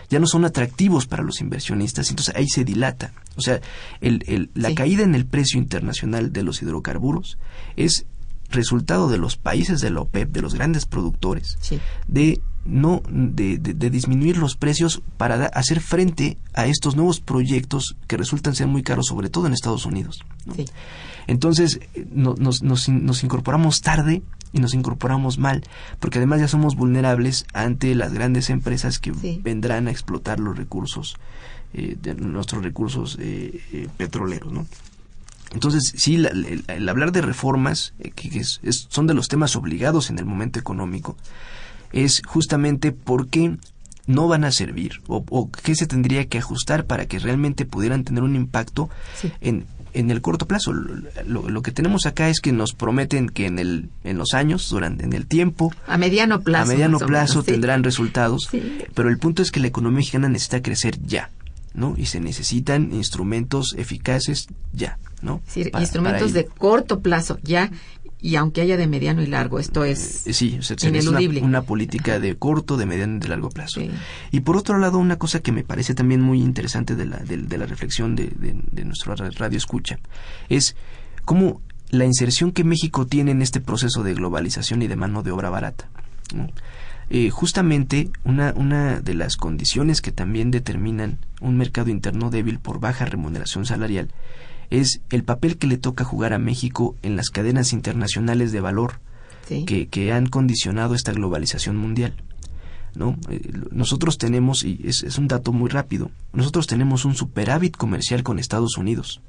Ya 0.09 0.21
no 0.21 0.27
son 0.29 0.45
atractivos 0.45 1.07
para 1.07 1.23
los 1.25 1.41
inversionistas 1.41 2.11
entonces 2.11 2.35
ahí 2.37 2.47
se 2.49 2.65
dilata. 2.65 3.13
O 3.37 3.41
sea 3.41 3.61
el, 4.01 4.23
el- 4.29 4.51
la 4.55 4.69
Sí. 4.71 4.75
caída 4.75 5.03
en 5.05 5.15
el 5.15 5.27
precio 5.27 5.59
internacional 5.59 6.33
de 6.33 6.43
los 6.43 6.63
hidrocarburos 6.63 7.39
es 7.77 8.07
resultado 8.51 9.09
de 9.09 9.19
los 9.19 9.37
países 9.37 9.81
de 9.81 9.91
la 9.91 10.01
OPEP 10.03 10.31
de 10.31 10.41
los 10.43 10.55
grandes 10.55 10.87
productores 10.87 11.57
sí. 11.61 11.81
de 12.07 12.41
no 12.67 13.03
de, 13.09 13.59
de- 13.59 13.75
de 13.75 13.91
disminuir 13.91 14.37
los 14.37 14.57
precios 14.57 15.03
para 15.17 15.37
da- 15.37 15.47
hacer 15.47 15.81
frente 15.81 16.37
a 16.55 16.67
estos 16.67 16.97
nuevos 16.97 17.21
proyectos 17.21 17.97
que 18.07 18.17
resultan 18.17 18.55
ser 18.55 18.67
muy 18.67 18.83
caros 18.83 19.07
sobre 19.07 19.29
todo 19.31 19.47
en 19.47 19.53
Estados 19.53 19.87
Unidos 19.87 20.19
¿no? 20.45 20.55
sí 20.55 20.65
Entonces 21.27 21.81
eh, 21.95 22.07
no- 22.13 22.35
nos, 22.39 22.63
nos, 22.63 22.89
nos 22.89 23.25
incorporamos 23.25 23.81
tarde 23.81 24.23
y 24.53 24.61
nos 24.61 24.73
incorporamos 24.75 25.39
mal, 25.39 25.65
porque 26.01 26.19
además 26.19 26.41
ya 26.41 26.49
somos 26.49 26.77
vulnerables 26.77 27.45
ante 27.53 27.95
las 27.95 28.13
grandes 28.15 28.49
empresas 28.49 28.99
que 28.99 29.13
Sí. 29.13 29.41
vendrán 29.43 29.87
a 29.89 29.91
explotar 29.91 30.39
los 30.41 30.57
recursos, 30.57 31.17
eh, 31.75 31.97
de 32.01 32.15
nuestros 32.15 32.63
recursos 32.63 33.19
eh, 33.21 33.61
eh, 33.73 33.89
petroleros, 33.99 34.53
¿no? 34.53 34.65
Entonces, 35.53 35.93
sí, 35.97 36.17
la- 36.17 36.29
el, 36.31 36.65
el 36.69 36.89
hablar 36.89 37.13
de 37.13 37.21
reformas, 37.23 37.93
que, 38.15 38.31
que 38.31 38.39
es- 38.39 38.61
es- 38.63 38.87
son 38.89 39.07
de 39.07 39.15
los 39.15 39.29
temas 39.29 39.57
obligados 39.57 40.09
en 40.11 40.19
el 40.19 40.25
momento 40.25 40.59
económico, 40.59 41.17
es 41.93 42.23
justamente 42.27 42.93
porque 42.93 43.57
no 44.07 44.29
van 44.29 44.45
a 44.45 44.53
servir 44.53 45.01
o, 45.09 45.25
o 45.31 45.51
qué 45.51 45.75
se 45.75 45.87
tendría 45.87 46.27
que 46.27 46.39
ajustar 46.39 46.85
para 46.87 47.07
que 47.07 47.19
realmente 47.19 47.65
pudieran 47.65 48.05
tener 48.05 48.23
un 48.23 48.37
impacto 48.37 48.89
Sí. 49.21 49.33
en, 49.41 49.67
en 49.95 50.11
el 50.13 50.21
corto 50.21 50.47
plazo. 50.47 50.73
Lo, 50.73 50.95
lo- 51.27 51.49
lo 51.49 51.63
que 51.63 51.73
tenemos 51.73 52.07
acá 52.07 52.29
es 52.29 52.41
que 52.41 52.53
nos 52.53 52.73
prometen 52.73 53.29
que 53.29 53.47
en, 53.47 53.59
el, 53.59 53.89
en 54.05 54.19
los 54.19 54.35
años, 54.35 54.69
durante 54.71 55.05
en 55.05 55.13
el 55.13 55.27
tiempo, 55.27 55.73
a 55.89 55.99
mediano 55.99 56.43
plazo 56.43 56.71
a 56.71 56.75
mediano 56.75 56.99
plazo 56.99 57.33
menos, 57.35 57.45
sí. 57.47 57.51
tendrán 57.53 57.83
resultados, 57.83 58.47
Sí. 58.51 58.63
pero 58.95 59.09
el 59.09 59.19
punto 59.19 59.43
es 59.43 59.51
que 59.51 59.59
la 59.61 59.67
economía 59.69 59.97
mexicana 59.99 60.29
necesita 60.29 60.63
crecer 60.63 60.99
ya, 61.05 61.31
¿no? 61.75 61.95
Y 61.97 62.07
se 62.07 62.21
necesitan 62.21 62.93
instrumentos 62.93 63.75
eficaces 63.77 64.47
ya, 64.73 64.99
¿no? 65.23 65.41
Es 65.49 65.55
decir, 65.55 65.71
Para- 65.73 65.83
instrumentos 65.83 66.31
para 66.33 66.43
de 66.43 66.47
corto 66.47 67.01
plazo 67.01 67.39
ya 67.43 67.71
y 68.21 68.37
aunque 68.37 68.61
haya 68.63 68.77
de 68.77 68.87
mediano 68.87 69.23
y 69.23 69.27
largo 69.27 69.59
esto 69.59 69.85
es 69.85 70.27
Eh, 70.27 70.33
Sí, 70.33 70.57
o 70.59 70.63
sea, 70.63 70.77
se 70.79 70.91
necesita 70.91 71.21
ineludible. 71.21 71.41
una, 71.41 71.49
una 71.49 71.63
política 71.63 72.19
de 72.19 72.35
corto, 72.37 72.77
de 72.77 72.87
mediano 72.87 73.17
y 73.17 73.19
de 73.21 73.29
largo 73.29 73.51
plazo. 73.51 73.81
Sí. 73.81 73.91
Y 74.33 74.41
por 74.41 74.57
otro 74.57 74.79
lado, 74.79 74.99
una 74.99 75.17
cosa 75.19 75.41
que 75.41 75.53
me 75.53 75.65
parece 75.65 75.95
también 75.95 76.21
muy 76.23 76.41
interesante 76.41 76.97
de 76.97 77.07
la, 77.07 77.19
de, 77.19 77.37
de 77.37 77.59
la 77.59 77.67
reflexión 77.67 78.17
de, 78.17 78.29
de, 78.29 78.57
de 78.73 78.85
nuestro 78.85 79.15
ra- 79.15 79.31
radio 79.31 79.59
escucha 79.59 79.99
es 80.49 80.77
cómo 81.25 81.61
la 81.91 82.05
inserción 82.05 82.53
que 82.53 82.65
México 82.65 83.07
tiene 83.07 83.31
en 83.31 83.43
este 83.43 83.61
proceso 83.61 84.03
de 84.03 84.15
globalización 84.15 84.83
y 84.83 84.89
de 84.89 84.97
mano 84.97 85.23
de 85.23 85.31
obra 85.31 85.51
barata. 85.51 85.89
¿no? 86.35 86.49
Eh, 87.09 87.31
justamente 87.31 88.11
una, 88.25 88.53
una 88.57 88.99
de 89.01 89.15
las 89.15 89.37
condiciones 89.37 90.01
que 90.03 90.11
también 90.11 90.51
determinan 90.51 91.19
un 91.41 91.57
mercado 91.57 91.89
interno 91.91 92.31
débil 92.31 92.59
por 92.59 92.81
baja 92.81 93.05
remuneración 93.05 93.65
salarial 93.65 94.09
es 94.71 95.01
el 95.11 95.25
papel 95.25 95.59
que 95.59 95.67
le 95.67 95.77
toca 95.79 96.05
jugar 96.05 96.33
a 96.33 96.39
México 96.39 96.97
en 97.03 97.17
las 97.17 97.31
cadenas 97.31 97.73
internacionales 97.73 98.53
de 98.53 98.61
valor 98.61 99.01
Sí. 99.49 99.65
que, 99.65 99.87
que 99.87 100.13
han 100.13 100.27
condicionado 100.27 100.95
esta 100.97 101.13
globalización 101.13 101.77
mundial. 101.77 102.15
¿no? 102.97 103.17
Eh, 103.29 103.53
nosotros 103.71 104.19
tenemos, 104.19 104.65
y 104.65 104.81
es, 104.85 105.05
es 105.05 105.19
un 105.19 105.29
dato 105.29 105.53
muy 105.53 105.71
rápido, 105.71 106.11
nosotros 106.33 106.67
tenemos 106.67 107.05
un 107.05 107.15
superávit 107.15 107.77
comercial 107.77 108.23
con 108.25 108.39
Estados 108.41 108.77
Unidos, 108.77 109.21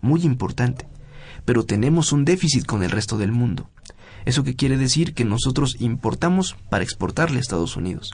muy 0.00 0.22
importante, 0.22 0.88
pero 1.44 1.64
tenemos 1.64 2.12
un 2.12 2.24
déficit 2.24 2.66
con 2.66 2.82
el 2.82 2.90
resto 2.90 3.16
del 3.18 3.30
mundo. 3.30 3.70
¿Eso 4.24 4.42
qué 4.42 4.56
quiere 4.56 4.76
decir? 4.76 5.14
Que 5.14 5.24
nosotros 5.24 5.76
importamos 5.80 6.56
para 6.68 6.84
exportarle 6.84 7.38
a 7.38 7.40
Estados 7.40 7.76
Unidos. 7.76 8.10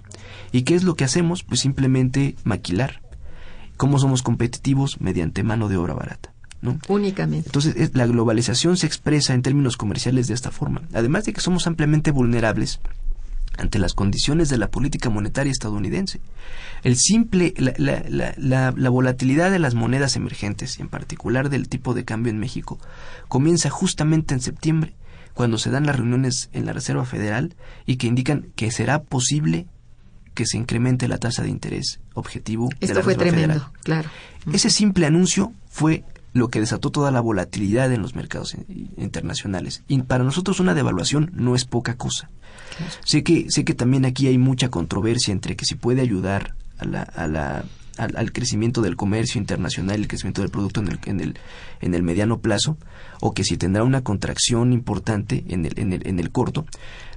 ¿Y 0.52 0.62
qué 0.62 0.74
es 0.74 0.84
lo 0.84 0.94
que 0.94 1.04
hacemos? 1.04 1.42
Pues 1.42 1.60
simplemente 1.60 2.36
maquilar. 2.44 3.00
¿Cómo 3.76 3.98
somos 3.98 4.22
competitivos? 4.22 5.00
Mediante 5.00 5.42
mano 5.42 5.68
de 5.68 5.76
obra 5.76 5.94
barata. 5.94 6.32
¿No? 6.62 6.78
Únicamente. 6.88 7.48
Entonces, 7.48 7.74
es- 7.76 7.94
la 7.94 8.06
globalización 8.06 8.76
se 8.76 8.86
expresa 8.86 9.34
en 9.34 9.42
términos 9.42 9.76
comerciales 9.76 10.26
de 10.28 10.34
esta 10.34 10.50
forma. 10.50 10.82
Además 10.94 11.24
de 11.24 11.32
que 11.32 11.40
somos 11.40 11.66
ampliamente 11.66 12.10
vulnerables 12.10 12.80
ante 13.58 13.78
las 13.78 13.94
condiciones 13.94 14.48
de 14.50 14.58
la 14.58 14.68
política 14.70 15.08
monetaria 15.08 15.50
estadounidense. 15.50 16.20
El 16.82 16.96
simple, 16.96 17.54
la, 17.56 17.72
la- 17.78 18.02
la- 18.08 18.34
la- 18.36 18.74
la 18.76 18.90
volatilidad 18.90 19.50
de 19.50 19.58
las 19.58 19.74
monedas 19.74 20.14
emergentes, 20.16 20.78
y 20.78 20.82
en 20.82 20.88
particular 20.88 21.48
del 21.48 21.68
tipo 21.68 21.94
de 21.94 22.04
cambio 22.04 22.30
en 22.30 22.38
México, 22.38 22.78
comienza 23.28 23.70
justamente 23.70 24.34
en 24.34 24.40
septiembre, 24.40 24.94
cuando 25.32 25.56
se 25.58 25.70
dan 25.70 25.86
las 25.86 25.96
reuniones 25.96 26.48
en 26.52 26.66
la 26.66 26.72
Reserva 26.74 27.04
Federal 27.06 27.54
y 27.86 27.96
que 27.96 28.06
indican 28.06 28.46
que 28.56 28.70
será 28.70 29.02
posible 29.02 29.66
que 30.34 30.44
se 30.46 30.58
incremente 30.58 31.08
la 31.08 31.16
tasa 31.18 31.42
de 31.42 31.48
interés 31.48 31.98
objetivo 32.12 32.68
de 32.68 32.76
Esto 32.80 32.98
la 32.98 33.04
fue 33.04 33.14
Reserva 33.14 33.30
tremendo, 33.30 33.54
Federal. 33.54 33.80
claro. 33.84 34.10
Ese 34.52 34.68
simple 34.70 35.06
anuncio 35.06 35.52
fue 35.70 36.04
lo 36.36 36.48
que 36.48 36.60
desató 36.60 36.90
toda 36.90 37.10
la 37.10 37.20
volatilidad 37.20 37.92
en 37.92 38.02
los 38.02 38.14
mercados 38.14 38.54
in- 38.54 38.90
internacionales. 38.96 39.82
Y 39.88 40.00
para 40.02 40.24
nosotros 40.24 40.60
una 40.60 40.74
devaluación 40.74 41.30
no 41.34 41.54
es 41.54 41.64
poca 41.64 41.96
cosa. 41.96 42.30
Sé 43.04 43.22
que 43.22 43.46
sé 43.50 43.64
que 43.64 43.74
también 43.74 44.04
aquí 44.04 44.26
hay 44.26 44.38
mucha 44.38 44.68
controversia 44.68 45.32
entre 45.32 45.56
que 45.56 45.64
si 45.64 45.74
puede 45.76 46.02
ayudar 46.02 46.54
a 46.78 46.84
la, 46.84 47.02
a 47.02 47.26
la- 47.26 47.64
al, 47.96 48.14
al 48.16 48.30
crecimiento 48.32 48.82
del 48.82 48.94
comercio 48.96 49.40
internacional, 49.40 49.96
el 49.96 50.08
crecimiento 50.08 50.42
del 50.42 50.50
producto 50.50 50.80
en 50.80 50.88
el, 50.88 50.98
en 51.06 51.20
el, 51.20 51.38
en 51.80 51.94
el 51.94 52.02
mediano 52.02 52.38
plazo, 52.40 52.76
o 53.22 53.32
que 53.32 53.42
si 53.42 53.56
tendrá 53.56 53.84
una 53.84 54.02
contracción 54.02 54.74
importante 54.74 55.44
en 55.48 55.64
el, 55.64 55.78
en 55.78 55.94
el, 55.94 56.06
en 56.06 56.18
el 56.20 56.30
corto. 56.30 56.66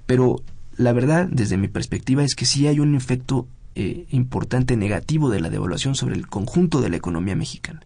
Pero 0.05 0.41
la 0.77 0.93
verdad, 0.93 1.27
desde 1.29 1.57
mi 1.57 1.67
perspectiva, 1.67 2.23
es 2.23 2.33
que 2.35 2.45
sí 2.45 2.65
hay 2.67 2.79
un 2.79 2.95
efecto 2.95 3.45
eh, 3.75 4.05
importante 4.11 4.77
negativo 4.77 5.29
de 5.29 5.41
la 5.41 5.49
devaluación 5.49 5.95
sobre 5.95 6.15
el 6.15 6.27
conjunto 6.27 6.79
de 6.79 6.89
la 6.89 6.95
economía 6.95 7.35
mexicana. 7.35 7.81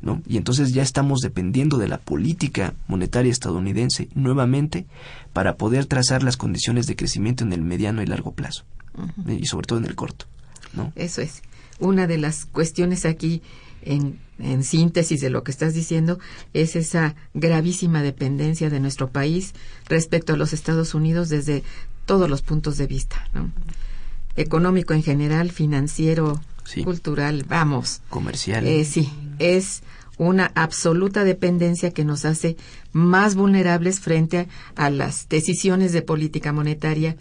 ¿No? 0.00 0.22
Y 0.26 0.36
entonces 0.36 0.72
ya 0.72 0.82
estamos 0.82 1.20
dependiendo 1.20 1.78
de 1.78 1.88
la 1.88 1.98
política 1.98 2.74
monetaria 2.88 3.32
estadounidense 3.32 4.08
nuevamente 4.14 4.86
para 5.32 5.56
poder 5.56 5.86
trazar 5.86 6.22
las 6.22 6.36
condiciones 6.36 6.86
de 6.86 6.96
crecimiento 6.96 7.44
en 7.44 7.52
el 7.52 7.62
mediano 7.62 8.02
y 8.02 8.06
largo 8.06 8.32
plazo, 8.32 8.64
y 9.26 9.46
sobre 9.46 9.66
todo 9.66 9.78
en 9.78 9.86
el 9.86 9.94
corto. 9.94 10.26
¿no? 10.74 10.92
Eso 10.96 11.22
es. 11.22 11.42
Una 11.78 12.06
de 12.06 12.18
las 12.18 12.46
cuestiones 12.46 13.04
aquí, 13.04 13.42
en, 13.82 14.18
en 14.38 14.64
síntesis 14.64 15.20
de 15.20 15.30
lo 15.30 15.42
que 15.44 15.50
estás 15.50 15.74
diciendo, 15.74 16.18
es 16.54 16.76
esa 16.76 17.14
gravísima 17.34 18.02
dependencia 18.02 18.70
de 18.70 18.80
nuestro 18.80 19.10
país 19.10 19.54
respecto 19.88 20.32
a 20.32 20.36
los 20.36 20.52
Estados 20.52 20.94
Unidos 20.94 21.28
desde 21.28 21.62
todos 22.06 22.30
los 22.30 22.42
puntos 22.42 22.78
de 22.78 22.86
vista, 22.86 23.28
¿no? 23.34 23.50
Económico 24.36 24.92
en 24.92 25.02
general, 25.02 25.50
financiero, 25.50 26.40
Sí. 26.66 26.84
cultural, 26.84 27.44
vamos. 27.48 28.02
Comercial. 28.10 28.66
Eh, 28.66 28.84
sí, 28.84 29.12
es 29.38 29.82
una 30.18 30.50
absoluta 30.54 31.24
dependencia 31.24 31.90
que 31.90 32.04
nos 32.04 32.24
hace 32.24 32.56
más 32.92 33.34
vulnerables 33.34 34.00
frente 34.00 34.48
a, 34.76 34.86
a 34.86 34.90
las 34.90 35.28
decisiones 35.28 35.92
de 35.92 36.02
política 36.02 36.52
monetaria 36.52 37.16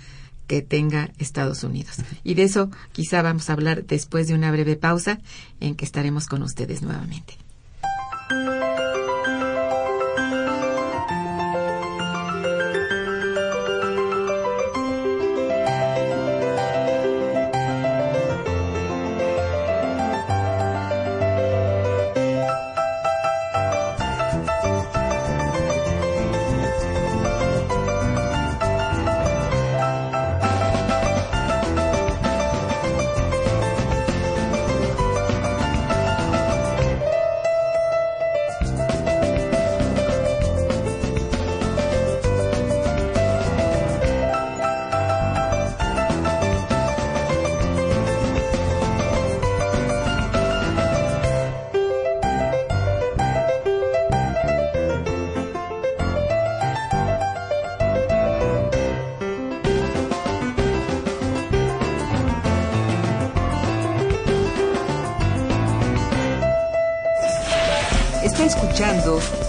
que 0.48 0.62
tenga 0.62 1.12
Estados 1.18 1.64
Unidos. 1.64 1.98
Y 2.24 2.36
de 2.36 2.44
eso 2.44 2.70
quizá 2.92 3.22
vamos 3.22 3.50
a 3.50 3.54
hablar 3.54 3.86
después 3.86 4.28
de 4.28 4.36
una 4.36 4.52
breve 4.52 4.76
pausa 4.76 5.20
en 5.60 5.76
que 5.76 5.86
estaremos 5.86 6.28
con 6.28 6.44
ustedes 6.44 6.82
nuevamente. 6.82 7.38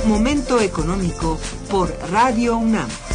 Momento 0.05 0.61
Económico 0.61 1.37
por 1.68 1.93
Radio 2.12 2.57
UNAM. 2.59 3.06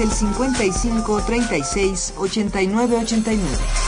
El 0.00 0.10
55 0.10 1.22
36 1.26 2.14
89 2.16 2.96
89. 3.02 3.87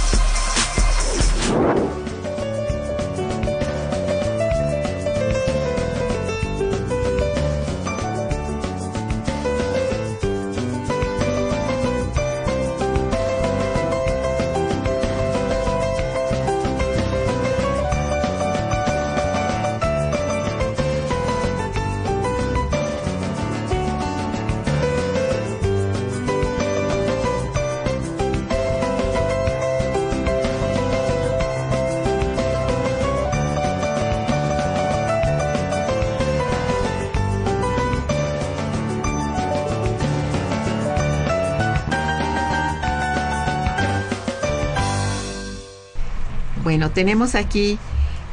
Bueno, 46.91 46.93
tenemos 46.93 47.35
aquí 47.35 47.79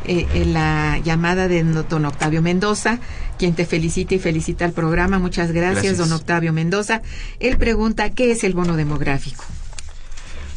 eh, 0.04 0.26
eh, 0.34 0.44
la 0.44 0.98
llamada 0.98 1.48
de 1.48 1.62
don 1.62 2.04
Octavio 2.04 2.42
Mendoza, 2.42 2.98
quien 3.38 3.54
te 3.54 3.64
felicita 3.64 4.14
y 4.14 4.18
felicita 4.18 4.64
al 4.64 4.72
programa. 4.72 5.18
Muchas 5.18 5.52
gracias, 5.52 5.84
Gracias. 5.84 5.98
don 5.98 6.12
Octavio 6.12 6.52
Mendoza. 6.52 7.02
Él 7.38 7.56
pregunta, 7.56 8.10
¿qué 8.10 8.32
es 8.32 8.44
el 8.44 8.54
bono 8.54 8.76
demográfico? 8.76 9.44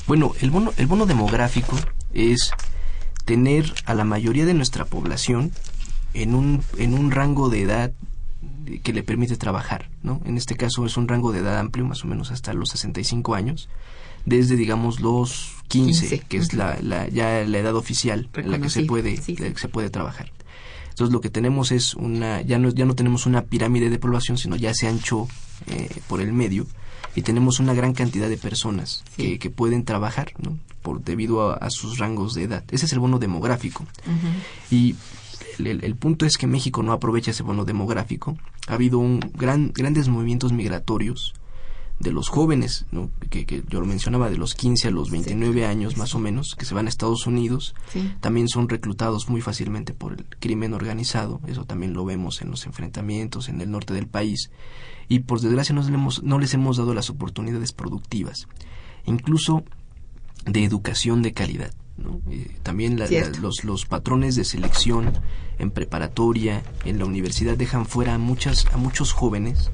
Bueno, 0.08 0.34
el 0.42 0.50
bono, 0.50 0.74
el 0.78 0.88
bono 0.88 1.06
demográfico 1.06 1.78
es 2.14 2.52
tener 3.26 3.72
a 3.86 3.94
la 3.94 4.04
mayoría 4.04 4.46
de 4.46 4.54
nuestra 4.54 4.86
población 4.86 5.52
en 6.14 6.34
un, 6.34 6.64
en 6.78 6.94
un 6.94 7.12
rango 7.12 7.50
de 7.50 7.62
edad 7.62 7.92
que 8.84 8.94
le 8.94 9.04
permite 9.04 9.38
trabajar, 9.38 9.90
¿no? 10.02 10.22
En 10.26 10.38
este 10.38 10.56
caso 10.56 10.86
es 10.86 10.98
un 10.98 11.08
rango 11.08 11.32
de 11.32 11.40
edad 11.40 11.60
amplio, 11.60 11.86
más 11.86 12.04
o 12.04 12.08
menos 12.08 12.32
hasta 12.32 12.54
los 12.54 12.70
65 12.70 13.36
años, 13.36 13.70
desde, 14.26 14.56
digamos, 14.56 15.00
los 15.00 15.54
15, 15.68 16.08
15, 16.10 16.20
que 16.28 16.38
es 16.38 16.54
la, 16.54 16.78
la- 16.82 17.08
ya 17.08 17.44
la 17.46 17.58
edad 17.60 17.76
oficial 17.76 18.30
en 18.36 18.52
la 18.52 18.60
que 18.60 18.70
se 18.70 18.84
puede, 18.84 19.18
sí, 19.18 19.36
la 19.38 19.48
sí. 19.48 19.54
que 19.54 19.60
se 19.60 19.68
puede 19.68 19.90
trabajar. 19.90 20.32
Entonces 20.90 21.14
lo 21.14 21.22
que 21.22 21.30
tenemos 21.30 21.72
es 21.72 21.94
una, 21.96 22.42
ya 22.42 22.60
no, 22.60 22.70
ya 22.70 22.86
no 22.86 22.96
tenemos 22.96 23.26
una 23.26 23.44
pirámide 23.44 23.90
de 23.90 23.98
población, 23.98 24.38
sino 24.38 24.56
ya 24.58 24.74
se 24.74 24.88
anchó 24.88 25.28
eh, 25.68 25.90
por 26.08 26.20
el 26.22 26.34
medio 26.34 26.68
y 27.16 27.22
tenemos 27.22 27.60
una 27.60 27.74
gran 27.74 27.94
cantidad 27.94 28.28
de 28.30 28.38
personas 28.38 29.04
Sí. 29.16 29.24
que, 29.24 29.40
que 29.40 29.50
pueden 29.50 29.86
trabajar, 29.86 30.34
¿no? 30.38 30.58
Por, 30.82 31.02
debido 31.04 31.50
a, 31.52 31.56
a 31.56 31.70
sus 31.70 31.98
rangos 32.00 32.34
de 32.34 32.44
edad. 32.44 32.64
Ese 32.72 32.86
es 32.88 32.94
el 32.94 33.00
bono 33.00 33.20
demográfico. 33.20 33.86
Y 34.70 34.96
el, 35.60 35.68
el- 35.68 35.84
el 35.86 35.96
punto 35.96 36.26
es 36.26 36.38
que 36.38 36.48
México 36.48 36.84
no 36.84 36.92
aprovecha 36.92 37.32
ese 37.32 37.44
bono 37.44 37.66
demográfico. 37.66 38.38
Ha 38.68 38.74
habido 38.74 39.00
un 39.00 39.20
gran, 39.34 39.72
grandes 39.74 40.08
movimientos 40.10 40.52
migratorios 40.54 41.34
de 42.02 42.12
los 42.12 42.30
jóvenes, 42.30 42.86
¿no? 42.92 43.10
que, 43.30 43.46
que 43.46 43.64
yo 43.70 43.80
lo 43.80 43.86
mencionaba, 43.86 44.30
de 44.30 44.38
los 44.38 44.56
15 44.56 44.88
a 44.88 44.92
los 44.92 45.10
29 45.12 45.66
años 45.66 45.98
más 45.98 46.14
o 46.16 46.20
menos, 46.20 46.56
que 46.56 46.66
se 46.66 46.74
van 46.74 46.86
a 46.88 46.90
Estados 46.90 47.28
Unidos, 47.28 47.74
Sí. 47.94 48.12
también 48.20 48.48
son 48.48 48.68
reclutados 48.70 49.30
muy 49.30 49.42
fácilmente 49.42 49.94
por 49.94 50.14
el 50.14 50.26
crimen 50.40 50.74
organizado, 50.74 51.40
eso 51.48 51.66
también 51.66 51.94
lo 51.94 52.04
vemos 52.06 52.42
en 52.42 52.50
los 52.52 52.66
enfrentamientos 52.66 53.50
en 53.50 53.62
el 53.62 53.70
norte 53.72 53.94
del 53.94 54.08
país, 54.08 54.52
y 55.08 55.20
por 55.20 55.40
desgracia 55.42 55.76
no 55.76 55.82
les 55.82 55.90
hemos, 55.90 56.24
no 56.24 56.40
les 56.40 56.54
hemos 56.54 56.78
dado 56.78 56.94
las 56.94 57.10
oportunidades 57.10 57.72
productivas, 57.74 58.48
incluso 59.06 59.64
de 60.46 60.64
educación 60.64 61.22
de 61.22 61.34
calidad. 61.34 61.74
¿no? 61.98 62.20
Eh, 62.32 62.58
también 62.64 62.98
la- 62.98 63.06
los, 63.42 63.64
los 63.64 63.86
patrones 63.86 64.36
de 64.36 64.44
selección 64.44 65.14
en 65.60 65.70
preparatoria, 65.70 66.64
en 66.86 66.98
la 66.98 67.06
universidad, 67.06 67.56
dejan 67.58 67.86
fuera 67.86 68.16
a, 68.16 68.18
muchas, 68.18 68.66
a 68.74 68.78
muchos 68.78 69.12
jóvenes 69.14 69.70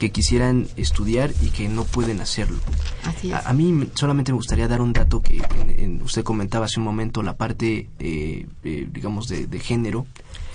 que 0.00 0.10
quisieran 0.10 0.66
estudiar 0.76 1.30
y 1.42 1.50
que 1.50 1.68
no 1.68 1.84
pueden 1.84 2.20
hacerlo. 2.20 2.58
Así 3.04 3.28
es. 3.28 3.34
A, 3.34 3.50
a 3.50 3.52
mí 3.52 3.70
me- 3.72 3.86
solamente 3.94 4.32
me 4.32 4.36
gustaría 4.36 4.66
dar 4.66 4.80
un 4.80 4.92
dato 4.92 5.20
que 5.22 5.36
en- 5.60 5.70
en- 5.78 6.02
usted 6.02 6.24
comentaba 6.24 6.64
hace 6.64 6.80
un 6.80 6.84
momento, 6.86 7.22
la 7.22 7.36
parte, 7.36 7.88
eh, 8.00 8.46
eh, 8.64 8.88
digamos, 8.90 9.28
de, 9.28 9.46
de 9.46 9.60
género. 9.60 10.06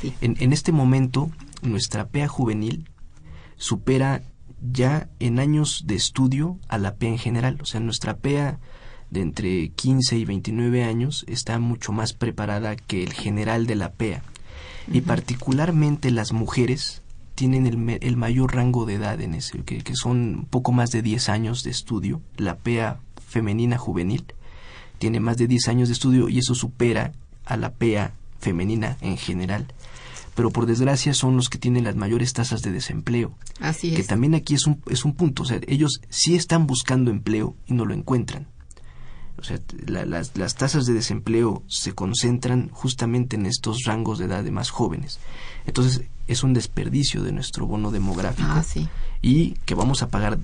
Sí. 0.02 0.14
En, 0.20 0.36
en 0.40 0.52
este 0.52 0.72
momento, 0.74 1.32
nuestra 1.62 2.08
PEA 2.10 2.28
juvenil 2.28 2.90
supera 3.56 4.24
ya 4.72 5.10
en 5.20 5.40
años 5.40 5.84
de 5.86 5.96
estudio 5.96 6.58
a 6.68 6.78
la 6.78 6.96
PEA 6.96 7.12
en 7.12 7.18
general. 7.20 7.60
O 7.62 7.66
sea, 7.66 7.80
nuestra 7.80 8.18
PEA 8.18 8.60
de 9.12 9.22
entre 9.22 9.70
15 9.70 10.18
y 10.18 10.26
29 10.26 10.84
años 10.84 11.24
está 11.28 11.60
mucho 11.60 11.92
más 11.92 12.14
preparada 12.14 12.76
que 12.76 13.04
el 13.04 13.14
general 13.14 13.68
de 13.68 13.76
la 13.76 13.92
PEA. 13.94 14.24
Y 14.92 15.02
particularmente 15.02 16.10
las 16.12 16.34
mujeres 16.34 17.04
tienen 17.36 17.66
el, 18.02 18.18
mayor 18.18 18.56
rango 18.56 18.86
de 18.86 18.96
edad 18.96 19.20
en 19.22 19.34
ese, 19.36 19.60
que, 19.64 19.80
que 19.84 19.96
son 19.96 20.48
poco 20.50 20.72
más 20.72 20.90
de 20.92 21.02
10 21.02 21.30
años 21.30 21.64
de 21.64 21.72
estudio. 21.72 22.22
La 22.38 22.56
PEA 22.58 23.00
femenina 23.28 23.78
juvenil 23.78 24.26
tiene 24.98 25.20
más 25.20 25.38
de 25.38 25.48
10 25.48 25.68
años 25.68 25.90
de 25.90 25.94
estudio 25.94 26.30
y 26.30 26.40
eso 26.40 26.56
supera 26.56 27.12
a 27.46 27.58
la 27.58 27.72
PEA 27.74 28.14
femenina 28.40 28.98
en 29.02 29.18
general. 29.18 29.68
Pero 30.36 30.50
por 30.52 30.66
desgracia 30.66 31.14
son 31.14 31.36
los 31.38 31.50
que 31.50 31.58
tienen 31.58 31.84
las 31.86 31.96
mayores 31.96 32.34
tasas 32.34 32.62
de 32.62 32.72
desempleo 32.74 33.34
Así 33.62 33.94
que 33.94 34.02
es. 34.02 34.08
también 34.08 34.36
aquí 34.36 34.54
es 34.54 34.68
un, 34.68 34.82
es 34.90 35.06
un 35.06 35.14
punto. 35.14 35.44
O 35.44 35.46
sea, 35.46 35.60
ellos 35.68 36.02
sí 36.10 36.36
están 36.36 36.68
buscando 36.68 37.10
empleo 37.12 37.56
y 37.68 37.74
no 37.74 37.86
lo 37.86 37.94
encuentran. 37.94 38.48
O 39.38 39.44
sea, 39.44 39.60
la- 39.88 40.06
las, 40.06 40.38
las 40.38 40.56
tasas 40.56 40.86
de 40.86 40.94
desempleo 40.94 41.64
se 41.68 41.94
concentran 41.94 42.70
justamente 42.74 43.36
en 43.36 43.46
estos 43.46 43.84
rangos 43.86 44.18
de 44.20 44.26
edad 44.26 44.44
de 44.44 44.52
más 44.52 44.70
jóvenes. 44.72 45.20
Entonces, 45.66 46.02
es 46.28 46.44
un 46.44 46.54
desperdicio 46.54 47.24
de 47.24 47.32
nuestro 47.32 47.66
bono 47.68 47.92
demográfico 47.92 48.50
Ah, 48.52 48.64
sí. 48.64 48.88
y 49.22 49.52
que 49.66 49.76
vamos 49.76 50.02
a 50.02 50.08
pagar 50.10 50.38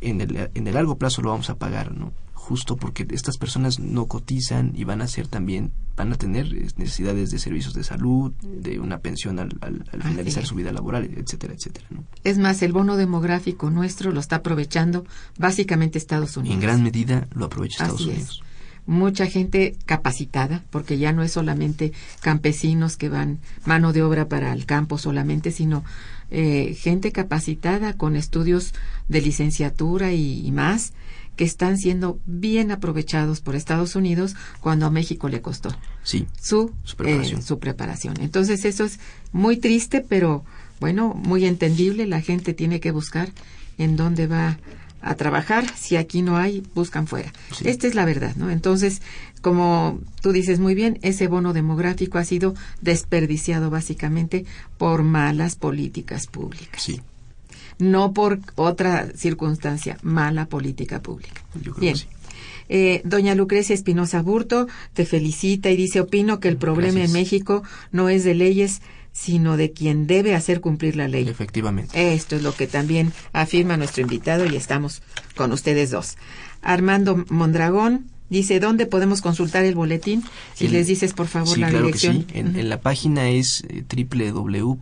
en 0.00 0.20
el, 0.20 0.50
en 0.54 0.66
el 0.66 0.74
largo 0.74 0.96
plazo 0.98 1.22
lo 1.22 1.30
vamos 1.30 1.50
a 1.50 1.54
pagar, 1.56 1.94
¿no? 1.94 2.12
Justo 2.34 2.76
porque 2.76 3.06
estas 3.10 3.38
personas 3.38 3.78
no 3.78 4.04
cotizan 4.04 4.72
y 4.76 4.84
van 4.84 5.00
a 5.00 5.06
ser 5.06 5.28
también, 5.28 5.72
van 5.96 6.12
a 6.12 6.16
tener 6.16 6.52
necesidades 6.76 7.30
de 7.30 7.38
servicios 7.38 7.72
de 7.72 7.84
salud, 7.84 8.32
de 8.42 8.80
una 8.80 8.98
pensión 8.98 9.38
al, 9.38 9.48
al- 9.62 9.82
al 9.90 10.00
Así 10.02 10.08
finalizar 10.10 10.44
su 10.44 10.54
vida 10.54 10.70
laboral, 10.70 11.04
etcétera, 11.16 11.54
etcétera, 11.54 11.86
¿no? 11.88 12.04
Es 12.22 12.36
más, 12.36 12.60
el 12.60 12.72
bono 12.74 12.96
demográfico 12.98 13.70
nuestro 13.70 14.12
lo 14.12 14.20
está 14.20 14.36
aprovechando 14.36 15.06
básicamente 15.38 15.96
Estados 15.96 16.36
Unidos. 16.36 16.54
en 16.56 16.60
gran 16.60 16.82
medida 16.82 17.28
lo 17.34 17.46
aprovecha 17.46 17.84
Estados 17.84 18.02
Así 18.02 18.10
es. 18.10 18.40
Mucha 18.86 19.26
gente 19.26 19.76
capacitada, 19.86 20.62
porque 20.70 20.98
ya 20.98 21.12
no 21.12 21.22
es 21.22 21.32
solamente 21.32 21.92
campesinos 22.20 22.96
que 22.96 23.08
van 23.08 23.38
mano 23.64 23.92
de 23.92 24.02
obra 24.02 24.28
para 24.28 24.52
el 24.52 24.66
campo 24.66 24.98
solamente, 24.98 25.50
sino 25.52 25.84
eh, 26.30 26.74
gente 26.78 27.10
capacitada 27.12 27.94
con 27.94 28.14
estudios 28.16 28.74
de 29.08 29.22
licenciatura 29.22 30.12
y, 30.12 30.46
y 30.46 30.52
más, 30.52 30.92
que 31.36 31.44
están 31.44 31.78
siendo 31.78 32.20
bien 32.26 32.70
aprovechados 32.70 33.40
por 33.40 33.56
Estados 33.56 33.96
Unidos 33.96 34.36
cuando 34.60 34.86
a 34.86 34.90
México 34.90 35.28
le 35.28 35.40
costó 35.40 35.74
Sí, 36.02 36.26
su, 36.40 36.72
Su 36.84 36.96
preparación. 36.96 37.40
eh, 37.40 37.42
su 37.42 37.58
preparación. 37.58 38.14
Entonces 38.20 38.64
eso 38.64 38.84
es 38.84 39.00
muy 39.32 39.56
triste, 39.56 40.04
pero 40.06 40.44
bueno, 40.78 41.12
muy 41.14 41.44
entendible. 41.46 42.06
La 42.06 42.20
gente 42.20 42.52
tiene 42.54 42.78
que 42.80 42.90
buscar 42.92 43.30
en 43.78 43.96
dónde 43.96 44.26
va 44.28 44.58
a 45.04 45.14
trabajar. 45.16 45.64
Si 45.76 45.96
aquí 45.96 46.22
no 46.22 46.36
hay, 46.36 46.62
buscan 46.74 47.06
fuera. 47.06 47.32
Sí. 47.56 47.68
Esta 47.68 47.86
es 47.86 47.94
la 47.94 48.04
verdad, 48.04 48.34
¿no? 48.36 48.50
Entonces, 48.50 49.02
como 49.42 50.00
tú 50.22 50.32
dices 50.32 50.58
muy 50.58 50.74
bien, 50.74 50.98
ese 51.02 51.26
bono 51.28 51.52
demográfico 51.52 52.18
ha 52.18 52.24
sido 52.24 52.54
desperdiciado 52.80 53.70
básicamente 53.70 54.44
por 54.78 55.02
malas 55.02 55.56
políticas 55.56 56.26
públicas. 56.26 56.82
sí, 56.82 57.00
No 57.78 58.12
por 58.12 58.38
otra 58.54 59.08
circunstancia, 59.16 59.98
mala 60.02 60.46
política 60.46 61.02
pública. 61.02 61.42
yo 61.54 61.72
creo 61.72 61.80
Bien. 61.80 61.94
que 61.94 62.00
sí. 62.00 62.06
Eh, 62.70 63.02
doña 63.04 63.34
Lucrecia 63.34 63.74
Espinosa 63.74 64.22
Burto 64.22 64.66
te 64.94 65.04
felicita 65.04 65.70
y 65.70 65.76
dice, 65.76 66.00
opino 66.00 66.40
que 66.40 66.48
el 66.48 66.56
problema 66.56 66.94
Gracias. 67.00 67.10
en 67.10 67.20
México 67.20 67.62
no 67.92 68.08
es 68.08 68.24
de 68.24 68.34
leyes, 68.34 68.80
sino 69.14 69.56
de 69.56 69.70
quien 69.72 70.06
debe 70.06 70.34
hacer 70.34 70.60
cumplir 70.60 70.96
la 70.96 71.08
ley. 71.08 71.26
Efectivamente. 71.28 72.12
Esto 72.14 72.34
es 72.36 72.42
lo 72.42 72.52
que 72.54 72.66
también 72.66 73.12
afirma 73.32 73.76
nuestro 73.78 74.02
invitado 74.02 74.44
y 74.44 74.56
estamos 74.56 75.00
con 75.36 75.52
ustedes 75.52 75.90
dos. 75.92 76.16
Armando 76.60 77.24
Mondragón 77.30 78.10
dice, 78.28 78.58
¿dónde 78.58 78.86
podemos 78.86 79.20
consultar 79.22 79.64
el 79.64 79.76
boletín? 79.76 80.24
Si 80.54 80.66
El- 80.66 80.72
les 80.72 80.88
dices, 80.88 81.14
por 81.14 81.28
favor, 81.28 81.54
sí, 81.54 81.60
la 81.60 81.68
claro 81.70 81.86
dirección. 81.86 82.24
que 82.24 82.32
sí. 82.34 82.38
En, 82.40 82.68
la 82.68 82.80
página 82.80 83.28
es 83.30 83.62
eh, 83.68 83.84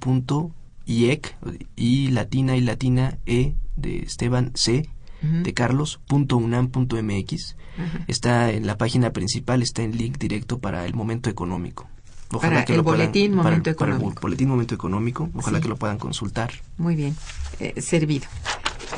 www.iec 0.01 1.37
y 1.77 2.09
latina 2.09 2.57
y 2.57 2.61
latina 2.63 3.19
e 3.27 3.55
de 3.77 3.99
Esteban 3.99 4.53
C 4.55 4.89
de 5.23 5.55
Carlos 5.55 6.01
punto 6.09 6.37
unam 6.37 6.69
punto 6.69 7.01
mx. 7.01 7.55
Está 8.09 8.51
en 8.51 8.67
la 8.67 8.77
página 8.77 9.13
principal, 9.13 9.63
está 9.63 9.83
en 9.85 9.97
link 9.97 10.19
directo 10.19 10.59
para 10.59 10.85
el 10.85 10.95
momento 10.95 11.31
económico. 11.31 11.89
Para 12.41 12.63
el 12.63 12.83
boletín 12.83 13.37
para 13.37 13.49
el- 13.51 13.61
Momento 13.63 13.77
para 13.77 13.91
el 13.93 13.97
Económico. 13.97 14.21
boletín 14.23 14.49
momento 14.49 14.75
económico. 14.75 15.31
Ojalá 15.35 15.59
Sí. 15.59 15.63
que 15.63 15.69
lo 15.69 15.77
puedan 15.77 15.99
consultar. 15.99 16.51
Muy 16.79 16.97
bien, 16.97 17.17
eh, 17.61 17.81
servido. 17.81 18.27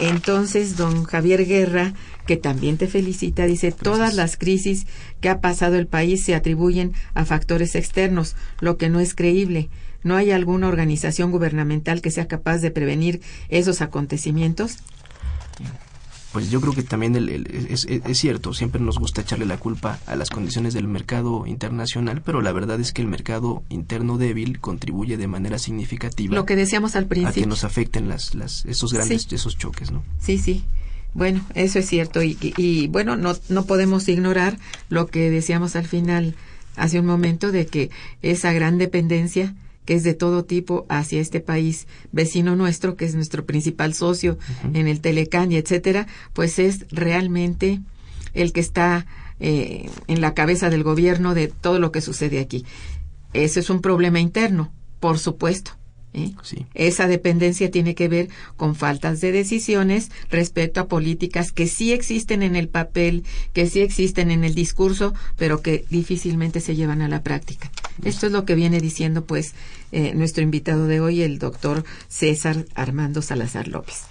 Entonces, 0.01 0.77
don 0.77 1.05
Javier 1.05 1.47
Guerra, 1.47 1.93
que 2.27 2.37
también 2.37 2.79
te 2.79 2.89
felicita, 2.89 3.47
dice, 3.47 3.71
todas 3.71 4.15
las 4.15 4.37
crisis 4.37 4.87
que 5.21 5.29
ha 5.29 5.41
pasado 5.41 5.77
el 5.77 5.87
país 5.87 6.25
se 6.25 6.35
atribuyen 6.35 6.93
a 7.15 7.25
factores 7.25 7.75
externos, 7.77 8.35
lo 8.61 8.77
que 8.77 8.89
no 8.91 8.99
es 9.01 9.15
creíble. 9.15 9.69
¿No 10.03 10.17
hay 10.17 10.33
alguna 10.33 10.69
organización 10.69 11.31
gubernamental 11.31 12.01
que 12.03 12.11
sea 12.11 12.27
capaz 12.29 12.59
de 12.59 12.71
prevenir 12.71 13.21
esos 13.49 13.81
acontecimientos? 13.83 14.79
Pues 16.35 16.51
yo 16.51 16.61
creo 16.61 16.75
que 16.75 16.83
también 16.83 17.15
el- 17.17 17.29
el- 17.31 17.47
es, 17.71 17.87
cierto, 18.19 18.53
siempre 18.53 18.81
nos 18.81 18.99
gusta 18.99 19.21
echarle 19.23 19.47
la 19.47 19.57
culpa 19.57 20.01
a 20.07 20.17
las 20.17 20.29
condiciones 20.31 20.75
del 20.75 20.89
mercado 20.89 21.47
internacional, 21.47 22.23
pero 22.23 22.43
la 22.43 22.51
verdad 22.53 22.79
es 22.81 22.93
que 22.93 23.01
el 23.03 23.09
mercado 23.09 23.63
interno 23.69 24.19
débil 24.19 24.59
contribuye 24.61 25.17
de 25.17 25.29
manera 25.29 25.59
significativa 25.61 26.35
Lo 26.35 26.45
que 26.45 26.57
decíamos 26.57 26.97
al 26.97 27.05
a 27.05 27.09
que 27.09 27.15
principio. 27.15 27.47
nos 27.47 27.63
afecten 27.65 28.09
las, 28.09 28.35
las, 28.35 28.65
esos 28.67 28.93
grandes 28.93 29.23
Sí. 29.23 29.35
esos 29.37 29.57
choques, 29.57 29.93
¿no? 29.93 30.03
Sí, 30.19 30.37
sí. 30.39 30.65
Bueno, 31.15 31.47
eso 31.55 31.79
es 31.79 31.87
cierto. 31.87 32.21
Y, 32.25 32.37
y- 32.41 32.53
y, 32.57 32.89
bueno, 32.89 33.15
no, 33.17 33.35
no 33.49 33.65
podemos 33.65 34.09
ignorar 34.09 34.59
lo 34.89 35.07
que 35.07 35.31
decíamos 35.31 35.77
al 35.77 35.87
final, 35.87 36.35
hace 36.75 36.99
un 36.99 37.07
momento, 37.07 37.53
de 37.53 37.67
que 37.67 37.91
esa 38.23 38.53
gran 38.53 38.77
dependencia 38.79 39.55
que 39.85 39.95
es 39.95 40.03
de 40.03 40.15
todo 40.15 40.45
tipo 40.45 40.87
hacia 40.89 41.21
este 41.21 41.41
país 41.41 41.87
vecino 42.13 42.57
nuestro, 42.57 42.97
que 42.97 43.05
es 43.05 43.15
nuestro 43.15 43.45
principal 43.45 43.95
socio 43.95 44.39
en 44.73 44.87
el 44.89 45.01
Telecán 45.01 45.53
y 45.53 45.57
etcétera, 45.57 46.07
pues 46.33 46.59
es 46.59 46.87
realmente 46.91 47.81
el 48.33 48.53
que 48.53 48.61
está 48.61 49.07
eh, 49.41 49.89
en 50.07 50.21
la 50.21 50.35
cabeza 50.35 50.71
del 50.71 50.83
gobierno 50.83 51.35
de 51.35 51.49
todo 51.49 51.79
lo 51.79 51.93
que 51.93 52.01
sucede 52.01 52.41
aquí. 52.41 52.65
Ese 53.33 53.61
es 53.61 53.71
un 53.71 53.81
problema 53.81 54.21
interno, 54.21 54.73
por 55.01 55.19
supuesto. 55.19 55.73
¿Eh? 56.15 56.33
Sí. 56.43 56.67
Esa 56.75 57.07
dependencia 57.07 57.71
tiene 57.71 57.95
que 57.95 58.09
ver 58.09 58.29
con 58.57 58.75
faltas 58.75 59.21
de 59.21 59.33
decisiones 59.33 60.11
respecto 60.31 60.81
a 60.81 60.89
políticas 60.89 61.53
que 61.53 61.67
sí 61.67 61.93
existen 61.93 62.43
en 62.43 62.57
el 62.57 62.69
papel, 62.69 63.25
que 63.53 63.69
sí 63.69 63.81
existen 63.81 64.31
en 64.31 64.45
el 64.45 64.55
discurso, 64.55 65.13
pero 65.37 65.61
que 65.61 65.85
difícilmente 65.91 66.61
se 66.61 66.77
llevan 66.77 67.03
a 67.03 67.09
la 67.09 67.23
práctica. 67.23 67.71
Esto 68.05 68.27
es 68.27 68.33
lo 68.33 68.45
que 68.45 68.55
viene 68.55 68.81
diciendo, 68.81 69.25
pues, 69.25 69.55
eh, 69.93 70.15
nuestro 70.15 70.43
invitado 70.43 70.87
de 70.87 71.01
hoy, 71.01 71.23
el 71.23 71.39
doctor 71.39 71.85
César 72.09 72.65
Armando 72.75 73.23
Salazar 73.23 73.69
López. 73.69 74.03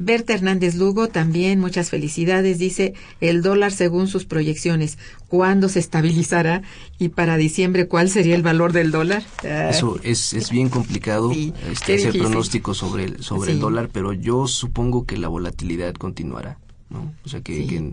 Berta 0.00 0.32
Hernández 0.32 0.76
Lugo 0.76 1.08
también, 1.08 1.58
muchas 1.58 1.90
felicidades. 1.90 2.58
Dice, 2.58 2.94
el 3.20 3.42
dólar 3.42 3.72
según 3.72 4.06
sus 4.06 4.24
proyecciones, 4.24 4.96
¿cuándo 5.26 5.68
se 5.68 5.80
estabilizará? 5.80 6.62
Y 7.00 7.08
para 7.08 7.36
diciembre, 7.36 7.88
¿cuál 7.88 8.08
sería 8.08 8.36
el 8.36 8.42
valor 8.44 8.72
del 8.72 8.92
dólar? 8.92 9.24
Ah, 9.44 9.70
Eso 9.70 9.98
es, 10.04 10.32
es 10.34 10.50
bien 10.50 10.68
complicado 10.68 11.32
Sí, 11.34 11.52
este, 11.70 11.94
hacer 11.94 11.96
difícil. 11.98 12.20
pronósticos 12.22 12.78
sobre, 12.78 13.04
el, 13.04 13.22
sobre 13.24 13.48
Sí. 13.50 13.54
el 13.56 13.60
dólar, 13.60 13.90
pero 13.92 14.12
yo 14.12 14.46
supongo 14.46 15.04
que 15.04 15.16
la 15.18 15.26
volatilidad 15.28 15.94
continuará. 15.94 16.58
¿no? 16.90 17.12
O 17.24 17.28
sea 17.28 17.42
que, 17.42 17.54
Sí. 17.56 17.66
que 17.66 17.92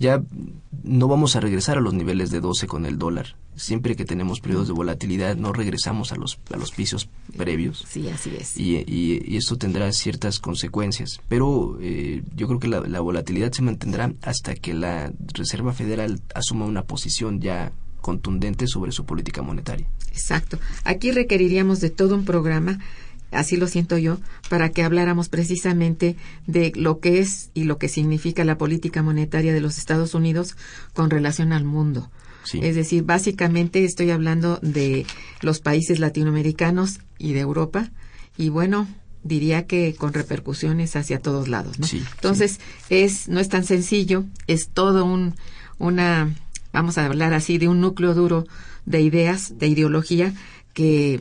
ya 0.00 0.22
no 0.82 1.06
vamos 1.08 1.36
a 1.36 1.40
regresar 1.40 1.76
a 1.78 1.80
los 1.82 1.92
niveles 1.94 2.30
de 2.30 2.40
12 2.40 2.66
con 2.66 2.86
el 2.86 2.98
dólar. 2.98 3.36
Siempre 3.54 3.94
que 3.94 4.06
tenemos 4.06 4.40
periodos 4.40 4.66
de 4.66 4.72
volatilidad 4.72 5.36
no 5.36 5.52
regresamos 5.52 6.10
a 6.12 6.16
los, 6.16 6.40
a 6.52 6.56
los 6.56 6.70
pisos 6.72 7.10
previos. 7.36 7.84
Sí, 7.86 8.08
así 8.08 8.34
es. 8.34 8.56
y, 8.56 8.76
y, 8.78 9.22
y 9.24 9.36
esto 9.36 9.58
tendrá 9.58 9.92
ciertas 9.92 10.38
consecuencias. 10.40 11.20
Pero 11.28 11.76
eh, 11.82 12.22
yo 12.34 12.48
creo 12.48 12.58
que 12.58 12.68
la, 12.68 12.80
la 12.80 13.00
volatilidad 13.00 13.52
se 13.52 13.60
mantendrá 13.60 14.14
hasta 14.22 14.54
que 14.54 14.72
la 14.72 15.12
Reserva 15.34 15.74
Federal 15.74 16.20
asuma 16.34 16.64
una 16.64 16.84
posición 16.84 17.40
ya 17.40 17.72
contundente 18.00 18.66
sobre 18.66 18.92
su 18.92 19.04
política 19.04 19.42
monetaria. 19.42 19.86
Exacto. 20.08 20.58
Aquí 20.84 21.12
requeriríamos 21.12 21.80
de 21.80 21.90
todo 21.90 22.14
un 22.14 22.24
programa, 22.24 22.78
así 23.30 23.56
lo 23.56 23.66
siento 23.66 23.98
yo, 23.98 24.18
para 24.48 24.70
que 24.70 24.82
habláramos 24.82 25.28
precisamente 25.28 26.16
de 26.46 26.72
lo 26.74 27.00
que 27.00 27.20
es 27.20 27.50
y 27.54 27.64
lo 27.64 27.78
que 27.78 27.88
significa 27.88 28.44
la 28.44 28.58
política 28.58 29.02
monetaria 29.02 29.52
de 29.52 29.60
los 29.60 29.78
Estados 29.78 30.14
Unidos 30.14 30.56
con 30.94 31.10
relación 31.10 31.52
al 31.52 31.64
mundo. 31.64 32.10
Sí. 32.44 32.60
Es 32.62 32.74
decir, 32.74 33.04
básicamente 33.04 33.84
estoy 33.84 34.10
hablando 34.10 34.58
de 34.62 35.06
los 35.42 35.60
países 35.60 36.00
latinoamericanos 36.00 37.00
y 37.18 37.32
de 37.34 37.40
Europa 37.40 37.90
y 38.36 38.48
bueno, 38.48 38.88
diría 39.22 39.66
que 39.66 39.94
con 39.94 40.12
repercusiones 40.12 40.96
hacia 40.96 41.20
todos 41.20 41.48
lados, 41.48 41.78
¿no? 41.78 41.86
Sí, 41.86 42.02
Entonces, 42.14 42.58
es 42.88 43.28
no 43.28 43.40
es 43.40 43.48
tan 43.48 43.64
sencillo, 43.64 44.24
es 44.46 44.70
todo 44.70 45.04
un 45.04 45.34
una 45.78 46.34
vamos 46.72 46.98
a 46.98 47.06
hablar 47.06 47.34
así 47.34 47.58
de 47.58 47.68
un 47.68 47.80
núcleo 47.80 48.14
duro 48.14 48.46
de 48.86 49.00
ideas, 49.00 49.58
de 49.58 49.66
ideología 49.66 50.34
que 50.72 51.20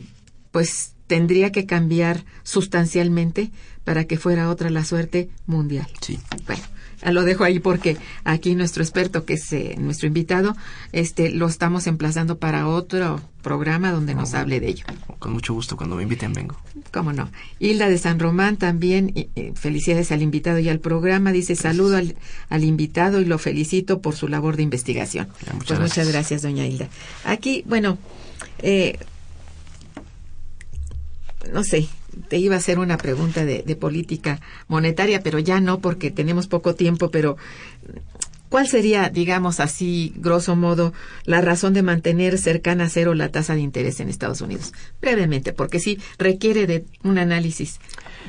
pues 0.52 0.94
tendría 1.10 1.52
que 1.52 1.66
cambiar 1.66 2.24
sustancialmente 2.44 3.50
para 3.84 4.06
que 4.06 4.20
fuera 4.20 4.48
otra 4.48 4.70
la 4.70 4.86
suerte 4.86 5.28
mundial. 5.48 5.88
Sí. 6.02 6.20
Bueno, 6.46 6.62
lo 7.12 7.24
dejo 7.24 7.44
ahí 7.44 7.58
porque 7.58 7.98
aquí 8.26 8.54
nuestro 8.54 8.84
experto, 8.84 9.26
que 9.26 9.34
es 9.34 9.52
eh, 9.52 9.76
nuestro 9.80 10.06
invitado, 10.06 10.56
este, 10.92 11.32
lo 11.32 11.48
estamos 11.48 11.88
emplazando 11.88 12.38
para 12.38 12.68
otro 12.68 13.20
programa 13.42 13.92
donde 13.92 14.14
nos 14.14 14.36
hable 14.36 14.60
de 14.60 14.68
ello. 14.68 14.86
Con 15.18 15.34
mucho 15.34 15.56
gusto, 15.56 15.78
cuando 15.78 15.96
me 15.96 16.04
inviten 16.04 16.32
vengo. 16.32 16.62
¿Cómo 16.94 17.12
no? 17.12 17.32
Hilda 17.58 17.90
de 17.90 17.98
San 17.98 18.20
Román 18.20 18.58
también, 18.58 19.12
y, 19.16 19.30
eh, 19.36 19.54
felicidades 19.56 20.12
al 20.12 20.22
invitado 20.22 20.60
y 20.60 20.70
al 20.70 20.80
programa. 20.80 21.32
Dice 21.32 21.56
saludo 21.56 21.98
al, 21.98 22.18
al 22.50 22.64
invitado 22.64 23.20
y 23.20 23.26
lo 23.26 23.40
felicito 23.40 24.00
por 24.00 24.16
su 24.16 24.28
labor 24.28 24.58
de 24.58 24.62
investigación. 24.62 25.28
Ya, 25.44 25.54
muchas 25.54 25.80
pues 25.80 25.80
muchas 25.80 26.08
gracias. 26.08 26.14
gracias, 26.14 26.42
doña 26.44 26.68
Hilda. 26.68 26.88
Aquí, 27.24 27.64
bueno, 27.66 27.98
eh, 28.60 29.00
no 31.54 31.64
sé, 31.64 31.88
te 32.28 32.38
iba 32.38 32.56
a 32.56 32.60
hacer 32.60 32.80
una 32.80 32.98
pregunta 32.98 33.46
de, 33.46 33.64
de 33.64 33.76
política 33.76 34.40
monetaria, 34.68 35.22
pero 35.22 35.40
ya 35.40 35.60
no 35.60 35.80
porque 35.80 36.12
tenemos 36.12 36.48
poco 36.48 36.76
tiempo, 36.76 37.12
pero 37.12 37.38
¿cuál 38.50 38.68
sería, 38.68 39.10
digamos 39.10 39.60
así, 39.60 40.14
grosso 40.18 40.56
modo, 40.56 40.94
la 41.26 41.42
razón 41.42 41.74
de 41.74 41.84
mantener 41.84 42.38
cercana 42.38 42.86
a 42.86 42.90
cero 42.90 43.14
la 43.14 43.30
tasa 43.30 43.56
de 43.56 43.62
interés 43.62 44.00
en 44.00 44.10
Estados 44.10 44.42
Unidos? 44.42 44.74
Brevemente, 45.02 45.54
porque 45.54 45.80
sí 45.80 46.00
requiere 46.18 46.68
de 46.68 46.86
un 47.04 47.18
análisis 47.18 47.80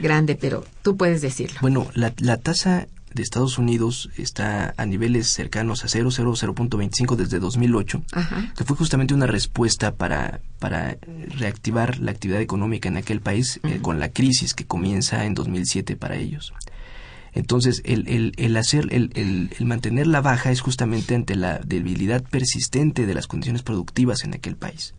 grande, 0.00 0.36
pero 0.36 0.64
tú 0.82 0.96
puedes 0.96 1.20
decirlo. 1.20 1.58
Bueno, 1.60 1.88
la, 1.94 2.12
la 2.18 2.36
tasa 2.36 2.86
de 3.14 3.22
Estados 3.22 3.58
Unidos 3.58 4.10
está 4.16 4.74
a 4.76 4.86
niveles 4.86 5.28
cercanos 5.28 5.84
a 5.84 5.88
0, 5.88 6.10
0, 6.10 6.32
0.25 6.34 7.16
desde 7.16 7.38
2008, 7.40 8.02
Ajá. 8.12 8.52
que 8.56 8.64
fue 8.64 8.76
justamente 8.76 9.14
una 9.14 9.26
respuesta 9.26 9.94
para, 9.94 10.40
para 10.58 10.96
reactivar 11.38 11.98
la 11.98 12.10
actividad 12.12 12.40
económica 12.40 12.88
en 12.88 12.96
aquel 12.96 13.20
país 13.20 13.60
eh, 13.64 13.78
con 13.82 13.98
la 13.98 14.10
crisis 14.10 14.54
que 14.54 14.66
comienza 14.66 15.24
en 15.24 15.34
2007 15.34 15.96
para 15.96 16.16
ellos. 16.16 16.52
Entonces, 17.32 17.82
el, 17.84 18.08
el, 18.08 18.32
el 18.36 18.56
hacer, 18.56 18.88
el, 18.90 19.10
el, 19.14 19.50
el 19.56 19.66
mantener 19.66 20.06
la 20.06 20.20
baja 20.20 20.50
es 20.50 20.60
justamente 20.60 21.14
ante 21.14 21.36
la 21.36 21.58
debilidad 21.58 22.22
persistente 22.24 23.06
de 23.06 23.14
las 23.14 23.28
condiciones 23.28 23.62
productivas 23.62 24.24
en 24.24 24.34
aquel 24.34 24.56
país. 24.56 24.94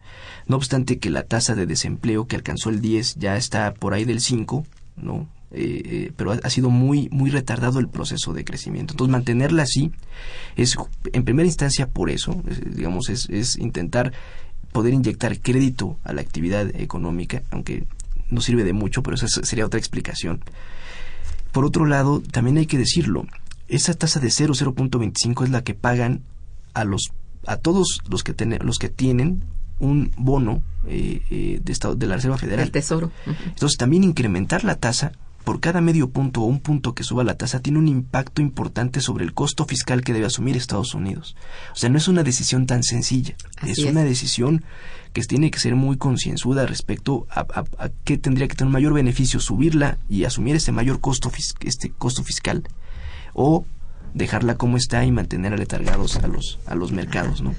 No 0.48 0.56
obstante 0.56 0.98
que 0.98 1.10
la 1.10 1.24
tasa 1.24 1.56
de 1.56 1.66
desempleo 1.66 2.28
que 2.28 2.38
alcanzó 2.38 2.70
el 2.70 2.80
10 2.82 3.16
ya 3.16 3.36
está 3.36 3.74
por 3.74 3.94
ahí 3.94 4.06
del 4.06 4.22
5, 4.22 4.66
¿no? 4.98 5.28
Eh, 5.54 5.82
eh, 5.86 6.12
pero 6.16 6.32
ha, 6.32 6.40
ha 6.44 6.50
sido 6.50 6.70
muy, 6.70 7.10
muy 7.12 7.30
retardado 7.30 7.80
el 7.80 7.90
proceso 7.90 8.32
de 8.34 8.46
crecimiento. 8.46 8.94
Entonces, 8.94 9.12
mantenerla 9.12 9.64
así 9.64 9.92
es, 10.56 10.78
en 11.12 11.24
primera 11.26 11.46
instancia, 11.48 11.88
por 11.88 12.10
eso, 12.10 12.42
es- 12.48 12.76
digamos, 12.76 13.10
es, 13.10 13.30
es 13.30 13.58
intentar 13.58 14.14
poder 14.72 14.94
inyectar 14.94 15.38
crédito 15.42 15.98
a 16.06 16.14
la 16.14 16.22
actividad 16.22 16.74
económica, 16.76 17.44
aunque 17.52 17.84
no 18.30 18.40
sirve 18.40 18.64
de 18.64 18.72
mucho, 18.72 19.04
pero 19.04 19.16
esa 19.16 19.28
sería 19.28 19.66
otra 19.66 19.78
explicación. 19.80 20.42
Por 21.52 21.66
otro 21.66 21.86
lado, 21.86 22.22
también 22.22 22.58
hay 22.58 22.66
que 22.66 22.78
decirlo, 22.78 23.26
esa 23.68 23.94
tasa 23.94 24.20
de 24.22 24.32
0, 24.32 24.54
0.25 24.56 25.44
es 25.44 25.50
la 25.50 25.64
que 25.64 25.74
pagan 25.74 26.22
a 26.74 26.86
los 26.86 27.12
a 27.48 27.58
todos 27.58 28.00
los 28.10 28.24
que 28.24 28.34
tienen 28.34 28.60
los 28.64 28.78
que 28.78 28.88
tienen 28.88 29.44
un 29.80 30.12
bono 30.16 30.62
eh, 30.88 31.22
eh, 31.32 31.60
de 31.64 31.72
estado 31.74 31.96
de 31.96 32.06
la 32.08 32.16
Reserva 32.16 32.38
Federal. 32.38 32.66
El 32.66 32.72
tesoro. 32.72 33.12
Entonces, 33.48 33.78
también 33.78 34.04
incrementar 34.04 34.64
la 34.64 34.76
tasa 34.76 35.12
por 35.44 35.60
cada 35.60 35.82
medio 35.82 36.10
punto 36.10 36.42
o 36.42 36.46
un 36.46 36.60
punto 36.60 36.94
que 36.94 37.04
suba 37.04 37.24
la 37.24 37.36
tasa 37.38 37.60
tiene 37.62 37.80
un 37.80 37.88
impacto 37.88 38.42
importante 38.42 39.02
sobre 39.02 39.24
el 39.26 39.34
costo 39.34 39.66
fiscal 39.66 40.04
que 40.04 40.14
debe 40.14 40.26
asumir 40.28 40.56
Estados 40.56 40.94
Unidos. 40.94 41.36
O 41.74 41.76
sea, 41.76 41.90
no 41.90 41.98
es 41.98 42.08
una 42.08 42.24
decisión 42.24 42.68
tan 42.68 42.84
sencilla, 42.84 43.36
es 43.66 43.80
es. 43.80 43.86
una 43.86 44.04
decisión 44.04 44.64
que 45.14 45.22
tiene 45.24 45.52
que 45.52 45.60
ser 45.60 45.76
muy 45.76 45.98
concienzuda 45.98 46.66
respecto 46.66 47.28
a, 47.30 47.42
a, 47.42 47.64
a 47.84 47.90
qué 48.06 48.18
tendría 48.18 48.48
que 48.48 48.56
tener 48.56 48.68
un 48.68 48.74
mayor 48.74 48.94
beneficio, 48.94 49.40
subirla 49.40 49.98
y 50.10 50.24
asumir 50.26 50.56
este 50.56 50.72
mayor 50.72 51.02
costo, 51.02 51.30
fis- 51.30 51.56
este 51.62 51.90
costo 51.90 52.24
fiscal 52.24 52.64
o 53.34 53.66
dejarla 54.14 54.56
como 54.56 54.78
está 54.78 55.04
y 55.06 55.12
mantener 55.12 55.54
aletargados 55.54 56.18
a 56.18 56.28
los, 56.28 56.60
a 56.66 56.76
los 56.76 56.92
mercados, 56.92 57.42
¿no? 57.42 57.56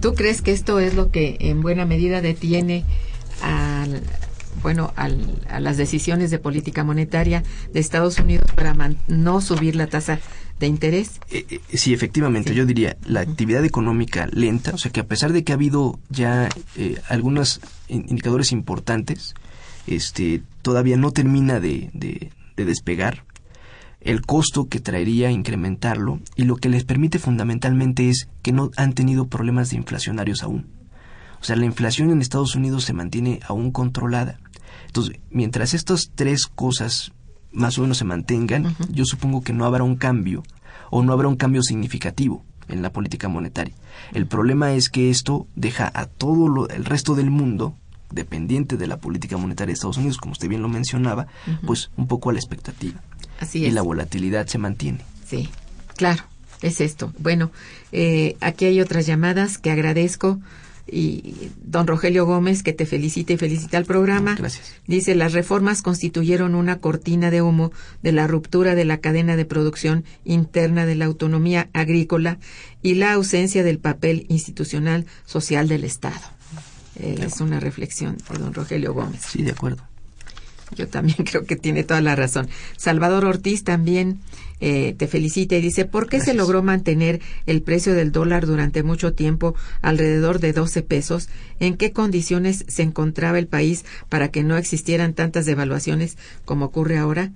¿Tú 0.00 0.14
crees 0.14 0.42
que 0.42 0.52
esto 0.52 0.78
es 0.80 0.94
lo 0.94 1.10
que 1.10 1.36
en 1.40 1.62
buena 1.62 1.84
medida 1.86 2.20
detiene 2.20 2.84
al, 3.42 4.02
bueno, 4.62 4.92
al- 4.96 5.40
a 5.48 5.60
las 5.60 5.76
decisiones 5.76 6.30
de 6.30 6.38
política 6.38 6.84
monetaria 6.84 7.42
de 7.72 7.80
Estados 7.80 8.18
Unidos 8.18 8.50
para 8.54 8.74
man- 8.74 8.98
no 9.08 9.40
subir 9.40 9.76
la 9.76 9.86
tasa 9.86 10.18
de 10.60 10.66
interés? 10.66 11.20
Eh, 11.30 11.46
eh, 11.50 11.60
sí, 11.76 11.92
efectivamente, 11.94 12.50
Sí. 12.50 12.56
yo 12.56 12.66
diría 12.66 12.96
la 13.04 13.20
actividad 13.20 13.64
económica 13.64 14.28
lenta, 14.32 14.72
o 14.74 14.78
sea 14.78 14.92
que 14.92 15.00
a 15.00 15.06
pesar 15.06 15.32
de 15.32 15.42
que 15.44 15.52
ha 15.52 15.56
habido 15.56 15.98
ya 16.10 16.48
eh, 16.76 16.96
algunos 17.08 17.60
in- 17.88 18.06
indicadores 18.08 18.52
importantes, 18.52 19.34
este, 19.86 20.42
todavía 20.62 20.96
no 20.96 21.10
termina 21.10 21.58
de, 21.60 21.90
de- 21.92 22.30
de 22.56 22.64
despegar 22.64 23.24
el 24.00 24.22
costo 24.22 24.68
que 24.68 24.80
traería 24.80 25.30
incrementarlo 25.30 26.20
y 26.36 26.44
lo 26.44 26.56
que 26.56 26.68
les 26.68 26.84
permite 26.84 27.18
fundamentalmente 27.18 28.08
es 28.08 28.28
que 28.42 28.52
no 28.52 28.70
han 28.76 28.92
tenido 28.94 29.26
problemas 29.28 29.70
de 29.70 29.76
inflacionarios 29.76 30.42
aún. 30.42 30.66
O 31.40 31.44
sea, 31.44 31.56
la 31.56 31.64
inflación 31.66 32.10
en 32.10 32.20
Estados 32.20 32.54
Unidos 32.54 32.84
se 32.84 32.92
mantiene 32.92 33.40
aún 33.48 33.72
controlada. 33.72 34.38
Entonces, 34.86 35.18
mientras 35.30 35.74
estas 35.74 36.10
tres 36.14 36.46
cosas 36.46 37.12
más 37.52 37.78
o 37.78 37.82
menos 37.82 37.98
se 37.98 38.04
mantengan, 38.04 38.74
yo 38.90 39.04
supongo 39.04 39.42
que 39.42 39.52
no 39.52 39.64
habrá 39.64 39.82
un 39.84 39.96
cambio 39.96 40.42
o 40.90 41.02
no 41.02 41.12
habrá 41.12 41.28
un 41.28 41.36
cambio 41.36 41.62
significativo 41.62 42.44
en 42.68 42.80
la 42.82 42.90
política 42.92 43.28
monetaria. 43.28 43.74
El 44.12 44.26
problema 44.26 44.72
es 44.72 44.88
que 44.88 45.10
esto 45.10 45.46
deja 45.56 45.90
a 45.94 46.06
todo 46.06 46.48
lo- 46.48 46.68
el 46.68 46.84
resto 46.84 47.14
del 47.14 47.30
mundo 47.30 47.76
dependiente 48.10 48.76
de 48.76 48.86
la 48.86 48.98
política 48.98 49.36
monetaria 49.36 49.68
de 49.68 49.72
Estados 49.74 49.96
Unidos, 49.96 50.18
como 50.18 50.32
usted 50.32 50.48
bien 50.48 50.62
lo 50.62 50.68
mencionaba, 50.68 51.26
pues 51.66 51.90
un 51.96 52.06
poco 52.06 52.30
a 52.30 52.32
la 52.32 52.38
expectativa. 52.38 53.00
Así 53.40 53.60
y 53.60 53.66
es. 53.66 53.74
la 53.74 53.82
volatilidad 53.82 54.46
se 54.46 54.58
mantiene. 54.58 55.00
Sí, 55.26 55.48
claro, 55.96 56.22
es 56.60 56.80
esto. 56.80 57.12
Bueno, 57.18 57.50
eh, 57.90 58.36
aquí 58.40 58.66
hay 58.66 58.80
otras 58.80 59.06
llamadas 59.06 59.58
que 59.58 59.70
agradezco. 59.70 60.40
Y 60.86 61.50
don 61.62 61.86
Rogelio 61.86 62.26
Gómez, 62.26 62.62
que 62.62 62.72
te 62.72 62.86
felicita 62.86 63.32
y 63.32 63.36
felicita 63.36 63.78
al 63.78 63.84
programa. 63.84 64.34
Gracias. 64.36 64.74
Dice, 64.86 65.14
las 65.14 65.32
reformas 65.32 65.82
constituyeron 65.82 66.54
una 66.54 66.78
cortina 66.78 67.30
de 67.30 67.42
humo 67.42 67.72
de 68.02 68.12
la 68.12 68.26
ruptura 68.26 68.74
de 68.74 68.84
la 68.84 68.98
cadena 68.98 69.36
de 69.36 69.44
producción 69.44 70.04
interna 70.24 70.86
de 70.86 70.94
la 70.94 71.06
autonomía 71.06 71.68
agrícola 71.72 72.38
y 72.82 72.94
la 72.94 73.12
ausencia 73.12 73.62
del 73.62 73.78
papel 73.78 74.26
institucional 74.28 75.06
social 75.24 75.68
del 75.68 75.84
Estado. 75.84 76.20
Eh, 76.96 77.24
es 77.26 77.40
una 77.40 77.60
reflexión 77.60 78.18
de 78.30 78.38
don 78.38 78.52
Rogelio 78.52 78.92
Gómez. 78.92 79.22
Sí, 79.26 79.42
de 79.42 79.52
acuerdo. 79.52 79.91
Yo 80.76 80.88
también 80.88 81.18
creo 81.30 81.44
que 81.44 81.56
tiene 81.56 81.84
toda 81.84 82.00
la 82.00 82.16
razón. 82.16 82.48
Salvador 82.76 83.24
Ortiz 83.24 83.64
también 83.64 84.20
eh, 84.60 84.94
te 84.96 85.08
felicita 85.08 85.56
y 85.56 85.60
dice, 85.60 85.84
¿por 85.84 86.08
qué 86.08 86.20
se 86.20 86.34
logró 86.34 86.62
mantener 86.62 87.20
el 87.46 87.62
precio 87.62 87.94
del 87.94 88.12
dólar 88.12 88.46
durante 88.46 88.82
mucho 88.82 89.12
tiempo 89.12 89.54
alrededor 89.80 90.38
de 90.38 90.52
12 90.52 90.82
pesos? 90.82 91.28
¿En 91.58 91.76
qué 91.76 91.92
condiciones 91.92 92.64
se 92.68 92.82
encontraba 92.82 93.38
el 93.38 93.48
país 93.48 93.84
para 94.08 94.28
que 94.28 94.44
no 94.44 94.56
existieran 94.56 95.14
tantas 95.14 95.46
devaluaciones 95.46 96.16
como 96.44 96.66
ocurre 96.66 96.98
ahora? 96.98 97.32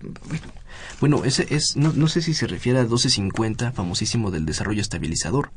Bueno, 0.00 0.52
bueno, 1.00 1.24
ese 1.24 1.46
es, 1.50 1.76
no, 1.76 1.92
no 1.92 2.08
sé 2.08 2.22
si 2.22 2.34
se 2.34 2.46
refiere 2.46 2.78
a 2.78 2.82
1250, 2.82 3.72
famosísimo 3.72 4.30
del 4.30 4.46
desarrollo 4.46 4.80
estabilizador, 4.80 5.50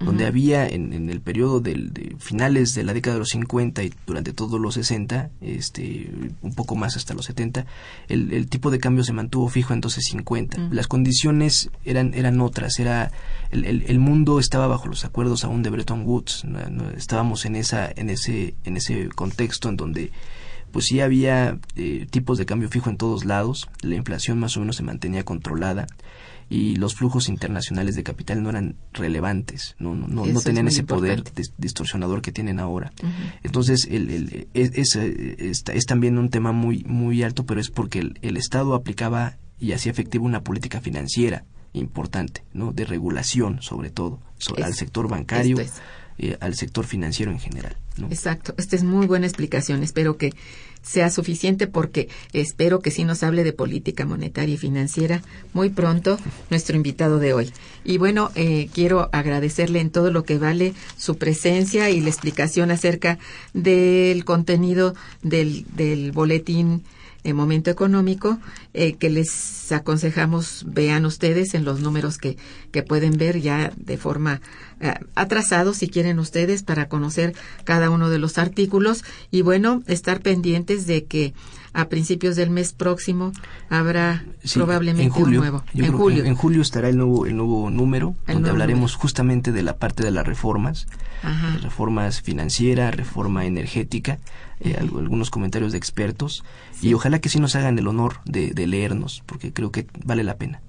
donde 0.00 0.26
había 0.26 0.66
en, 0.66 1.08
el 1.08 1.20
periodo 1.20 1.60
del, 1.60 1.92
de 1.92 2.16
finales 2.18 2.74
de 2.74 2.84
la 2.84 2.92
década 2.92 3.14
de 3.14 3.20
los 3.20 3.30
50 3.30 3.82
y 3.82 3.92
durante 4.06 4.32
todos 4.32 4.60
los 4.60 4.74
60, 4.74 5.30
este, 5.40 6.10
un 6.42 6.54
poco 6.54 6.76
más 6.76 6.96
hasta 6.96 7.14
los 7.14 7.26
70, 7.26 7.66
el, 8.08 8.32
el 8.32 8.48
tipo 8.48 8.70
de 8.70 8.78
cambio 8.78 9.04
se 9.04 9.12
mantuvo 9.12 9.48
fijo 9.48 9.72
en 9.72 9.78
1250. 9.78 10.68
Las 10.70 10.88
condiciones 10.88 11.70
eran, 11.84 12.14
eran 12.14 12.40
otras, 12.40 12.78
era, 12.78 13.10
el, 13.50 13.64
el, 13.64 13.98
mundo 13.98 14.38
estaba 14.38 14.66
bajo 14.66 14.88
los 14.88 15.04
acuerdos 15.04 15.44
aún 15.44 15.62
de 15.62 15.70
Bretton 15.70 16.02
Woods, 16.06 16.44
estábamos 16.96 17.44
en, 17.44 17.56
esa, 17.56 17.90
en, 17.94 18.10
ese, 18.10 18.54
en 18.64 18.76
ese 18.76 19.08
contexto 19.08 19.68
en 19.68 19.76
donde 19.76 20.12
pues 20.74 20.86
sí 20.86 21.00
había 21.00 21.58
eh, 21.76 22.06
tipos 22.10 22.36
de 22.36 22.46
cambio 22.46 22.68
fijo 22.68 22.90
en 22.90 22.96
todos 22.96 23.24
lados, 23.24 23.68
la 23.82 23.94
inflación 23.94 24.40
más 24.40 24.56
o 24.56 24.60
menos 24.60 24.74
se 24.74 24.82
mantenía 24.82 25.24
controlada 25.24 25.86
y 26.48 26.76
los 26.76 26.94
flujos 26.94 27.28
internacionales 27.28 27.96
de 27.96 28.02
capital 28.02 28.42
no 28.42 28.50
eran 28.50 28.76
relevantes, 28.92 29.76
no, 29.78 29.94
no, 29.94 30.06
no, 30.06 30.40
tenían 30.40 30.68
ese 30.68 30.84
poder 30.84 31.24
distorsionador 31.58 32.22
que 32.22 32.32
tienen 32.32 32.60
ahora. 32.60 32.92
Entonces, 33.42 33.86
el, 33.90 34.10
el, 34.10 34.48
es, 34.54 34.96
es, 34.96 35.86
también 35.86 36.18
un 36.18 36.30
tema 36.30 36.52
muy, 36.52 36.84
muy 36.84 37.22
alto, 37.22 37.44
pero 37.44 37.60
es 37.60 37.70
porque 37.70 38.10
el, 38.20 38.36
Estado 38.36 38.74
aplicaba 38.74 39.38
y 39.58 39.72
hacía 39.72 39.92
efectiva 39.92 40.24
una 40.24 40.42
política 40.42 40.80
financiera 40.80 41.44
importante, 41.72 42.44
¿no? 42.52 42.72
De 42.72 42.84
regulación, 42.84 43.62
sobre 43.62 43.90
todo, 43.90 44.20
al 44.62 44.74
sector 44.74 45.08
bancario, 45.08 45.56
eh, 46.18 46.36
al 46.40 46.54
sector 46.54 46.86
financiero 46.86 47.32
en 47.32 47.40
general. 47.40 47.76
Exacto, 48.10 48.54
esta 48.56 48.76
es 48.76 48.82
muy 48.82 49.06
buena 49.06 49.26
explicación. 49.26 49.82
Espero 49.82 50.16
que 50.16 50.32
sea 50.82 51.10
suficiente 51.10 51.66
porque 51.66 52.08
espero 52.32 52.80
que 52.80 52.90
sí 52.90 53.04
nos 53.04 53.22
hable 53.22 53.42
de 53.42 53.52
política 53.52 54.04
monetaria 54.04 54.54
y 54.54 54.58
financiera 54.58 55.22
muy 55.52 55.70
pronto 55.70 56.18
nuestro 56.50 56.76
invitado 56.76 57.18
de 57.18 57.32
hoy. 57.32 57.50
Y 57.84 57.98
bueno, 57.98 58.30
eh, 58.34 58.68
quiero 58.72 59.08
agradecerle 59.12 59.80
en 59.80 59.90
todo 59.90 60.10
lo 60.10 60.24
que 60.24 60.38
vale 60.38 60.74
su 60.96 61.16
presencia 61.16 61.90
y 61.90 62.00
la 62.00 62.10
explicación 62.10 62.70
acerca 62.70 63.18
del 63.54 64.24
contenido 64.24 64.94
del, 65.22 65.64
del 65.74 66.12
boletín 66.12 66.84
en 67.24 67.36
momento 67.36 67.70
económico 67.70 68.38
eh, 68.74 68.94
que 68.94 69.10
les 69.10 69.72
aconsejamos 69.72 70.64
vean 70.68 71.06
ustedes 71.06 71.54
en 71.54 71.64
los 71.64 71.80
números 71.80 72.18
que, 72.18 72.36
que 72.70 72.82
pueden 72.82 73.16
ver 73.16 73.40
ya 73.40 73.72
de 73.76 73.96
forma 73.96 74.40
eh, 74.80 74.94
atrasados 75.14 75.78
si 75.78 75.88
quieren 75.88 76.18
ustedes 76.18 76.62
para 76.62 76.88
conocer 76.88 77.34
cada 77.64 77.90
uno 77.90 78.10
de 78.10 78.18
los 78.18 78.38
artículos 78.38 79.04
y 79.30 79.42
bueno 79.42 79.82
estar 79.86 80.20
pendientes 80.20 80.86
de 80.86 81.04
que 81.04 81.34
a 81.74 81.88
principios 81.88 82.36
del 82.36 82.50
mes 82.50 82.72
próximo 82.72 83.32
habrá 83.68 84.24
probablemente 84.54 85.22
un 85.22 85.34
nuevo. 85.34 85.64
En 85.74 85.92
julio. 85.92 86.24
En, 86.24 86.36
julio 86.36 86.62
estará 86.62 86.88
el 86.88 86.96
nuevo, 86.96 87.26
el 87.26 87.36
nuevo 87.36 87.68
número, 87.68 88.14
donde 88.28 88.48
hablaremos 88.48 88.94
justamente 88.94 89.50
de 89.50 89.62
la 89.62 89.76
parte 89.76 90.04
de 90.04 90.12
las 90.12 90.24
reformas, 90.24 90.86
reformas 91.62 92.22
financieras, 92.22 92.94
reforma 92.94 93.44
energética, 93.44 94.18
eh, 94.60 94.76
algunos 94.78 95.30
comentarios 95.30 95.72
de 95.72 95.78
expertos, 95.78 96.44
y 96.80 96.94
ojalá 96.94 97.20
que 97.20 97.28
sí 97.28 97.40
nos 97.40 97.54
hagan 97.56 97.78
el 97.78 97.88
honor 97.88 98.20
de, 98.24 98.50
de 98.50 98.66
leernos, 98.66 99.22
porque 99.26 99.52
creo 99.52 99.70
que 99.70 99.86
vale 100.04 100.24
la 100.24 100.36
pena. 100.36 100.60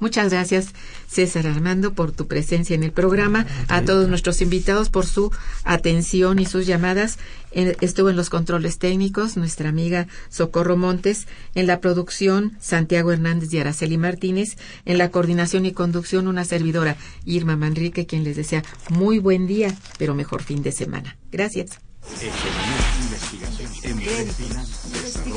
Muchas 0.00 0.30
gracias, 0.30 0.68
César 1.08 1.46
Armando, 1.48 1.92
por 1.92 2.12
tu 2.12 2.28
presencia 2.28 2.74
en 2.76 2.84
el 2.84 2.92
programa, 2.92 3.46
a 3.66 3.82
todos 3.82 4.08
nuestros 4.08 4.40
invitados 4.40 4.90
por 4.90 5.06
su 5.06 5.32
atención 5.64 6.38
y 6.38 6.46
sus 6.46 6.66
llamadas. 6.66 7.18
Estuvo 7.50 8.08
en 8.08 8.16
los 8.16 8.30
controles 8.30 8.78
técnicos 8.78 9.36
nuestra 9.36 9.70
amiga 9.70 10.06
Socorro 10.28 10.76
Montes, 10.76 11.26
en 11.56 11.66
la 11.66 11.80
producción 11.80 12.56
Santiago 12.60 13.10
Hernández 13.10 13.52
y 13.52 13.58
Araceli 13.58 13.98
Martínez, 13.98 14.56
en 14.84 14.98
la 14.98 15.10
coordinación 15.10 15.66
y 15.66 15.72
conducción 15.72 16.28
una 16.28 16.44
servidora 16.44 16.96
Irma 17.24 17.56
Manrique, 17.56 18.06
quien 18.06 18.22
les 18.22 18.36
desea 18.36 18.62
muy 18.90 19.18
buen 19.18 19.48
día, 19.48 19.74
pero 19.98 20.14
mejor 20.14 20.44
fin 20.44 20.62
de 20.62 20.70
semana. 20.70 21.16
Gracias. 21.32 21.80